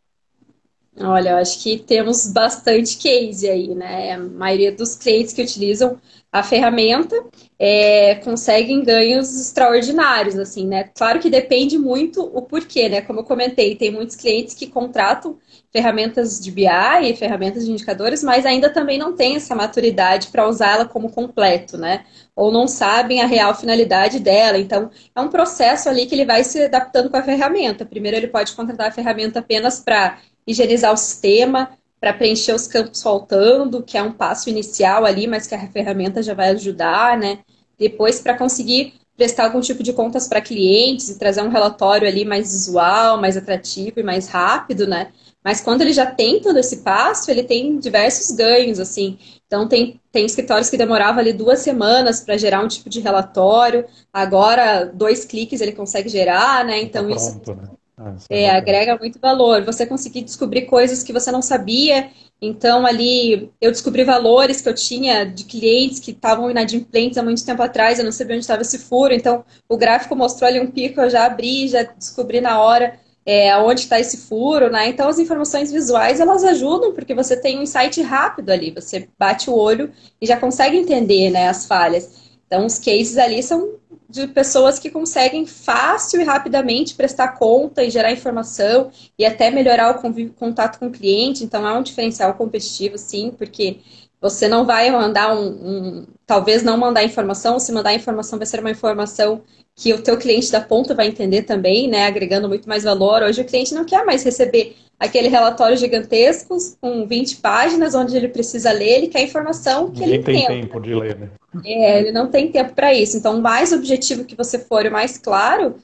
Olha, 0.99 1.29
eu 1.29 1.37
acho 1.37 1.61
que 1.61 1.77
temos 1.77 2.31
bastante 2.31 2.97
case 2.97 3.47
aí, 3.47 3.75
né? 3.75 4.13
A 4.13 4.17
maioria 4.17 4.71
dos 4.71 4.95
clientes 4.95 5.31
que 5.31 5.43
utilizam 5.43 5.99
a 6.31 6.41
ferramenta 6.41 7.15
é, 7.59 8.15
conseguem 8.15 8.83
ganhos 8.83 9.39
extraordinários, 9.39 10.39
assim, 10.39 10.65
né? 10.65 10.85
Claro 10.95 11.19
que 11.19 11.29
depende 11.29 11.77
muito 11.77 12.21
o 12.23 12.41
porquê, 12.41 12.89
né? 12.89 13.01
Como 13.01 13.19
eu 13.19 13.23
comentei, 13.23 13.75
tem 13.75 13.91
muitos 13.91 14.15
clientes 14.15 14.55
que 14.55 14.65
contratam 14.65 15.37
ferramentas 15.71 16.39
de 16.39 16.49
BI 16.51 16.65
e 17.03 17.15
ferramentas 17.15 17.65
de 17.65 17.71
indicadores, 17.71 18.23
mas 18.23 18.43
ainda 18.43 18.71
também 18.73 18.97
não 18.97 19.15
tem 19.15 19.35
essa 19.35 19.53
maturidade 19.53 20.29
para 20.29 20.47
usá-la 20.47 20.85
como 20.85 21.11
completo, 21.11 21.77
né? 21.77 22.05
Ou 22.35 22.51
não 22.51 22.67
sabem 22.67 23.21
a 23.21 23.27
real 23.27 23.53
finalidade 23.53 24.19
dela. 24.19 24.57
Então, 24.57 24.89
é 25.15 25.21
um 25.21 25.29
processo 25.29 25.89
ali 25.89 26.07
que 26.07 26.15
ele 26.15 26.25
vai 26.25 26.43
se 26.43 26.63
adaptando 26.63 27.09
com 27.11 27.17
a 27.17 27.23
ferramenta. 27.23 27.85
Primeiro, 27.85 28.17
ele 28.17 28.27
pode 28.27 28.53
contratar 28.55 28.87
a 28.87 28.91
ferramenta 28.91 29.39
apenas 29.39 29.79
para 29.79 30.17
higienizar 30.47 30.93
o 30.93 30.97
sistema, 30.97 31.77
para 31.99 32.13
preencher 32.13 32.53
os 32.53 32.67
campos 32.67 33.01
faltando, 33.01 33.83
que 33.83 33.97
é 33.97 34.03
um 34.03 34.11
passo 34.11 34.49
inicial 34.49 35.03
ali, 35.05 35.27
mas 35.27 35.47
que 35.47 35.55
a 35.55 35.67
ferramenta 35.67 36.21
já 36.21 36.33
vai 36.33 36.49
ajudar, 36.49 37.17
né? 37.17 37.39
Depois, 37.77 38.19
para 38.19 38.37
conseguir 38.37 38.93
prestar 39.15 39.45
algum 39.45 39.59
tipo 39.59 39.81
de 39.81 39.93
contas 39.93 40.27
para 40.27 40.39
clientes 40.39 41.09
e 41.09 41.17
trazer 41.17 41.41
um 41.41 41.49
relatório 41.49 42.07
ali 42.07 42.23
mais 42.23 42.51
visual, 42.51 43.19
mais 43.19 43.35
atrativo 43.35 43.99
e 43.99 44.03
mais 44.03 44.27
rápido, 44.27 44.85
né? 44.85 45.11
Mas 45.43 45.59
quando 45.59 45.81
ele 45.81 45.93
já 45.93 46.05
tem 46.05 46.39
todo 46.39 46.59
esse 46.59 46.77
passo, 46.77 47.31
ele 47.31 47.43
tem 47.43 47.79
diversos 47.79 48.35
ganhos, 48.35 48.79
assim. 48.79 49.17
Então, 49.47 49.67
tem, 49.67 49.99
tem 50.11 50.25
escritórios 50.25 50.69
que 50.69 50.77
demoravam 50.77 51.19
ali 51.19 51.33
duas 51.33 51.59
semanas 51.59 52.19
para 52.19 52.37
gerar 52.37 52.63
um 52.63 52.67
tipo 52.67 52.89
de 52.89 52.99
relatório. 52.99 53.85
Agora, 54.13 54.83
dois 54.85 55.25
cliques 55.25 55.61
ele 55.61 55.71
consegue 55.71 56.09
gerar, 56.09 56.63
né? 56.65 56.81
Então, 56.81 57.09
tá 57.09 57.15
isso... 57.15 57.41
Né? 57.47 57.69
Ah, 57.99 58.15
é, 58.29 58.49
agrega 58.49 58.95
muito 58.97 59.19
valor. 59.19 59.63
Você 59.65 59.85
conseguir 59.85 60.21
descobrir 60.21 60.63
coisas 60.63 61.01
que 61.01 61.11
você 61.11 61.31
não 61.31 61.41
sabia. 61.41 62.11
Então, 62.39 62.85
ali, 62.85 63.51
eu 63.59 63.71
descobri 63.71 64.03
valores 64.03 64.61
que 64.61 64.69
eu 64.69 64.75
tinha 64.75 65.23
de 65.25 65.43
clientes 65.45 65.99
que 65.99 66.11
estavam 66.11 66.51
inadimplentes 66.51 67.17
há 67.17 67.23
muito 67.23 67.43
tempo 67.43 67.63
atrás, 67.63 67.97
eu 67.97 68.05
não 68.05 68.11
sabia 68.11 68.35
onde 68.35 68.43
estava 68.43 68.61
esse 68.61 68.77
furo. 68.77 69.13
Então, 69.13 69.43
o 69.67 69.75
gráfico 69.75 70.15
mostrou 70.15 70.47
ali 70.47 70.59
um 70.59 70.69
pico, 70.69 71.01
eu 71.01 71.09
já 71.09 71.25
abri, 71.25 71.67
já 71.67 71.81
descobri 71.81 72.39
na 72.39 72.61
hora 72.61 72.99
é, 73.25 73.57
onde 73.57 73.81
está 73.81 73.99
esse 73.99 74.17
furo, 74.17 74.69
né? 74.69 74.87
Então, 74.89 75.09
as 75.09 75.17
informações 75.17 75.71
visuais, 75.71 76.19
elas 76.19 76.43
ajudam, 76.43 76.93
porque 76.93 77.15
você 77.15 77.35
tem 77.35 77.57
um 77.57 77.63
insight 77.63 77.99
rápido 78.03 78.51
ali. 78.51 78.71
Você 78.71 79.09
bate 79.17 79.49
o 79.49 79.55
olho 79.55 79.91
e 80.21 80.27
já 80.27 80.37
consegue 80.37 80.77
entender, 80.77 81.31
né, 81.31 81.49
as 81.49 81.65
falhas. 81.65 82.27
Então, 82.45 82.65
os 82.65 82.77
cases 82.77 83.17
ali 83.17 83.41
são 83.41 83.75
de 84.09 84.27
pessoas 84.27 84.79
que 84.79 84.89
conseguem 84.89 85.45
fácil 85.45 86.21
e 86.21 86.23
rapidamente 86.23 86.95
prestar 86.95 87.29
conta 87.29 87.83
e 87.83 87.89
gerar 87.89 88.11
informação 88.11 88.89
e 89.17 89.25
até 89.25 89.51
melhorar 89.51 89.91
o 89.91 90.33
contato 90.33 90.79
com 90.79 90.87
o 90.87 90.91
cliente. 90.91 91.43
Então, 91.43 91.67
é 91.67 91.77
um 91.77 91.83
diferencial 91.83 92.33
competitivo, 92.35 92.97
sim, 92.97 93.31
porque 93.37 93.79
você 94.21 94.47
não 94.47 94.65
vai 94.65 94.89
mandar 94.89 95.35
um, 95.35 95.47
um, 95.47 96.07
talvez 96.25 96.63
não 96.63 96.77
mandar 96.77 97.03
informação, 97.03 97.59
se 97.59 97.71
mandar 97.71 97.93
informação 97.93 98.37
vai 98.39 98.45
ser 98.45 98.59
uma 98.59 98.71
informação 98.71 99.41
que 99.75 99.93
o 99.93 100.01
teu 100.01 100.17
cliente 100.17 100.51
da 100.51 100.59
ponta 100.59 100.95
vai 100.95 101.07
entender 101.07 101.43
também, 101.43 101.87
né, 101.87 102.07
agregando 102.07 102.47
muito 102.47 102.67
mais 102.67 102.83
valor. 102.83 103.21
Hoje 103.21 103.41
o 103.41 103.45
cliente 103.45 103.75
não 103.75 103.85
quer 103.85 104.03
mais 104.03 104.23
receber 104.23 104.75
aquele 104.99 105.27
relatório 105.27 105.77
gigantesco 105.77 106.57
com 106.81 107.05
20 107.05 107.37
páginas 107.37 107.93
onde 107.93 108.17
ele 108.17 108.27
precisa 108.27 108.71
ler, 108.71 108.97
ele 108.97 109.07
quer 109.07 109.21
informação 109.21 109.91
que 109.91 109.99
Ninguém 109.99 110.15
ele 110.15 110.23
tem 110.23 110.47
tempo 110.47 110.79
de 110.79 110.95
ler, 110.95 111.17
né? 111.19 111.29
É, 111.63 111.99
ele 111.99 112.11
não 112.11 112.27
tem 112.27 112.51
tempo 112.51 112.73
para 112.73 112.91
isso. 112.93 113.15
Então, 113.17 113.39
mais 113.39 113.71
objetivo 113.71 114.25
que 114.25 114.35
você 114.35 114.57
for 114.57 114.83
e 114.83 114.89
mais 114.89 115.19
claro, 115.19 115.75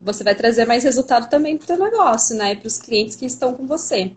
você 0.00 0.24
vai 0.24 0.34
trazer 0.34 0.64
mais 0.66 0.82
resultado 0.82 1.28
também 1.28 1.58
para 1.58 1.64
o 1.64 1.66
teu 1.66 1.78
negócio, 1.78 2.34
né, 2.34 2.52
e 2.52 2.56
para 2.56 2.66
os 2.66 2.78
clientes 2.78 3.16
que 3.16 3.26
estão 3.26 3.52
com 3.52 3.66
você. 3.66 4.12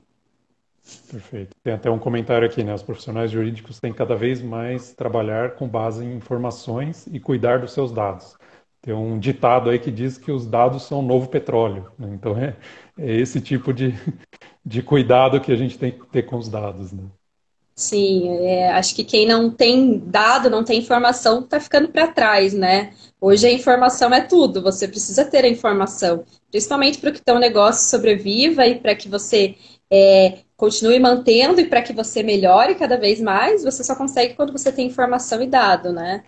Perfeito. 1.09 1.55
Tem 1.63 1.73
até 1.73 1.89
um 1.89 1.97
comentário 1.97 2.47
aqui, 2.47 2.63
né? 2.63 2.73
Os 2.73 2.83
profissionais 2.83 3.31
jurídicos 3.31 3.79
têm 3.79 3.91
cada 3.91 4.15
vez 4.15 4.41
mais 4.41 4.93
trabalhar 4.93 5.55
com 5.55 5.67
base 5.67 6.03
em 6.03 6.15
informações 6.15 7.07
e 7.11 7.19
cuidar 7.19 7.59
dos 7.59 7.73
seus 7.73 7.91
dados. 7.91 8.35
Tem 8.81 8.93
um 8.93 9.17
ditado 9.17 9.71
aí 9.71 9.79
que 9.79 9.89
diz 9.89 10.17
que 10.17 10.31
os 10.31 10.45
dados 10.45 10.83
são 10.83 10.99
o 10.99 11.05
novo 11.05 11.27
petróleo. 11.27 11.91
Né? 11.97 12.09
Então 12.13 12.37
é, 12.37 12.55
é, 12.99 13.15
esse 13.15 13.41
tipo 13.41 13.73
de, 13.73 13.95
de 14.63 14.83
cuidado 14.83 15.41
que 15.41 15.51
a 15.51 15.55
gente 15.55 15.77
tem 15.77 15.91
que 15.91 16.05
ter 16.05 16.23
com 16.23 16.37
os 16.37 16.47
dados. 16.47 16.91
Né? 16.91 17.03
Sim, 17.75 18.29
é, 18.45 18.71
acho 18.71 18.95
que 18.95 19.03
quem 19.03 19.27
não 19.27 19.49
tem 19.49 19.99
dado, 19.99 20.49
não 20.49 20.63
tem 20.63 20.79
informação, 20.79 21.39
está 21.39 21.59
ficando 21.59 21.89
para 21.89 22.07
trás, 22.07 22.53
né? 22.53 22.93
Hoje 23.19 23.47
a 23.47 23.51
informação 23.51 24.13
é 24.13 24.21
tudo, 24.21 24.61
você 24.61 24.87
precisa 24.87 25.25
ter 25.25 25.43
a 25.43 25.49
informação, 25.49 26.23
principalmente 26.49 26.99
para 26.99 27.11
que 27.11 27.19
o 27.19 27.23
teu 27.23 27.37
negócio 27.37 27.89
sobreviva 27.89 28.65
e 28.65 28.79
para 28.79 28.95
que 28.95 29.09
você 29.09 29.55
é, 29.91 30.39
continue 30.57 30.99
mantendo 30.99 31.59
e 31.61 31.65
para 31.67 31.81
que 31.81 31.93
você 31.93 32.23
melhore 32.23 32.75
cada 32.75 32.97
vez 32.97 33.19
mais, 33.21 33.63
você 33.63 33.83
só 33.83 33.95
consegue 33.95 34.33
quando 34.33 34.51
você 34.51 34.71
tem 34.71 34.87
informação 34.87 35.41
e 35.41 35.47
dado, 35.47 35.91
né? 35.93 36.23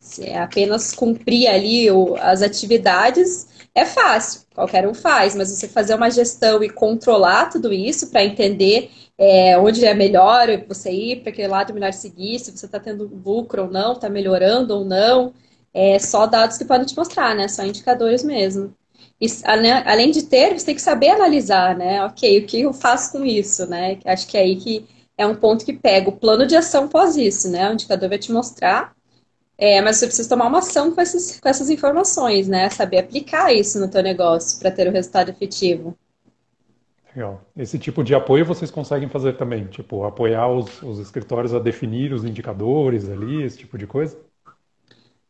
Se 0.00 0.24
é 0.28 0.38
apenas 0.38 0.92
cumprir 0.92 1.48
ali 1.48 1.90
o, 1.90 2.14
as 2.16 2.42
atividades, 2.42 3.48
é 3.74 3.84
fácil, 3.84 4.42
qualquer 4.54 4.86
um 4.86 4.94
faz, 4.94 5.34
mas 5.34 5.50
você 5.50 5.66
fazer 5.68 5.94
uma 5.94 6.10
gestão 6.10 6.62
e 6.62 6.70
controlar 6.70 7.50
tudo 7.50 7.72
isso 7.72 8.10
para 8.10 8.24
entender 8.24 8.90
é, 9.18 9.58
onde 9.58 9.84
é 9.84 9.94
melhor 9.94 10.48
você 10.68 10.90
ir, 10.92 11.22
para 11.22 11.32
que 11.32 11.46
lado 11.46 11.72
melhor 11.74 11.92
seguir, 11.92 12.38
se 12.38 12.56
você 12.56 12.66
está 12.66 12.78
tendo 12.78 13.10
lucro 13.24 13.64
ou 13.64 13.70
não, 13.70 13.92
está 13.92 14.08
melhorando 14.08 14.74
ou 14.74 14.84
não, 14.84 15.32
é 15.72 15.98
só 15.98 16.26
dados 16.26 16.58
que 16.58 16.64
podem 16.64 16.86
te 16.86 16.96
mostrar, 16.96 17.34
né? 17.34 17.48
Só 17.48 17.64
indicadores 17.64 18.22
mesmo. 18.22 18.74
E, 19.24 19.28
além 19.86 20.10
de 20.10 20.24
ter, 20.24 20.58
você 20.58 20.66
tem 20.66 20.74
que 20.74 20.82
saber 20.82 21.10
analisar, 21.10 21.76
né? 21.76 22.04
Ok, 22.04 22.38
o 22.38 22.46
que 22.46 22.60
eu 22.60 22.72
faço 22.72 23.12
com 23.12 23.24
isso, 23.24 23.66
né? 23.66 23.98
Acho 24.04 24.26
que 24.26 24.36
é 24.36 24.40
aí 24.40 24.56
que 24.56 24.86
é 25.16 25.26
um 25.26 25.34
ponto 25.34 25.64
que 25.64 25.72
pega 25.72 26.10
o 26.10 26.16
plano 26.16 26.46
de 26.46 26.56
ação 26.56 26.88
pós 26.88 27.16
isso, 27.16 27.50
né? 27.50 27.70
O 27.70 27.72
indicador 27.72 28.08
vai 28.08 28.18
te 28.18 28.32
mostrar, 28.32 28.94
é, 29.56 29.80
mas 29.80 29.96
você 29.96 30.06
precisa 30.06 30.28
tomar 30.28 30.46
uma 30.48 30.58
ação 30.58 30.90
com, 30.94 31.00
esses, 31.00 31.40
com 31.40 31.48
essas 31.48 31.70
informações, 31.70 32.48
né? 32.48 32.68
Saber 32.68 32.98
aplicar 32.98 33.52
isso 33.54 33.80
no 33.80 33.88
teu 33.88 34.02
negócio 34.02 34.58
para 34.58 34.70
ter 34.70 34.88
o 34.88 34.92
resultado 34.92 35.30
efetivo. 35.30 35.96
Legal. 37.14 37.40
Esse 37.56 37.78
tipo 37.78 38.02
de 38.02 38.14
apoio 38.14 38.44
vocês 38.44 38.70
conseguem 38.70 39.08
fazer 39.08 39.36
também? 39.36 39.66
Tipo, 39.68 40.04
apoiar 40.04 40.48
os, 40.48 40.82
os 40.82 40.98
escritórios 40.98 41.54
a 41.54 41.60
definir 41.60 42.12
os 42.12 42.24
indicadores 42.24 43.08
ali, 43.08 43.42
esse 43.42 43.58
tipo 43.58 43.78
de 43.78 43.86
coisa? 43.86 44.18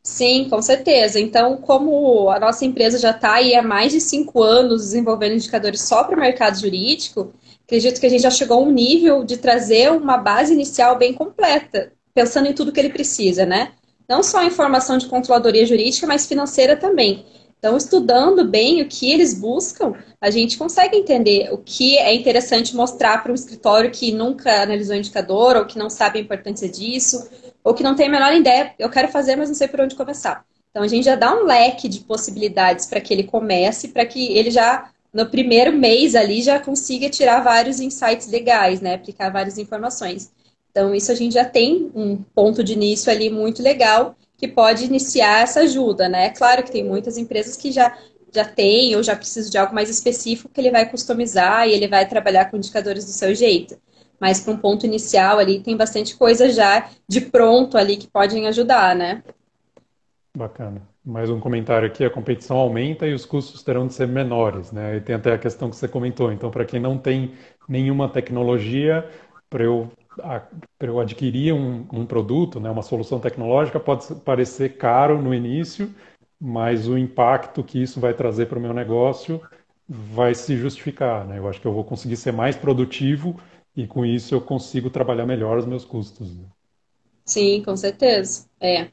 Sim, 0.07 0.49
com 0.51 0.61
certeza. 0.61 1.19
Então, 1.19 1.57
como 1.57 2.29
a 2.31 2.39
nossa 2.39 2.65
empresa 2.65 2.99
já 2.99 3.11
está 3.11 3.35
aí 3.35 3.55
há 3.55 3.63
mais 3.63 3.91
de 3.93 4.01
cinco 4.01 4.43
anos 4.43 4.83
desenvolvendo 4.83 5.35
indicadores 5.35 5.81
só 5.81 6.05
para 6.05 6.17
o 6.17 6.21
mercado 6.21 6.61
jurídico, 6.61 7.33
acredito 7.65 7.99
que 7.99 8.07
a 8.07 8.11
gente 8.11 8.23
já 8.23 8.31
chegou 8.31 8.59
a 8.59 8.63
um 8.63 8.71
nível 8.71 9.25
de 9.25 9.39
trazer 9.39 9.91
uma 9.91 10.19
base 10.19 10.53
inicial 10.53 10.99
bem 10.99 11.15
completa, 11.15 11.91
pensando 12.13 12.49
em 12.49 12.53
tudo 12.53 12.71
que 12.71 12.79
ele 12.79 12.91
precisa, 12.91 13.47
né? 13.47 13.73
Não 14.07 14.23
só 14.23 14.39
a 14.41 14.45
informação 14.45 14.99
de 14.99 15.07
controladoria 15.07 15.65
jurídica, 15.65 16.07
mas 16.07 16.27
financeira 16.27 16.77
também. 16.77 17.25
Então, 17.65 17.79
estudando 17.79 18.47
bem 18.47 18.83
o 18.83 18.89
que 18.89 19.11
eles 19.11 19.33
buscam, 19.33 19.95
a 20.21 20.31
gente 20.31 20.59
consegue 20.59 20.99
entender 20.99 21.49
o 21.51 21.57
que 21.57 21.97
é 21.97 22.15
interessante 22.15 22.77
mostrar 22.77 23.23
para 23.23 23.33
um 23.33 23.35
escritório 23.35 23.91
que 23.91 24.13
nunca 24.13 24.65
analisou 24.65 24.95
indicador, 24.95 25.57
ou 25.57 25.65
que 25.65 25.79
não 25.79 25.89
sabe 25.89 26.19
a 26.19 26.21
importância 26.21 26.69
disso, 26.69 27.27
ou 27.65 27.73
que 27.73 27.83
não 27.83 27.97
tem 27.97 28.09
a 28.09 28.11
menor 28.11 28.35
ideia, 28.35 28.75
eu 28.79 28.91
quero 28.91 29.09
fazer, 29.09 29.37
mas 29.37 29.49
não 29.49 29.55
sei 29.55 29.67
por 29.67 29.81
onde 29.81 29.95
começar. 29.95 30.45
Então, 30.71 30.83
a 30.83 30.87
gente 30.87 31.05
já 31.05 31.17
dá 31.17 31.35
um 31.35 31.47
leque 31.47 31.89
de 31.89 32.01
possibilidades 32.01 32.85
para 32.85 33.01
que 33.01 33.15
ele 33.15 33.25
comece, 33.25 33.89
para 33.89 34.05
que 34.05 34.37
ele 34.37 34.51
já, 34.51 34.91
no 35.11 35.25
primeiro 35.31 35.73
mês 35.73 36.15
ali, 36.15 36.43
já 36.43 36.61
consiga 36.61 37.09
tirar 37.09 37.43
vários 37.43 37.81
insights 37.81 38.27
legais, 38.27 38.83
né? 38.83 38.93
Aplicar 38.93 39.31
várias 39.31 39.57
informações. 39.57 40.31
Então, 40.71 40.95
isso 40.95 41.11
a 41.11 41.15
gente 41.15 41.33
já 41.33 41.47
tem 41.47 41.91
um 41.95 42.19
ponto 42.35 42.63
de 42.63 42.75
início 42.75 43.11
ali 43.11 43.31
muito 43.31 43.63
legal 43.63 44.15
que 44.45 44.49
pode 44.49 44.85
iniciar 44.85 45.43
essa 45.43 45.61
ajuda, 45.61 46.07
né? 46.07 46.27
É 46.27 46.31
claro 46.31 46.63
que 46.63 46.71
tem 46.71 46.85
muitas 46.85 47.17
empresas 47.17 47.57
que 47.57 47.73
já 47.73 47.97
já 48.33 48.45
tem 48.45 48.97
ou 48.97 49.03
já 49.03 49.15
precisa 49.15 49.49
de 49.49 49.57
algo 49.57 49.73
mais 49.73 49.89
específico 49.89 50.51
que 50.53 50.61
ele 50.61 50.73
vai 50.73 50.91
customizar 50.91 51.69
e 51.69 51.73
ele 51.73 51.87
vai 51.87 52.05
trabalhar 52.05 52.47
com 52.47 52.57
indicadores 52.57 53.05
do 53.05 53.13
seu 53.13 53.33
jeito. 53.33 53.77
Mas 54.21 54.41
para 54.41 54.53
um 54.53 54.57
ponto 54.57 54.85
inicial 54.85 55.39
ali 55.39 55.61
tem 55.61 55.77
bastante 55.77 56.17
coisa 56.17 56.51
já 56.51 56.91
de 57.09 57.21
pronto 57.21 57.79
ali 57.79 57.97
que 57.97 58.09
podem 58.09 58.49
ajudar, 58.49 58.97
né? 58.97 59.23
Bacana. 60.37 60.83
Mais 61.05 61.31
um 61.31 61.39
comentário 61.39 61.87
aqui, 61.87 62.05
a 62.05 62.11
competição 62.11 62.57
aumenta 62.57 63.07
e 63.07 63.15
os 63.15 63.25
custos 63.25 63.63
terão 63.63 63.87
de 63.87 63.95
ser 63.95 64.09
menores, 64.09 64.73
né? 64.73 64.97
E 64.97 65.01
tem 65.01 65.15
até 65.15 65.33
a 65.33 65.39
questão 65.39 65.71
que 65.71 65.77
você 65.77 65.87
comentou. 65.87 66.33
Então, 66.33 66.51
para 66.51 66.65
quem 66.65 66.81
não 66.81 66.99
tem 66.99 67.35
nenhuma 67.69 68.09
tecnologia, 68.09 69.09
para 69.49 69.63
eu 69.63 69.89
para 69.89 70.04
eu 70.04 70.04
adquirir 71.01 71.53
um, 71.53 71.87
um, 71.93 72.07
produto, 72.07 72.61
né, 72.61 72.71
uma 72.71 72.83
solução 72.83 73.19
tecnológica, 73.19 73.81
pode 73.81 74.15
parecer 74.17 74.77
caro 74.77 75.21
no 75.21 75.35
início, 75.35 75.93
mas 76.41 76.89
o 76.89 76.97
impacto 76.99 77.63
que 77.63 77.83
isso 77.83 78.01
vai 78.01 78.15
trazer 78.15 78.47
para 78.47 78.59
o 78.59 78.63
meu 78.63 78.73
negócio 78.73 79.41
vai 79.89 80.35
se 80.35 80.57
justificar. 80.57 81.27
Né? 81.27 81.39
Eu 81.39 81.49
acho 81.49 81.61
que 81.61 81.67
eu 81.67 81.73
vou 81.73 81.85
conseguir 81.85 82.17
ser 82.17 82.33
mais 82.33 82.57
produtivo 82.57 83.41
e 83.77 83.87
com 83.87 84.05
isso 84.05 84.35
eu 84.35 84.41
consigo 84.41 84.91
trabalhar 84.91 85.27
melhor 85.27 85.59
os 85.59 85.67
meus 85.67 85.85
custos. 85.85 86.35
Né? 86.37 86.45
Sim, 87.25 87.63
com 87.63 87.77
certeza. 87.77 88.47
É. 88.61 88.89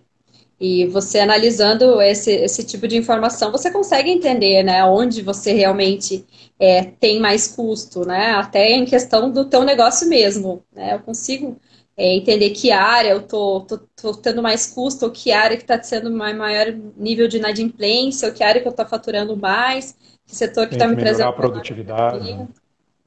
E 0.64 0.86
você 0.86 1.18
analisando 1.18 2.00
esse, 2.00 2.32
esse 2.32 2.64
tipo 2.64 2.88
de 2.88 2.96
informação, 2.96 3.52
você 3.52 3.72
consegue 3.72 4.12
entender, 4.12 4.62
né, 4.62 4.86
onde 4.86 5.24
você 5.24 5.54
realmente 5.54 6.24
é, 6.60 6.84
tem 6.84 7.20
mais 7.20 7.48
custo, 7.48 8.06
né, 8.06 8.34
até 8.34 8.74
em 8.74 8.86
questão 8.86 9.32
do 9.32 9.46
teu 9.46 9.64
negócio 9.64 10.08
mesmo, 10.08 10.64
né, 10.72 10.94
eu 10.94 11.00
consigo 11.00 11.58
é, 11.98 12.16
entender 12.16 12.52
que 12.52 12.72
área 12.72 13.10
eu 13.10 13.24
tô, 13.24 13.62
tô, 13.62 13.80
tô, 14.00 14.14
tendo 14.14 14.44
mais 14.44 14.68
custo, 14.68 15.06
ou 15.06 15.12
que 15.12 15.32
área 15.32 15.58
que 15.58 15.64
está 15.64 15.82
sendo 15.82 16.12
maior 16.12 16.68
nível 16.96 17.28
de 17.28 17.38
inadimplência, 17.38 18.28
ou 18.28 18.34
que 18.34 18.44
área 18.44 18.62
que 18.62 18.68
eu 18.68 18.72
estou 18.72 18.86
faturando 18.86 19.36
mais, 19.36 19.96
que 20.28 20.36
setor 20.36 20.68
que 20.68 20.76
está 20.76 20.88
me 20.88 20.96
trazendo... 20.96 21.28
a 21.28 21.34
produtividade. 21.34 22.34
Né? 22.36 22.48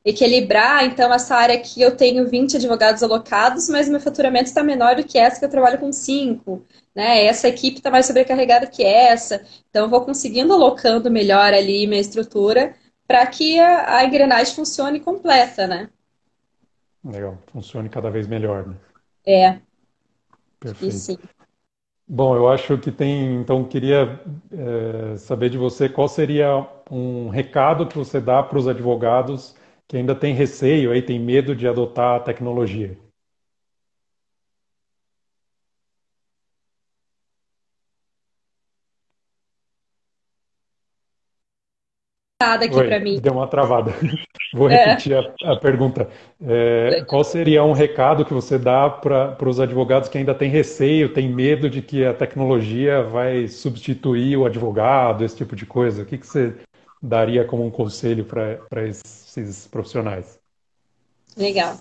Equilibrar, 0.04 0.84
então, 0.84 1.12
essa 1.12 1.34
área 1.34 1.54
aqui 1.54 1.80
eu 1.80 1.96
tenho 1.96 2.28
20 2.28 2.56
advogados 2.56 3.02
alocados, 3.02 3.68
mas 3.70 3.88
meu 3.88 4.00
faturamento 4.00 4.44
está 4.44 4.62
menor 4.62 4.96
do 4.96 5.04
que 5.04 5.18
essa 5.18 5.38
que 5.38 5.44
eu 5.46 5.50
trabalho 5.50 5.78
com 5.78 5.90
5 5.90 6.62
né? 6.94 7.24
Essa 7.24 7.48
equipe 7.48 7.78
está 7.78 7.90
mais 7.90 8.06
sobrecarregada 8.06 8.66
que 8.66 8.84
essa. 8.84 9.44
Então, 9.68 9.84
eu 9.84 9.90
vou 9.90 10.02
conseguindo 10.02 10.52
alocando 10.52 11.10
melhor 11.10 11.52
ali 11.52 11.86
minha 11.86 12.00
estrutura 12.00 12.74
para 13.06 13.26
que 13.26 13.58
a, 13.58 13.98
a, 13.98 14.04
engrenagem 14.04 14.54
funcione 14.54 15.00
completa, 15.00 15.66
né? 15.66 15.90
Legal, 17.04 17.36
funcione 17.48 17.88
cada 17.88 18.10
vez 18.10 18.26
melhor, 18.26 18.66
né? 18.66 18.76
É. 19.26 19.58
Perfeito. 20.60 20.94
E 20.94 20.98
sim. 20.98 21.18
Bom, 22.06 22.36
eu 22.36 22.48
acho 22.48 22.78
que 22.78 22.92
tem. 22.92 23.34
Então, 23.34 23.64
queria 23.64 24.20
é, 24.52 25.16
saber 25.16 25.50
de 25.50 25.58
você 25.58 25.88
qual 25.88 26.06
seria 26.06 26.66
um 26.90 27.28
recado 27.28 27.86
que 27.86 27.96
você 27.96 28.20
dá 28.20 28.42
para 28.42 28.58
os 28.58 28.68
advogados 28.68 29.56
que 29.88 29.96
ainda 29.96 30.14
têm 30.14 30.34
receio, 30.34 30.92
aí, 30.92 31.02
tem 31.02 31.18
medo 31.18 31.54
de 31.54 31.68
adotar 31.68 32.16
a 32.16 32.20
tecnologia. 32.20 32.96
aqui 42.64 42.88
para 42.88 43.00
mim. 43.00 43.20
Deu 43.20 43.32
uma 43.32 43.46
travada. 43.46 43.92
Vou 44.52 44.70
é. 44.70 44.76
repetir 44.76 45.12
é. 45.12 45.32
a, 45.44 45.52
a, 45.52 45.56
pergunta. 45.56 46.08
É, 46.46 47.04
qual 47.06 47.24
seria 47.24 47.64
um 47.64 47.72
recado 47.72 48.24
que 48.24 48.32
você 48.32 48.58
dá 48.58 48.88
para 48.88 49.36
os 49.48 49.58
advogados 49.58 50.08
que 50.08 50.18
ainda 50.18 50.34
têm 50.34 50.48
receio, 50.48 51.12
têm 51.12 51.28
medo 51.28 51.68
de 51.68 51.82
que 51.82 52.04
a 52.04 52.14
tecnologia 52.14 53.02
vai 53.02 53.48
substituir 53.48 54.36
o 54.36 54.46
advogado, 54.46 55.24
esse 55.24 55.36
tipo 55.36 55.56
de 55.56 55.66
coisa? 55.66 56.02
O 56.02 56.06
que, 56.06 56.18
que 56.18 56.26
você 56.26 56.54
daria 57.04 57.44
como 57.44 57.64
um 57.64 57.70
conselho 57.70 58.24
para 58.24 58.86
esses 58.86 59.66
profissionais? 59.66 60.38
Legal. 61.36 61.78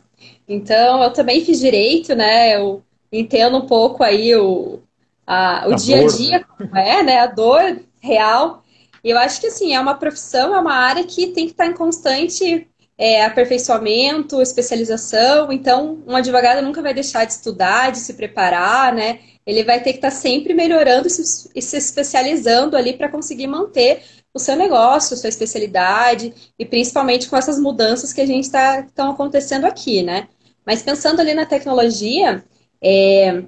Então, 0.48 1.04
eu 1.04 1.12
também 1.12 1.44
fiz 1.44 1.60
direito, 1.60 2.16
né? 2.16 2.56
Eu 2.56 2.84
entendo 3.12 3.58
um 3.58 3.68
pouco 3.68 4.04
aí 4.04 4.36
o, 4.36 4.80
a, 5.26 5.68
o 5.68 5.74
a 5.74 5.76
dia 5.76 6.04
a 6.04 6.08
dia, 6.08 6.46
né? 6.72 7.00
é, 7.00 7.04
né? 7.04 7.20
A 7.20 7.28
dor 7.28 7.80
real 8.00 8.64
e 9.04 9.10
eu 9.10 9.18
acho 9.18 9.42
que 9.42 9.48
assim, 9.48 9.76
é 9.76 9.80
uma 9.80 9.96
profissão, 9.96 10.56
é 10.56 10.60
uma 10.60 10.74
área 10.74 11.04
que 11.04 11.28
tem 11.28 11.46
que 11.46 11.52
estar 11.52 11.68
em 11.68 11.74
constante 11.74 12.66
é, 12.98 13.26
aperfeiçoamento, 13.26 14.42
especialização. 14.42 15.52
Então, 15.52 16.02
um 16.08 16.16
advogado 16.16 16.64
nunca 16.64 16.82
vai 16.82 16.94
deixar 16.94 17.26
de 17.26 17.34
estudar, 17.34 17.92
de 17.92 17.98
se 17.98 18.14
preparar, 18.14 18.94
né? 18.94 19.20
Ele 19.46 19.64
vai 19.64 19.84
ter 19.84 19.92
que 19.92 19.98
estar 19.98 20.12
sempre 20.12 20.54
melhorando 20.54 21.08
e 21.08 21.10
se, 21.10 21.50
e 21.54 21.62
se 21.62 21.76
especializando 21.76 22.78
ali 22.78 22.94
para 22.94 23.10
conseguir 23.10 23.48
manter 23.48 24.02
o 24.34 24.40
seu 24.40 24.56
negócio, 24.56 25.16
sua 25.16 25.30
especialidade, 25.30 26.34
e 26.58 26.66
principalmente 26.66 27.30
com 27.30 27.38
essas 27.38 27.60
mudanças 27.60 28.12
que 28.12 28.22
a 28.22 28.26
gente 28.26 28.46
está 28.46 28.80
estão 28.82 29.12
acontecendo 29.12 29.66
aqui, 29.66 30.02
né? 30.02 30.28
Mas 30.66 30.82
pensando 30.82 31.20
ali 31.20 31.34
na 31.34 31.46
tecnologia, 31.46 32.44
é, 32.82 33.44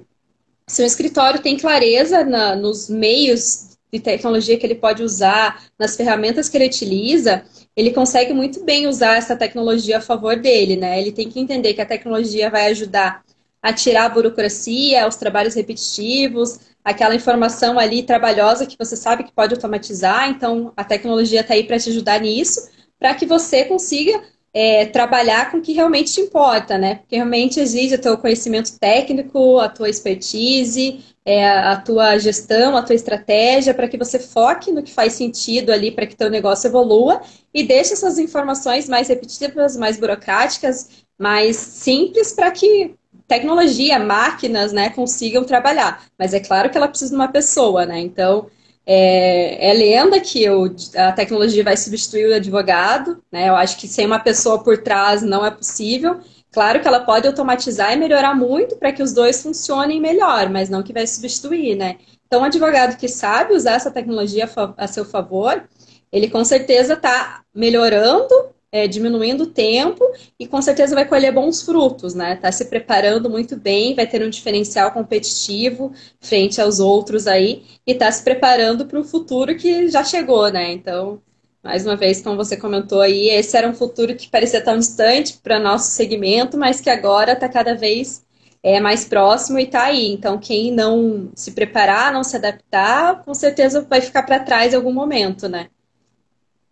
se 0.66 0.82
o 0.82 0.86
escritório 0.86 1.40
tem 1.40 1.56
clareza 1.56 2.24
na, 2.24 2.54
nos 2.54 2.88
meios 2.88 3.76
de 3.92 4.00
tecnologia 4.00 4.58
que 4.58 4.66
ele 4.66 4.74
pode 4.74 5.02
usar, 5.02 5.64
nas 5.78 5.96
ferramentas 5.96 6.48
que 6.48 6.56
ele 6.56 6.66
utiliza, 6.66 7.44
ele 7.74 7.92
consegue 7.92 8.32
muito 8.32 8.64
bem 8.64 8.86
usar 8.86 9.16
essa 9.16 9.36
tecnologia 9.36 9.98
a 9.98 10.00
favor 10.00 10.36
dele, 10.36 10.76
né? 10.76 11.00
Ele 11.00 11.12
tem 11.12 11.28
que 11.28 11.40
entender 11.40 11.74
que 11.74 11.80
a 11.80 11.86
tecnologia 11.86 12.50
vai 12.50 12.66
ajudar 12.66 13.24
a 13.62 13.72
tirar 13.72 14.06
a 14.06 14.08
burocracia, 14.08 15.06
os 15.06 15.16
trabalhos 15.16 15.54
repetitivos, 15.54 16.58
aquela 16.86 17.16
informação 17.16 17.80
ali 17.80 18.04
trabalhosa 18.04 18.64
que 18.64 18.76
você 18.78 18.94
sabe 18.94 19.24
que 19.24 19.32
pode 19.32 19.52
automatizar. 19.52 20.30
Então, 20.30 20.72
a 20.76 20.84
tecnologia 20.84 21.40
está 21.40 21.52
aí 21.52 21.64
para 21.64 21.80
te 21.80 21.90
ajudar 21.90 22.20
nisso, 22.20 22.70
para 22.96 23.12
que 23.12 23.26
você 23.26 23.64
consiga 23.64 24.22
é, 24.54 24.86
trabalhar 24.86 25.50
com 25.50 25.58
o 25.58 25.60
que 25.60 25.72
realmente 25.72 26.12
te 26.12 26.20
importa, 26.20 26.78
né? 26.78 26.94
Porque 26.94 27.16
realmente 27.16 27.58
exige 27.58 27.96
o 27.96 28.00
teu 28.00 28.16
conhecimento 28.16 28.78
técnico, 28.78 29.58
a 29.58 29.68
tua 29.68 29.90
expertise, 29.90 31.04
é, 31.24 31.48
a 31.48 31.74
tua 31.74 32.18
gestão, 32.18 32.76
a 32.76 32.82
tua 32.82 32.94
estratégia, 32.94 33.74
para 33.74 33.88
que 33.88 33.98
você 33.98 34.20
foque 34.20 34.70
no 34.70 34.80
que 34.80 34.92
faz 34.92 35.14
sentido 35.14 35.72
ali 35.72 35.90
para 35.90 36.06
que 36.06 36.14
teu 36.14 36.30
negócio 36.30 36.68
evolua 36.68 37.20
e 37.52 37.64
deixe 37.64 37.94
essas 37.94 38.16
informações 38.16 38.88
mais 38.88 39.08
repetitivas, 39.08 39.76
mais 39.76 39.98
burocráticas, 39.98 40.88
mais 41.18 41.56
simples 41.56 42.32
para 42.32 42.52
que 42.52 42.94
tecnologia, 43.26 43.98
máquinas, 43.98 44.72
né, 44.72 44.90
consigam 44.90 45.44
trabalhar. 45.44 46.04
Mas 46.18 46.32
é 46.34 46.40
claro 46.40 46.70
que 46.70 46.76
ela 46.76 46.88
precisa 46.88 47.10
de 47.10 47.16
uma 47.16 47.28
pessoa, 47.28 47.84
né? 47.84 47.98
Então, 48.00 48.46
é, 48.86 49.70
é 49.70 49.72
lenda 49.72 50.20
que 50.20 50.48
o, 50.48 50.74
a 50.96 51.12
tecnologia 51.12 51.64
vai 51.64 51.76
substituir 51.76 52.30
o 52.30 52.34
advogado, 52.34 53.22
né? 53.32 53.48
Eu 53.48 53.56
acho 53.56 53.76
que 53.78 53.88
sem 53.88 54.06
uma 54.06 54.20
pessoa 54.20 54.62
por 54.62 54.78
trás 54.78 55.22
não 55.22 55.44
é 55.44 55.50
possível. 55.50 56.20
Claro 56.52 56.80
que 56.80 56.88
ela 56.88 57.00
pode 57.00 57.26
automatizar 57.26 57.92
e 57.92 57.96
melhorar 57.96 58.34
muito 58.34 58.76
para 58.76 58.92
que 58.92 59.02
os 59.02 59.12
dois 59.12 59.42
funcionem 59.42 60.00
melhor, 60.00 60.48
mas 60.48 60.70
não 60.70 60.82
que 60.82 60.92
vai 60.92 61.06
substituir, 61.06 61.74
né? 61.74 61.96
Então, 62.26 62.40
um 62.40 62.44
advogado 62.44 62.96
que 62.96 63.08
sabe 63.08 63.54
usar 63.54 63.72
essa 63.72 63.90
tecnologia 63.90 64.48
a 64.76 64.86
seu 64.86 65.04
favor, 65.04 65.62
ele 66.10 66.28
com 66.30 66.44
certeza 66.44 66.94
está 66.94 67.42
melhorando 67.54 68.55
é, 68.72 68.86
diminuindo 68.86 69.44
o 69.44 69.46
tempo 69.46 70.04
e 70.38 70.46
com 70.46 70.60
certeza 70.60 70.94
vai 70.94 71.06
colher 71.06 71.32
bons 71.32 71.62
frutos, 71.62 72.14
né? 72.14 72.34
Está 72.34 72.50
se 72.52 72.66
preparando 72.66 73.30
muito 73.30 73.56
bem, 73.56 73.94
vai 73.94 74.06
ter 74.06 74.22
um 74.24 74.30
diferencial 74.30 74.90
competitivo 74.92 75.92
frente 76.20 76.60
aos 76.60 76.78
outros 76.80 77.26
aí 77.26 77.64
e 77.86 77.92
está 77.92 78.10
se 78.10 78.22
preparando 78.22 78.86
para 78.86 79.00
o 79.00 79.04
futuro 79.04 79.56
que 79.56 79.88
já 79.88 80.04
chegou, 80.04 80.50
né? 80.50 80.72
Então, 80.72 81.22
mais 81.62 81.84
uma 81.86 81.96
vez, 81.96 82.20
como 82.22 82.36
você 82.36 82.56
comentou 82.56 83.00
aí, 83.00 83.28
esse 83.30 83.56
era 83.56 83.68
um 83.68 83.74
futuro 83.74 84.14
que 84.14 84.28
parecia 84.28 84.62
tão 84.62 84.78
distante 84.78 85.38
para 85.42 85.58
nosso 85.58 85.90
segmento, 85.90 86.56
mas 86.58 86.80
que 86.80 86.90
agora 86.90 87.32
está 87.32 87.48
cada 87.48 87.74
vez 87.74 88.24
é 88.62 88.80
mais 88.80 89.04
próximo 89.04 89.58
e 89.60 89.62
está 89.64 89.84
aí. 89.84 90.12
Então, 90.12 90.38
quem 90.38 90.72
não 90.72 91.30
se 91.36 91.52
preparar, 91.52 92.12
não 92.12 92.24
se 92.24 92.36
adaptar, 92.36 93.22
com 93.24 93.32
certeza 93.32 93.82
vai 93.82 94.00
ficar 94.00 94.24
para 94.24 94.40
trás 94.40 94.72
em 94.72 94.76
algum 94.76 94.92
momento, 94.92 95.48
né? 95.48 95.68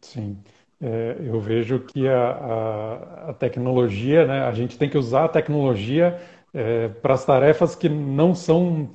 Sim. 0.01 0.39
É, 0.87 1.17
eu 1.19 1.41
vejo 1.41 1.81
que 1.81 2.07
a, 2.07 2.29
a, 2.29 3.31
a, 3.31 3.33
tecnologia, 3.33 4.27
né, 4.27 4.43
a 4.43 4.53
gente 4.53 4.77
tem 4.77 4.87
que 4.87 4.99
usar 4.99 5.25
a 5.25 5.29
tecnologia 5.29 6.21
é, 6.53 6.89
para 6.89 7.15
as 7.15 7.25
tarefas 7.25 7.75
que 7.75 7.89
não 7.89 8.35
são 8.35 8.91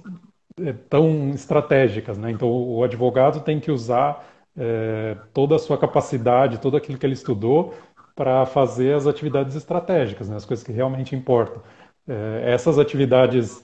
é, 0.62 0.72
tão 0.72 1.32
estratégicas. 1.32 2.16
Né? 2.16 2.30
Então, 2.30 2.48
o 2.48 2.84
advogado 2.84 3.40
tem 3.40 3.60
que 3.60 3.72
usar 3.72 4.24
é, 4.56 5.18
toda 5.34 5.56
a 5.56 5.60
sua 5.60 5.80
capacidade, 5.80 6.60
tudo 6.60 6.78
aquilo 6.78 7.00
que 7.00 7.08
ele 7.08 7.14
estudou, 7.14 7.74
para 8.16 8.46
fazer 8.46 8.94
as 8.94 9.08
atividades 9.08 9.56
estratégicas, 9.56 10.30
né, 10.30 10.36
as 10.36 10.46
coisas 10.46 10.64
que 10.64 10.72
realmente 10.72 11.16
importam. 11.16 11.60
É, 12.08 12.54
essas 12.54 12.78
atividades 12.78 13.64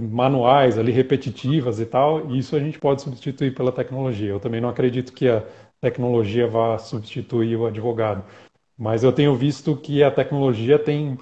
manuais, 0.00 0.78
ali 0.78 0.92
repetitivas 0.92 1.80
e 1.80 1.86
tal, 1.86 2.30
isso 2.32 2.54
a 2.54 2.60
gente 2.60 2.78
pode 2.78 3.02
substituir 3.02 3.54
pela 3.54 3.72
tecnologia. 3.72 4.30
Eu 4.30 4.38
também 4.38 4.60
não 4.60 4.68
acredito 4.68 5.12
que 5.12 5.28
a 5.28 5.42
tecnologia 5.84 6.46
vá 6.46 6.78
substituir 6.78 7.56
o 7.56 7.66
advogado. 7.66 8.24
Mas 8.76 9.04
eu 9.04 9.12
tenho 9.12 9.34
visto 9.34 9.76
que 9.76 10.02
a 10.02 10.10
tecnologia 10.10 10.78
tem, 10.78 11.18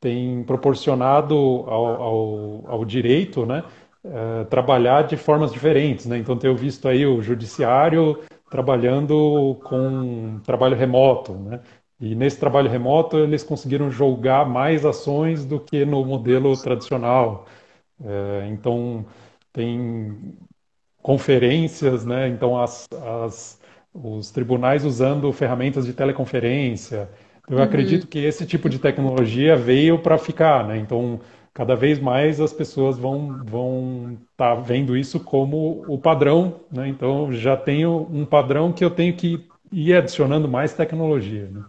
tem 0.00 0.44
proporcionado 0.44 1.34
ao, 1.34 2.02
ao, 2.02 2.64
ao 2.66 2.84
direito 2.84 3.44
né, 3.44 3.64
uh, 4.04 4.44
trabalhar 4.46 5.02
de 5.02 5.16
formas 5.16 5.52
diferentes. 5.52 6.06
Né? 6.06 6.16
Então, 6.18 6.36
tenho 6.36 6.56
visto 6.56 6.86
aí 6.88 7.04
o 7.04 7.20
judiciário 7.20 8.20
trabalhando 8.48 9.58
com 9.64 10.38
trabalho 10.44 10.76
remoto. 10.76 11.32
Né? 11.32 11.60
E 12.00 12.14
nesse 12.14 12.38
trabalho 12.38 12.70
remoto, 12.70 13.18
eles 13.18 13.42
conseguiram 13.42 13.90
julgar 13.90 14.48
mais 14.48 14.86
ações 14.86 15.44
do 15.44 15.58
que 15.58 15.84
no 15.84 16.04
modelo 16.04 16.56
tradicional. 16.56 17.46
Uh, 18.00 18.46
então, 18.48 19.04
tem 19.52 20.36
conferências, 21.02 22.04
né? 22.06 22.28
então 22.28 22.58
as, 22.58 22.88
as 23.26 23.60
os 23.94 24.30
tribunais 24.30 24.84
usando 24.84 25.32
ferramentas 25.32 25.86
de 25.86 25.92
teleconferência. 25.92 27.08
Eu 27.48 27.58
uhum. 27.58 27.62
acredito 27.62 28.08
que 28.08 28.18
esse 28.18 28.44
tipo 28.44 28.68
de 28.68 28.78
tecnologia 28.78 29.56
veio 29.56 29.98
para 29.98 30.18
ficar, 30.18 30.66
né? 30.66 30.78
Então, 30.78 31.20
cada 31.52 31.76
vez 31.76 32.00
mais 32.00 32.40
as 32.40 32.52
pessoas 32.52 32.98
vão 32.98 33.44
vão 33.44 34.18
estar 34.32 34.56
tá 34.56 34.60
vendo 34.60 34.96
isso 34.96 35.20
como 35.20 35.84
o 35.86 35.96
padrão, 35.96 36.60
né? 36.72 36.88
Então, 36.88 37.32
já 37.32 37.56
tenho 37.56 38.08
um 38.10 38.24
padrão 38.24 38.72
que 38.72 38.84
eu 38.84 38.90
tenho 38.90 39.14
que 39.14 39.46
ir 39.70 39.94
adicionando 39.94 40.48
mais 40.48 40.72
tecnologia. 40.72 41.48
Né? 41.52 41.64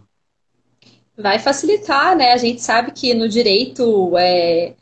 Vai 1.16 1.38
facilitar, 1.38 2.16
né? 2.16 2.32
A 2.32 2.36
gente 2.36 2.60
sabe 2.60 2.90
que 2.90 3.14
no 3.14 3.28
direito 3.28 4.16
é, 4.18 4.74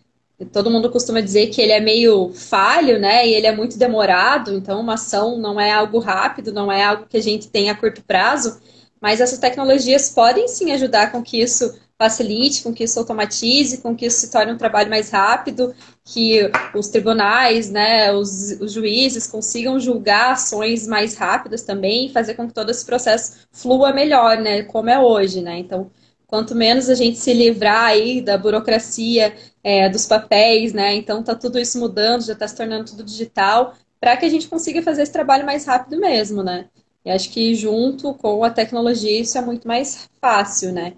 todo 0.53 0.71
mundo 0.71 0.91
costuma 0.91 1.21
dizer 1.21 1.49
que 1.49 1.61
ele 1.61 1.73
é 1.73 1.81
meio 1.81 2.33
falho, 2.33 2.99
né? 2.99 3.27
E 3.27 3.35
ele 3.35 3.47
é 3.47 3.55
muito 3.55 3.79
demorado, 3.79 4.55
então 4.55 4.81
uma 4.81 4.95
ação 4.95 5.39
não 5.39 5.61
é 5.61 5.71
algo 5.71 5.99
rápido, 5.99 6.53
não 6.53 6.71
é 6.73 6.83
algo 6.83 7.07
que 7.07 7.17
a 7.17 7.23
gente 7.23 7.49
tem 7.49 7.71
a 7.71 7.75
curto 7.77 8.03
prazo, 8.05 8.61
mas 9.01 9.21
essas 9.21 9.39
tecnologias 9.39 10.11
podem 10.11 10.49
sim 10.49 10.73
ajudar 10.73 11.13
com 11.13 11.23
que 11.23 11.41
isso 11.41 11.73
facilite, 11.97 12.63
com 12.63 12.75
que 12.75 12.85
isso 12.85 12.99
automatize, 12.99 13.79
com 13.79 13.95
que 13.95 14.07
isso 14.07 14.21
se 14.21 14.31
torne 14.31 14.53
um 14.53 14.59
trabalho 14.59 14.91
mais 14.91 15.11
rápido, 15.11 15.75
que 16.05 16.51
os 16.75 16.89
tribunais, 16.89 17.71
né, 17.71 18.13
os, 18.13 18.61
os 18.61 18.73
juízes 18.73 19.27
consigam 19.27 19.79
julgar 19.79 20.33
ações 20.33 20.87
mais 20.87 21.15
rápidas 21.15 21.63
também 21.63 22.07
e 22.07 22.13
fazer 22.13 22.35
com 22.35 22.49
que 22.49 22.55
todo 22.55 22.71
esse 22.71 22.85
processo 22.85 23.47
flua 23.53 23.93
melhor, 23.93 24.39
né, 24.39 24.65
como 24.65 24.91
é 24.91 24.99
hoje, 24.99 25.41
né? 25.41 25.59
Então, 25.59 25.91
quanto 26.27 26.55
menos 26.55 26.89
a 26.89 26.95
gente 26.95 27.19
se 27.19 27.33
livrar 27.33 27.85
aí 27.85 28.21
da 28.21 28.37
burocracia, 28.37 29.35
é, 29.65 29.89
dos 29.89 30.07
papéis, 30.07 30.75
né? 30.75 30.95
Então 30.95 31.23
tá 31.23 31.35
tudo 31.35 31.59
isso 31.59 31.81
mudando, 31.81 32.23
já 32.23 32.35
está 32.35 32.47
se 32.47 32.55
tornando 32.55 32.85
tudo 32.85 33.03
digital, 33.03 33.75
para 33.99 34.17
que 34.17 34.27
a 34.27 34.29
gente 34.29 34.47
consiga 34.47 34.83
fazer 34.83 35.03
esse 35.03 35.13
trabalho 35.13 35.47
mais 35.47 35.65
rápido 35.65 35.99
mesmo, 35.99 36.43
né? 36.43 36.69
E 37.03 37.11
acho 37.11 37.31
que 37.31 37.55
junto 37.55 38.13
com 38.15 38.45
a 38.45 38.51
tecnologia 38.51 39.19
isso 39.19 39.39
é 39.39 39.41
muito 39.41 39.67
mais 39.67 40.09
fácil, 40.21 40.73
né? 40.73 40.93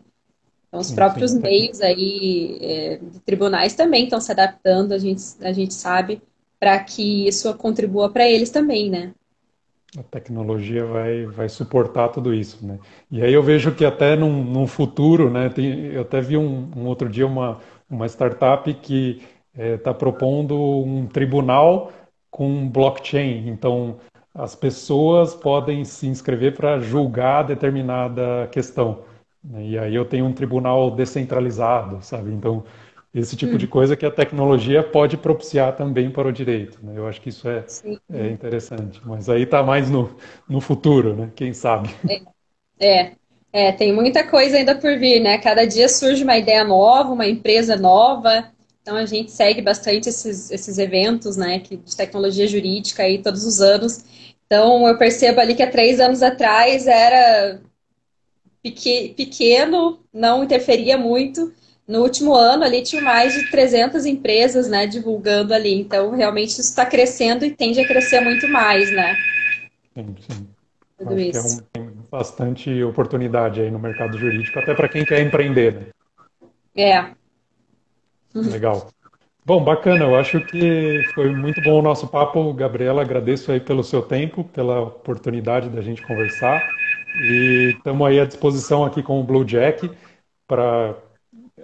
Então 0.69 0.81
os 0.81 0.89
sim, 0.89 0.95
próprios 0.97 1.31
sim. 1.31 1.41
meios 1.41 1.81
aí 1.81 2.59
é, 2.61 2.97
de 2.97 3.21
tribunais 3.21 3.75
também 3.75 4.05
estão 4.05 4.21
se 4.21 4.33
adaptando, 4.33 4.93
a 4.93 4.99
gente, 4.99 5.23
a 5.41 5.53
gente 5.53 5.73
sabe, 5.73 6.21
para 6.59 6.79
que 6.81 7.29
isso 7.29 7.53
contribua 7.55 8.11
para 8.11 8.29
eles 8.29 8.51
também, 8.51 8.91
né? 8.91 9.13
A 9.97 10.03
tecnologia 10.03 10.85
vai, 10.85 11.25
vai 11.27 11.49
suportar 11.49 12.09
tudo 12.09 12.35
isso, 12.35 12.67
né? 12.67 12.79
E 13.11 13.23
aí 13.23 13.33
eu 13.33 13.43
vejo 13.43 13.75
que 13.75 13.85
até 13.85 14.17
num, 14.17 14.45
num 14.45 14.67
futuro, 14.67 15.31
né? 15.31 15.49
Tem, 15.49 15.87
eu 15.87 16.03
até 16.03 16.21
vi 16.21 16.37
um, 16.37 16.71
um, 16.77 16.87
outro 16.87 17.09
dia 17.09 17.27
uma, 17.27 17.61
uma 17.89 18.07
startup 18.07 18.73
que 18.75 19.23
está 19.55 19.91
eh, 19.91 19.95
é, 19.95 19.95
propondo 19.95 20.57
um 20.59 21.07
tribunal 21.07 21.93
com 22.31 22.69
blockchain. 22.69 23.49
Então, 23.49 23.97
as 24.35 24.55
pessoas 24.55 25.35
podem 25.35 25.85
se 25.85 26.07
inscrever 26.07 26.55
para 26.55 26.79
julgar 26.79 27.45
determinada 27.45 28.49
questão. 28.53 29.05
Né? 29.43 29.67
E 29.69 29.79
aí 29.79 29.95
eu 29.95 30.05
tenho 30.05 30.27
um 30.27 30.33
tribunal 30.33 30.91
descentralizado, 30.91 32.03
sabe? 32.03 32.31
Então, 32.33 32.65
esse 33.15 33.35
tipo 33.35 33.55
hum. 33.55 33.57
de 33.57 33.67
coisa 33.67 33.97
que 33.97 34.05
a 34.05 34.11
tecnologia 34.11 34.83
pode 34.83 35.17
propiciar 35.17 35.75
também 35.75 36.11
para 36.11 36.29
o 36.29 36.33
direito. 36.33 36.79
Né? 36.83 36.93
Eu 36.97 37.07
acho 37.07 37.21
que 37.21 37.31
isso 37.31 37.49
é, 37.49 37.65
é 38.13 38.29
interessante. 38.29 39.01
Mas 39.07 39.31
aí 39.31 39.43
está 39.43 39.63
mais 39.63 39.89
no, 39.89 40.15
no 40.47 40.61
futuro, 40.61 41.17
né? 41.17 41.31
Quem 41.35 41.55
sabe? 41.55 41.89
É. 42.79 43.01
é. 43.01 43.17
É, 43.57 43.73
tem 43.73 43.91
muita 43.91 44.23
coisa 44.23 44.59
ainda 44.59 44.75
por 44.75 44.99
vir, 44.99 45.19
né? 45.19 45.39
Cada 45.39 45.65
dia 45.65 45.89
surge 45.89 46.23
uma 46.23 46.37
ideia 46.37 46.63
nova, 46.63 47.11
uma 47.11 47.27
empresa 47.27 47.75
nova. 47.75 48.53
Então 48.83 48.95
a 48.95 49.07
gente 49.07 49.33
segue 49.33 49.63
bastante 49.63 50.11
esses, 50.11 50.51
esses 50.51 50.77
eventos, 50.77 51.39
né, 51.39 51.59
de 51.61 51.97
tecnologia 51.97 52.47
jurídica 52.47 53.05
aí 53.05 53.23
todos 53.23 53.47
os 53.47 53.63
anos. 53.63 54.05
Então 54.45 54.87
eu 54.87 54.99
percebo 54.99 55.41
ali 55.41 55.55
que 55.55 55.63
há 55.63 55.71
três 55.71 56.01
anos 56.01 56.23
atrás 56.23 56.87
era 56.87 57.59
pequeno, 58.63 60.01
não 60.13 60.45
interferia 60.45 60.99
muito 60.99 61.51
no 61.89 62.03
último 62.03 62.35
ano 62.35 62.63
ali 62.63 62.83
tinha 62.83 63.01
mais 63.01 63.33
de 63.33 63.51
300 63.51 64.05
empresas, 64.05 64.69
né, 64.69 64.87
divulgando 64.87 65.55
ali. 65.55 65.73
Então, 65.81 66.11
realmente 66.11 66.51
isso 66.51 66.61
está 66.61 66.85
crescendo 66.85 67.43
e 67.45 67.53
tende 67.53 67.81
a 67.81 67.87
crescer 67.87 68.21
muito 68.21 68.47
mais, 68.49 68.93
né? 68.93 69.17
Sim, 69.95 70.15
sim. 70.29 70.47
Tudo 70.99 71.15
Acho 71.15 71.21
isso. 71.21 71.65
Bastante 72.11 72.83
oportunidade 72.83 73.61
aí 73.61 73.71
no 73.71 73.79
mercado 73.79 74.17
jurídico, 74.19 74.59
até 74.59 74.75
para 74.75 74.89
quem 74.89 75.05
quer 75.05 75.21
empreender, 75.21 75.75
né? 75.75 75.87
É. 76.77 77.11
Legal. 78.35 78.91
Bom, 79.45 79.63
bacana. 79.63 80.05
Eu 80.05 80.17
acho 80.17 80.41
que 80.41 81.03
foi 81.15 81.31
muito 81.31 81.63
bom 81.63 81.79
o 81.79 81.83
nosso 81.83 82.09
papo, 82.09 82.53
Gabriela. 82.53 83.03
Agradeço 83.03 83.53
aí 83.53 83.61
pelo 83.61 83.85
seu 83.85 84.03
tempo, 84.03 84.43
pela 84.43 84.81
oportunidade 84.81 85.71
da 85.71 85.81
gente 85.81 86.03
conversar. 86.03 86.69
E 87.23 87.75
estamos 87.77 88.07
aí 88.07 88.21
à 88.21 88.25
disposição 88.25 88.85
aqui 88.85 89.03
com 89.03 89.21
o 89.21 89.25
Blue 89.25 89.45
Jack 89.45 89.91
para 90.47 90.97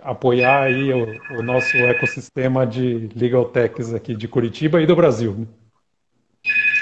apoiar 0.01 0.62
aí 0.62 0.93
o, 0.93 1.38
o, 1.38 1.43
nosso 1.43 1.76
ecossistema 1.76 2.66
de 2.66 3.09
legal 3.14 3.45
techs 3.47 3.93
aqui 3.93 4.14
de 4.14 4.28
Curitiba 4.28 4.80
e 4.80 4.86
do 4.86 4.97
Brasil. 4.97 5.47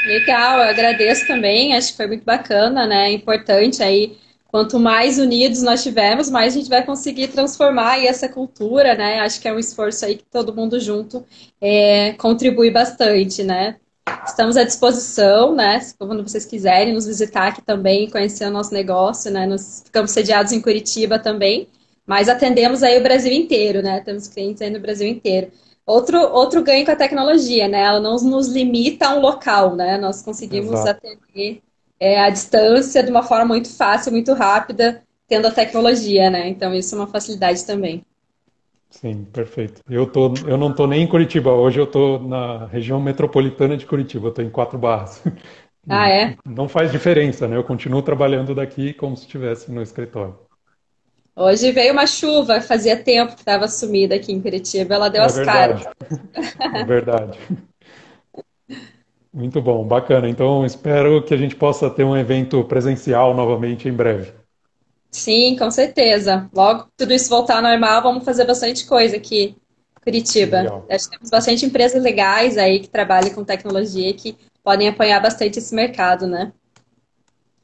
Legal, 0.03 0.59
eu 0.59 0.64
agradeço 0.70 1.26
também, 1.26 1.74
acho 1.76 1.90
que 1.90 1.96
foi 1.98 2.07
muito 2.07 2.24
bacana, 2.24 2.86
né? 2.86 3.11
Importante 3.12 3.82
aí 3.82 4.16
quanto 4.46 4.78
mais 4.80 5.18
unidos 5.18 5.62
nós 5.62 5.82
tivermos, 5.82 6.30
mais 6.30 6.55
a 6.55 6.59
gente 6.59 6.70
vai 6.70 6.84
conseguir 6.84 7.28
transformar 7.28 7.92
aí 7.92 8.07
essa 8.07 8.28
cultura, 8.28 8.94
né? 8.94 9.20
Acho 9.20 9.40
que 9.40 9.46
é 9.46 9.53
um 9.53 9.59
esforço 9.59 10.05
aí 10.05 10.16
que 10.16 10.24
todo 10.24 10.55
mundo 10.55 10.80
junto 10.80 11.24
é, 11.61 12.14
contribui 12.14 12.70
bastante, 12.70 13.42
né? 13.44 13.76
Estamos 14.26 14.57
à 14.57 14.64
disposição, 14.64 15.55
né? 15.55 15.80
Quando 15.98 16.22
vocês 16.22 16.46
quiserem 16.46 16.94
nos 16.94 17.07
visitar 17.07 17.48
aqui 17.48 17.62
também, 17.62 18.09
conhecer 18.11 18.46
o 18.46 18.51
nosso 18.51 18.72
negócio, 18.72 19.30
né? 19.30 19.46
Nós 19.46 19.82
ficamos 19.84 20.11
sediados 20.12 20.53
em 20.53 20.61
Curitiba 20.62 21.18
também, 21.18 21.68
mas 22.07 22.28
atendemos 22.28 22.82
aí 22.82 22.98
o 22.98 23.03
Brasil 23.03 23.32
inteiro, 23.32 23.82
né? 23.82 24.01
Temos 24.01 24.26
clientes 24.28 24.62
aí 24.62 24.70
no 24.70 24.80
Brasil 24.80 25.07
inteiro. 25.07 25.53
Outro, 25.91 26.18
outro 26.18 26.62
ganho 26.62 26.84
com 26.84 26.93
a 26.93 26.97
tecnologia, 26.97 27.66
né? 27.66 27.80
Ela 27.80 27.99
não 27.99 28.14
nos 28.16 28.47
limita 28.47 29.09
a 29.09 29.14
um 29.14 29.20
local, 29.20 29.74
né? 29.74 29.99
Nós 29.99 30.22
conseguimos 30.22 30.72
Exato. 30.72 30.91
atender 30.91 31.61
é, 31.99 32.20
à 32.20 32.30
distância 32.30 33.03
de 33.03 33.11
uma 33.11 33.24
forma 33.24 33.47
muito 33.47 33.76
fácil, 33.76 34.12
muito 34.12 34.32
rápida, 34.32 35.03
tendo 35.26 35.49
a 35.49 35.51
tecnologia, 35.51 36.30
né? 36.30 36.49
Então 36.49 36.72
isso 36.72 36.95
é 36.95 36.99
uma 36.99 37.09
facilidade 37.09 37.66
também. 37.66 38.05
Sim, 38.88 39.24
perfeito. 39.32 39.82
Eu, 39.88 40.07
tô, 40.07 40.32
eu 40.47 40.57
não 40.57 40.70
estou 40.70 40.86
nem 40.86 41.03
em 41.03 41.09
Curitiba, 41.09 41.53
hoje 41.53 41.80
eu 41.80 41.84
estou 41.84 42.20
na 42.20 42.66
região 42.66 43.01
metropolitana 43.01 43.76
de 43.76 43.84
Curitiba, 43.86 44.28
estou 44.28 44.45
em 44.45 44.51
Quatro 44.51 44.78
Barras. 44.78 45.22
Ah, 45.88 46.09
é? 46.09 46.36
Não 46.45 46.68
faz 46.68 46.93
diferença, 46.93 47.49
né? 47.49 47.57
Eu 47.57 47.64
continuo 47.64 48.03
trabalhando 48.03 48.55
daqui 48.55 48.93
como 48.93 49.16
se 49.16 49.24
estivesse 49.24 49.72
no 49.72 49.82
escritório. 49.82 50.36
Hoje 51.41 51.72
veio 51.72 51.95
uma 51.95 52.07
chuva, 52.07 52.61
fazia 52.61 52.95
tempo 53.03 53.32
que 53.32 53.41
estava 53.41 53.66
sumida 53.66 54.14
aqui 54.14 54.30
em 54.30 54.43
Curitiba, 54.43 54.95
ela 54.95 55.09
deu 55.09 55.22
é 55.22 55.24
as 55.24 55.36
verdade. 55.36 55.84
caras. 55.84 56.20
É 56.74 56.84
verdade. 56.84 57.38
Muito 59.32 59.62
bom, 59.62 59.82
bacana. 59.86 60.28
Então 60.28 60.66
espero 60.66 61.22
que 61.24 61.32
a 61.32 61.38
gente 61.38 61.57
possa 61.57 61.88
ter 61.88 62.05
um 62.05 62.14
evento 62.14 62.62
presencial 62.64 63.32
novamente 63.32 63.88
em 63.88 63.93
breve. 63.93 64.34
Sim, 65.11 65.57
com 65.59 65.70
certeza. 65.70 66.47
Logo 66.53 66.88
tudo 66.95 67.14
isso 67.14 67.30
voltar 67.30 67.57
ao 67.57 67.62
normal, 67.62 68.03
vamos 68.03 68.22
fazer 68.22 68.45
bastante 68.45 68.86
coisa 68.86 69.16
aqui 69.16 69.57
em 69.97 70.05
Curitiba. 70.05 70.61
Legal. 70.61 70.86
Acho 70.91 71.05
que 71.07 71.16
temos 71.16 71.30
bastante 71.30 71.64
empresas 71.64 72.03
legais 72.03 72.59
aí 72.59 72.80
que 72.80 72.88
trabalham 72.91 73.32
com 73.32 73.43
tecnologia 73.45 74.12
que 74.12 74.36
podem 74.62 74.88
apoiar 74.88 75.20
bastante 75.20 75.59
esse 75.59 75.74
mercado, 75.74 76.26
né? 76.26 76.53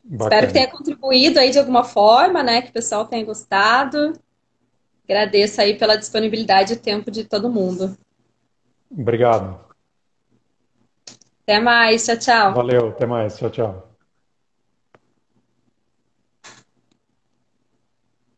Bacana. 0.08 0.24
Espero 0.24 0.46
que 0.46 0.52
tenha 0.52 0.70
contribuído 0.70 1.40
aí 1.40 1.50
de 1.50 1.58
alguma 1.58 1.82
forma, 1.82 2.42
né? 2.42 2.62
Que 2.62 2.70
o 2.70 2.72
pessoal 2.72 3.06
tenha 3.06 3.24
gostado. 3.24 4.12
Agradeço 5.04 5.60
aí 5.60 5.76
pela 5.76 5.96
disponibilidade 5.96 6.74
e 6.74 6.76
tempo 6.76 7.10
de 7.10 7.24
todo 7.24 7.50
mundo. 7.50 7.96
Obrigado. 8.90 9.58
Até 11.42 11.60
mais, 11.60 12.04
tchau, 12.04 12.16
tchau. 12.16 12.54
Valeu, 12.54 12.88
até 12.88 13.06
mais, 13.06 13.36
tchau, 13.36 13.50
tchau. 13.50 13.85